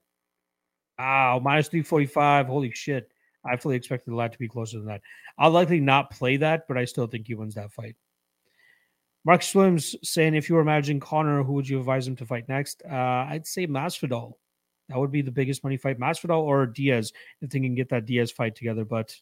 Wow, 1.00 1.40
minus 1.42 1.70
345. 1.70 2.48
Holy 2.48 2.72
shit. 2.72 3.10
I 3.46 3.58
fully 3.58 3.76
expected 3.76 4.12
the 4.12 4.16
lad 4.16 4.32
to 4.34 4.40
be 4.40 4.48
closer 4.48 4.78
than 4.78 4.88
that. 4.88 5.02
I'll 5.38 5.52
likely 5.52 5.80
not 5.80 6.12
play 6.12 6.38
that, 6.38 6.68
but 6.68 6.78
I 6.78 6.86
still 6.86 7.08
think 7.08 7.28
he 7.28 7.34
wins 7.34 7.56
that 7.56 7.72
fight. 7.72 7.96
Mark 9.24 9.44
Swims 9.44 9.96
saying, 10.04 10.34
if 10.34 10.50
you 10.50 10.56
were 10.56 10.64
managing 10.64 11.00
Conor, 11.00 11.44
who 11.44 11.54
would 11.54 11.70
you 11.70 11.80
advise 11.80 12.08
him 12.08 12.16
to 12.18 12.26
fight 12.26 12.50
next? 12.50 12.82
Uh, 12.90 12.96
I'd 13.30 13.46
say 13.46 13.68
Masvidal. 13.68 14.34
That 14.90 14.98
would 14.98 15.12
be 15.12 15.22
the 15.22 15.32
biggest 15.32 15.64
money 15.64 15.78
fight. 15.78 16.00
Masvidal 16.00 16.42
or 16.42 16.66
Diaz, 16.66 17.14
if 17.42 17.50
they 17.50 17.60
can 17.60 17.76
get 17.76 17.90
that 17.90 18.06
Diaz 18.06 18.32
fight 18.32 18.56
together. 18.56 18.84
But 18.84 19.16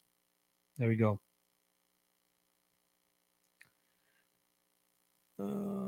there 0.78 0.88
we 0.88 0.96
go. 0.96 1.20
Uh, 5.38 5.79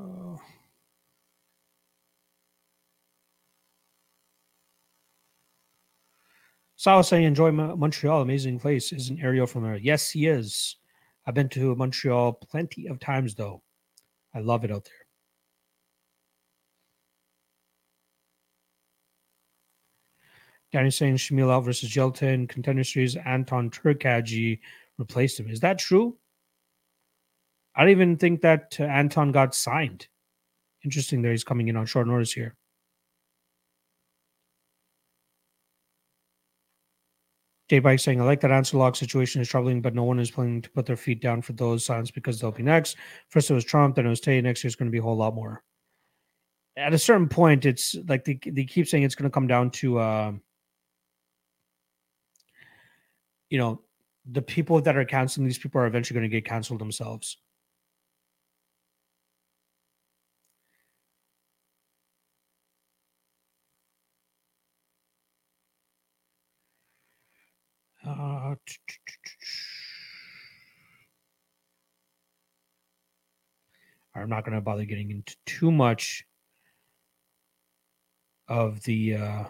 Sal 6.82 7.04
saying, 7.04 7.26
enjoy 7.26 7.52
Montreal, 7.52 8.24
amazing 8.24 8.58
place. 8.58 8.92
Isn't 8.92 9.20
Ariel 9.20 9.46
from 9.46 9.62
there? 9.62 9.78
Yes, 9.78 10.10
he 10.10 10.26
is. 10.26 10.78
I've 11.28 11.36
been 11.36 11.48
to 11.50 11.76
Montreal 11.76 12.34
plenty 12.34 12.88
of 12.88 13.00
times, 13.00 13.36
though. 13.36 13.62
I 14.34 14.40
love 14.40 14.64
it 14.66 14.72
out 14.72 14.86
there. 14.86 14.94
Danny 20.72 20.90
saying 20.90 21.18
Shamil 21.18 21.52
out 21.52 21.66
versus 21.66 21.94
Gelton, 21.94 22.48
contender 22.48 22.84
series, 22.84 23.16
Anton 23.16 23.70
Turkalj 23.70 24.58
replaced 24.98 25.40
him. 25.40 25.52
Is 25.52 25.60
that 25.60 25.78
true? 25.78 26.18
I 27.76 27.82
don't 27.82 27.92
even 27.92 28.18
think 28.18 28.42
that 28.42 28.76
uh, 28.80 28.86
Anton 28.86 29.32
got 29.32 29.54
signed. 29.54 30.08
Interesting 30.84 31.22
that 31.22 31.30
he's 31.30 31.44
coming 31.44 31.68
in 31.68 31.78
on 31.78 31.86
short 31.86 32.08
notice 32.08 32.34
here. 32.34 32.56
Jay 37.72 37.80
Bike 37.80 38.01
saying, 38.01 38.19
I 38.19 38.26
like 38.26 38.41
that 38.41 38.51
answer 38.51 38.76
lock 38.76 38.97
situation 38.97 39.41
is 39.41 39.47
troubling, 39.47 39.82
but 39.82 39.95
no 39.95 40.03
one 40.03 40.19
is 40.19 40.30
planning 40.30 40.61
to 40.61 40.69
put 40.72 40.86
their 40.86 40.97
feet 40.97 41.22
down 41.22 41.41
for 41.41 41.53
those 41.53 41.86
signs 41.86 42.11
because 42.11 42.38
they'll 42.38 42.51
be 42.51 42.63
next. 42.63 42.97
First 43.30 43.49
it 43.49 43.53
was 43.53 43.63
Trump, 43.63 43.95
then 43.95 44.05
it 44.05 44.09
was 44.09 44.19
Tay. 44.19 44.41
Next 44.41 44.61
year 44.61 44.67
is 44.67 44.76
going 44.76 44.88
to 44.88 44.91
be 44.91 44.97
a 44.97 45.01
whole 45.01 45.15
lot 45.15 45.34
more. 45.34 45.63
at 46.76 46.93
a 46.93 46.97
certain 46.97 47.30
point, 47.30 47.65
it's 47.65 47.95
like 48.09 48.26
they, 48.26 48.38
they 48.45 48.65
keep 48.65 48.89
saying 48.89 49.03
it's 49.03 49.15
going 49.15 49.24
to 49.30 49.34
come 49.34 49.47
down 49.47 49.72
to, 49.72 49.99
uh, 49.99 50.34
you 53.49 53.57
know, 53.57 53.80
the 54.30 54.41
people 54.41 54.82
that 54.82 54.97
are 54.97 55.05
canceling 55.05 55.47
these 55.47 55.57
people 55.57 55.80
are 55.80 55.88
eventually 55.88 56.19
going 56.19 56.30
to 56.30 56.38
get 56.38 56.43
canceled 56.43 56.82
themselves. 56.82 57.38
I'm 74.16 74.30
not 74.30 74.43
going 74.45 74.56
to 74.56 74.62
bother 74.62 74.86
getting 74.86 75.12
into 75.12 75.36
too 75.45 75.72
much 75.72 76.26
of 78.47 78.84
the 78.84 79.16
uh, 79.16 79.43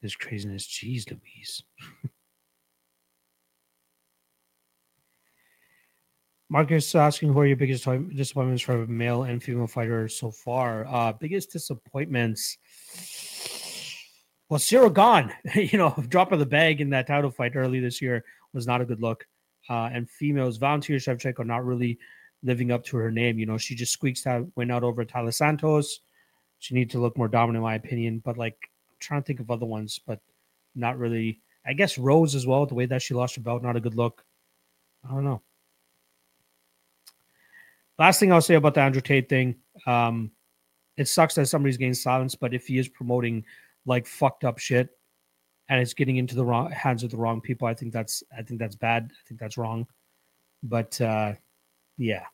this 0.00 0.16
craziness. 0.16 0.66
Jeez 0.66 1.10
Louise. 1.10 1.62
Marcus 6.50 6.94
asking 6.94 7.30
who 7.30 7.40
are 7.40 7.46
your 7.46 7.58
biggest 7.58 7.84
disappointments 7.84 8.62
for 8.62 8.86
male 8.86 9.24
and 9.24 9.42
female 9.42 9.66
fighters 9.66 10.16
so 10.16 10.30
far? 10.30 10.86
Uh, 10.86 11.12
biggest 11.12 11.52
disappointments. 11.52 12.56
Well, 14.48 14.60
Ciryl 14.60 14.94
Gane, 14.94 15.32
you 15.70 15.78
know, 15.78 15.94
drop 16.08 16.32
of 16.32 16.38
the 16.38 16.46
bag 16.46 16.80
in 16.80 16.90
that 16.90 17.06
title 17.06 17.30
fight 17.30 17.56
early 17.56 17.80
this 17.80 18.00
year 18.00 18.24
was 18.52 18.66
not 18.66 18.80
a 18.80 18.86
good 18.86 19.00
look. 19.00 19.26
Uh, 19.68 19.90
and 19.92 20.08
females, 20.08 20.56
Valentina 20.56 20.98
Shevchenko, 20.98 21.44
not 21.44 21.64
really 21.64 21.98
living 22.42 22.70
up 22.70 22.84
to 22.84 22.96
her 22.96 23.10
name. 23.10 23.38
You 23.38 23.46
know, 23.46 23.58
she 23.58 23.74
just 23.74 23.92
squeaks 23.92 24.26
out, 24.26 24.46
went 24.56 24.72
out 24.72 24.82
over 24.82 25.04
Taila 25.04 25.34
Santos. 25.34 26.00
She 26.60 26.74
needs 26.74 26.92
to 26.92 26.98
look 26.98 27.16
more 27.18 27.28
dominant, 27.28 27.58
in 27.58 27.62
my 27.62 27.74
opinion. 27.74 28.22
But 28.24 28.38
like, 28.38 28.56
I'm 28.90 28.96
trying 28.98 29.22
to 29.22 29.26
think 29.26 29.40
of 29.40 29.50
other 29.50 29.66
ones, 29.66 30.00
but 30.06 30.20
not 30.74 30.98
really. 30.98 31.40
I 31.66 31.74
guess 31.74 31.98
Rose 31.98 32.34
as 32.34 32.46
well, 32.46 32.64
the 32.64 32.74
way 32.74 32.86
that 32.86 33.02
she 33.02 33.12
lost 33.12 33.34
her 33.36 33.42
belt, 33.42 33.62
not 33.62 33.76
a 33.76 33.80
good 33.80 33.94
look. 33.94 34.24
I 35.04 35.12
don't 35.12 35.24
know. 35.24 35.42
Last 37.98 38.20
thing 38.20 38.32
I'll 38.32 38.40
say 38.40 38.54
about 38.54 38.74
the 38.74 38.80
Andrew 38.80 39.02
Tate 39.02 39.28
thing, 39.28 39.56
um, 39.86 40.30
it 40.96 41.08
sucks 41.08 41.34
that 41.34 41.46
somebody's 41.46 41.76
getting 41.76 41.94
silenced, 41.94 42.40
but 42.40 42.54
if 42.54 42.66
he 42.66 42.78
is 42.78 42.88
promoting 42.88 43.44
like 43.88 44.06
fucked 44.06 44.44
up 44.44 44.58
shit 44.58 44.90
and 45.68 45.80
it's 45.80 45.94
getting 45.94 46.16
into 46.16 46.34
the 46.34 46.44
wrong 46.44 46.70
hands 46.70 47.02
of 47.02 47.10
the 47.10 47.16
wrong 47.16 47.40
people, 47.40 47.66
I 47.66 47.74
think 47.74 47.92
that's 47.92 48.22
I 48.36 48.42
think 48.42 48.60
that's 48.60 48.76
bad. 48.76 49.10
I 49.10 49.22
think 49.26 49.40
that's 49.40 49.56
wrong. 49.56 49.86
But 50.62 51.00
uh, 51.00 51.34
yeah, 51.96 52.24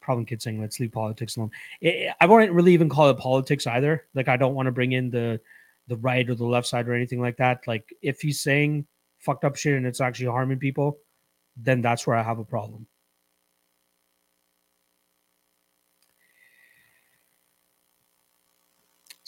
problem 0.00 0.26
kid 0.26 0.42
saying 0.42 0.60
let's 0.60 0.78
leave 0.78 0.92
politics 0.92 1.36
alone. 1.36 1.50
It, 1.80 2.12
I 2.20 2.26
won't 2.26 2.52
really 2.52 2.74
even 2.74 2.88
call 2.88 3.10
it 3.10 3.18
politics 3.18 3.66
either. 3.66 4.06
Like 4.14 4.28
I 4.28 4.36
don't 4.36 4.54
want 4.54 4.66
to 4.66 4.72
bring 4.72 4.92
in 4.92 5.10
the 5.10 5.40
the 5.88 5.96
right 5.96 6.28
or 6.28 6.34
the 6.34 6.44
left 6.44 6.66
side 6.66 6.88
or 6.88 6.94
anything 6.94 7.20
like 7.20 7.38
that. 7.38 7.66
Like 7.66 7.88
if 8.02 8.20
he's 8.20 8.40
saying 8.40 8.86
fucked 9.18 9.44
up 9.44 9.56
shit 9.56 9.74
and 9.74 9.86
it's 9.86 10.00
actually 10.00 10.26
harming 10.26 10.58
people, 10.58 10.98
then 11.56 11.80
that's 11.80 12.06
where 12.06 12.16
I 12.16 12.22
have 12.22 12.38
a 12.38 12.44
problem. 12.44 12.86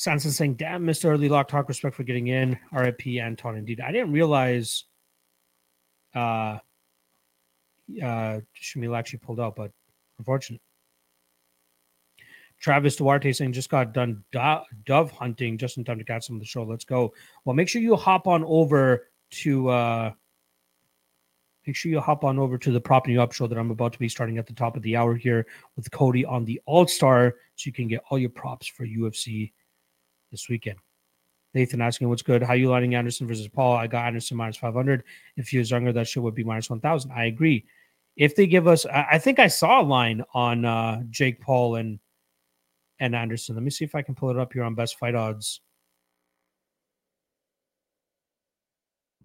Sanson 0.00 0.30
saying, 0.30 0.54
"Damn, 0.54 0.86
Mr. 0.86 1.10
Early 1.10 1.28
Lock 1.28 1.48
Talk, 1.48 1.68
respect 1.68 1.94
for 1.94 2.04
getting 2.04 2.28
in." 2.28 2.58
RIP 2.72 3.06
Anton. 3.06 3.58
Indeed, 3.58 3.82
I 3.82 3.92
didn't 3.92 4.12
realize 4.12 4.84
uh 6.14 6.56
uh 8.02 8.40
Shamil 8.58 8.98
actually 8.98 9.18
pulled 9.18 9.40
out, 9.40 9.56
but 9.56 9.72
unfortunate. 10.16 10.62
Travis 12.62 12.96
Duarte 12.96 13.30
saying 13.30 13.52
just 13.52 13.68
got 13.68 13.92
done 13.92 14.24
do- 14.32 14.64
dove 14.86 15.10
hunting 15.10 15.58
just 15.58 15.76
in 15.76 15.84
time 15.84 15.98
to 15.98 16.04
catch 16.04 16.26
some 16.26 16.36
of 16.36 16.40
the 16.40 16.46
show. 16.46 16.62
Let's 16.62 16.86
go. 16.86 17.12
Well, 17.44 17.54
make 17.54 17.68
sure 17.68 17.82
you 17.82 17.94
hop 17.94 18.26
on 18.26 18.42
over 18.44 19.08
to 19.42 19.68
uh 19.68 20.12
make 21.66 21.76
sure 21.76 21.92
you 21.92 22.00
hop 22.00 22.24
on 22.24 22.38
over 22.38 22.56
to 22.56 22.72
the 22.72 22.80
propping 22.80 23.18
up 23.18 23.32
show 23.32 23.46
that 23.46 23.58
I'm 23.58 23.70
about 23.70 23.92
to 23.92 23.98
be 23.98 24.08
starting 24.08 24.38
at 24.38 24.46
the 24.46 24.54
top 24.54 24.78
of 24.78 24.82
the 24.82 24.96
hour 24.96 25.14
here 25.14 25.46
with 25.76 25.90
Cody 25.90 26.24
on 26.24 26.46
the 26.46 26.58
All 26.64 26.86
Star, 26.86 27.34
so 27.56 27.66
you 27.66 27.72
can 27.74 27.86
get 27.86 28.00
all 28.08 28.18
your 28.18 28.30
props 28.30 28.66
for 28.66 28.86
UFC 28.86 29.52
this 30.30 30.48
weekend. 30.48 30.78
Nathan 31.54 31.80
asking 31.80 32.08
what's 32.08 32.22
good. 32.22 32.42
How 32.42 32.52
you 32.54 32.70
lining 32.70 32.94
Anderson 32.94 33.26
versus 33.26 33.48
Paul? 33.48 33.76
I 33.76 33.86
got 33.86 34.06
Anderson 34.06 34.36
minus 34.36 34.56
500. 34.56 35.02
If 35.36 35.48
he 35.48 35.58
was 35.58 35.70
younger, 35.70 35.92
that 35.92 36.06
shit 36.06 36.22
would 36.22 36.34
be 36.34 36.44
minus 36.44 36.70
1,000. 36.70 37.10
I 37.10 37.24
agree. 37.24 37.64
If 38.16 38.36
they 38.36 38.46
give 38.46 38.68
us, 38.68 38.86
I 38.86 39.18
think 39.18 39.38
I 39.38 39.48
saw 39.48 39.80
a 39.80 39.82
line 39.82 40.22
on 40.34 40.64
uh, 40.64 41.02
Jake 41.10 41.40
Paul 41.40 41.76
and 41.76 41.98
and 43.00 43.16
Anderson. 43.16 43.54
Let 43.56 43.64
me 43.64 43.70
see 43.70 43.84
if 43.84 43.94
I 43.94 44.02
can 44.02 44.14
pull 44.14 44.30
it 44.30 44.38
up 44.38 44.52
here 44.52 44.62
on 44.62 44.74
best 44.74 44.98
fight 44.98 45.14
odds. 45.14 45.60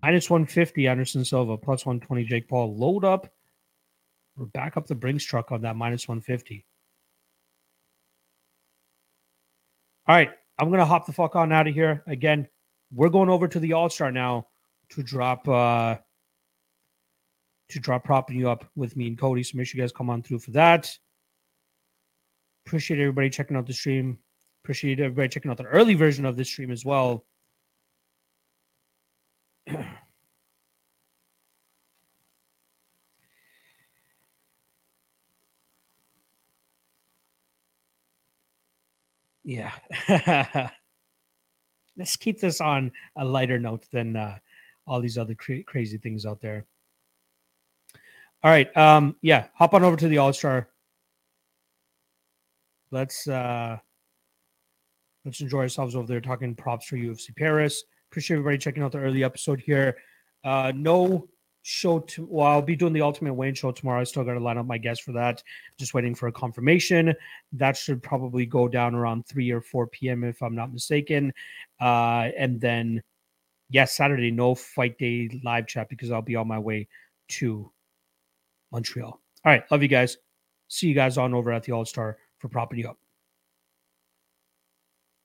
Minus 0.01 0.30
150 0.30 0.88
Anderson 0.88 1.26
Silva, 1.26 1.58
plus 1.58 1.86
120 1.86 2.24
Jake 2.24 2.47
Paul. 2.47 2.76
Load 2.76 3.03
up 3.03 3.28
or 4.39 4.45
back 4.47 4.78
up 4.78 4.88
the 4.88 4.95
Brinks 4.95 5.24
truck 5.24 5.51
on 5.51 5.62
that 5.62 5.76
minus 5.76 6.08
150. 6.08 6.66
All 10.08 10.16
right. 10.16 10.32
I'm 10.58 10.70
gonna 10.72 10.86
hop 10.86 11.06
the 11.06 11.14
fuck 11.14 11.36
on 11.36 11.51
out 11.51 11.68
of 11.68 11.74
here. 11.74 12.03
Again, 12.08 12.47
we're 12.93 13.10
going 13.10 13.30
over 13.30 13.47
to 13.47 13.60
the 13.60 13.74
All 13.74 13.89
Star 13.89 14.12
now 14.12 14.47
to 14.89 15.03
drop 15.03 15.47
uh 15.47 15.95
to 17.70 17.80
drop 17.80 18.03
propping 18.03 18.38
you 18.38 18.49
up 18.49 18.66
with 18.76 18.95
me 18.95 19.08
and 19.08 19.18
Cody. 19.18 19.43
So 19.43 19.58
make 19.58 19.68
sure 19.68 19.78
you 19.78 19.84
guys 19.84 19.91
come 19.91 20.10
on 20.10 20.22
through 20.22 20.39
for 20.39 20.51
that. 20.51 20.95
Appreciate 22.66 22.99
everybody 22.99 23.30
checking 23.30 23.58
out 23.58 23.66
the 23.66 23.74
stream. 23.74 24.18
Appreciate 24.64 24.99
everybody 24.99 25.30
checking 25.30 25.51
out 25.51 25.58
the 25.58 25.64
early 25.66 25.93
version 25.93 26.26
of 26.26 26.38
this 26.38 26.47
stream 26.47 26.72
as 26.72 26.86
well. 26.86 27.26
Yeah. 39.46 39.72
Let's 41.98 42.18
keep 42.18 42.41
this 42.41 42.60
on 42.60 42.91
a 43.16 43.24
lighter 43.24 43.60
note 43.60 43.86
than 43.91 44.16
uh, 44.18 44.38
all 44.86 45.00
these 45.00 45.18
other 45.18 45.36
cra- 45.36 45.64
crazy 45.64 45.98
things 45.98 46.26
out 46.26 46.41
there. 46.41 46.66
All 48.43 48.52
right. 48.52 48.76
Um, 48.76 49.16
yeah, 49.22 49.48
hop 49.54 49.74
on 49.74 49.84
over 49.84 49.96
to 49.96 50.08
the 50.08 50.18
All 50.18 50.34
Star. 50.34 50.68
Let's 52.91 53.28
uh 53.28 53.78
let's 55.26 55.41
enjoy 55.41 55.60
ourselves 55.60 55.96
over 55.96 56.08
there 56.08 56.22
talking 56.22 56.56
props 56.56 56.88
for 56.88 56.98
UFC 56.98 57.36
Paris. 57.36 57.84
Appreciate 58.12 58.38
everybody 58.38 58.58
checking 58.58 58.84
out 58.84 58.91
the 58.91 59.00
early 59.00 59.24
episode 59.24 59.60
here. 59.60 59.98
Uh 60.43 60.72
no 60.76 61.28
show 61.68 61.97
to 61.97 62.28
well 62.30 62.45
i'll 62.45 62.61
be 62.61 62.76
doing 62.76 62.93
the 62.93 63.01
ultimate 63.01 63.34
wayne 63.34 63.55
show 63.55 63.72
tomorrow. 63.72 63.99
I 63.99 64.03
still 64.03 64.24
got 64.24 64.36
to 64.36 64.39
line 64.39 64.59
up 64.59 64.68
my 64.68 64.78
guests 64.78 65.03
for 65.03 65.13
that. 65.13 65.41
Just 65.80 65.95
waiting 65.95 66.13
for 66.13 66.28
a 66.28 66.32
confirmation. 66.32 67.11
That 67.53 67.76
should 67.76 68.03
probably 68.03 68.45
go 68.45 68.68
down 68.68 68.93
around 68.93 69.26
3 69.26 69.49
or 69.49 69.61
4 69.61 69.88
p.m 69.88 70.24
if 70.24 70.43
i'm 70.43 70.53
not 70.53 70.72
mistaken. 70.72 71.34
Uh 71.82 72.30
and 72.38 72.61
then 72.61 73.01
yes 73.72 73.97
saturday 73.97 74.30
no 74.30 74.53
fight 74.53 74.95
day 74.99 75.28
live 75.43 75.66
chat 75.66 75.89
because 75.89 76.11
i'll 76.11 76.22
be 76.22 76.36
on 76.36 76.47
my 76.47 76.59
way 76.59 76.88
to 77.30 77.72
montreal. 78.72 79.20
All 79.43 79.51
right 79.51 79.63
love 79.72 79.82
you 79.82 79.88
guys. 79.88 80.18
See 80.68 80.88
you 80.88 80.93
guys 80.93 81.18
on 81.18 81.34
over 81.34 81.51
at 81.51 81.63
the 81.63 81.72
all 81.72 81.86
star 81.86 82.18
for 82.38 82.47
propping 82.47 82.78
you 82.78 82.89
up 82.89 82.99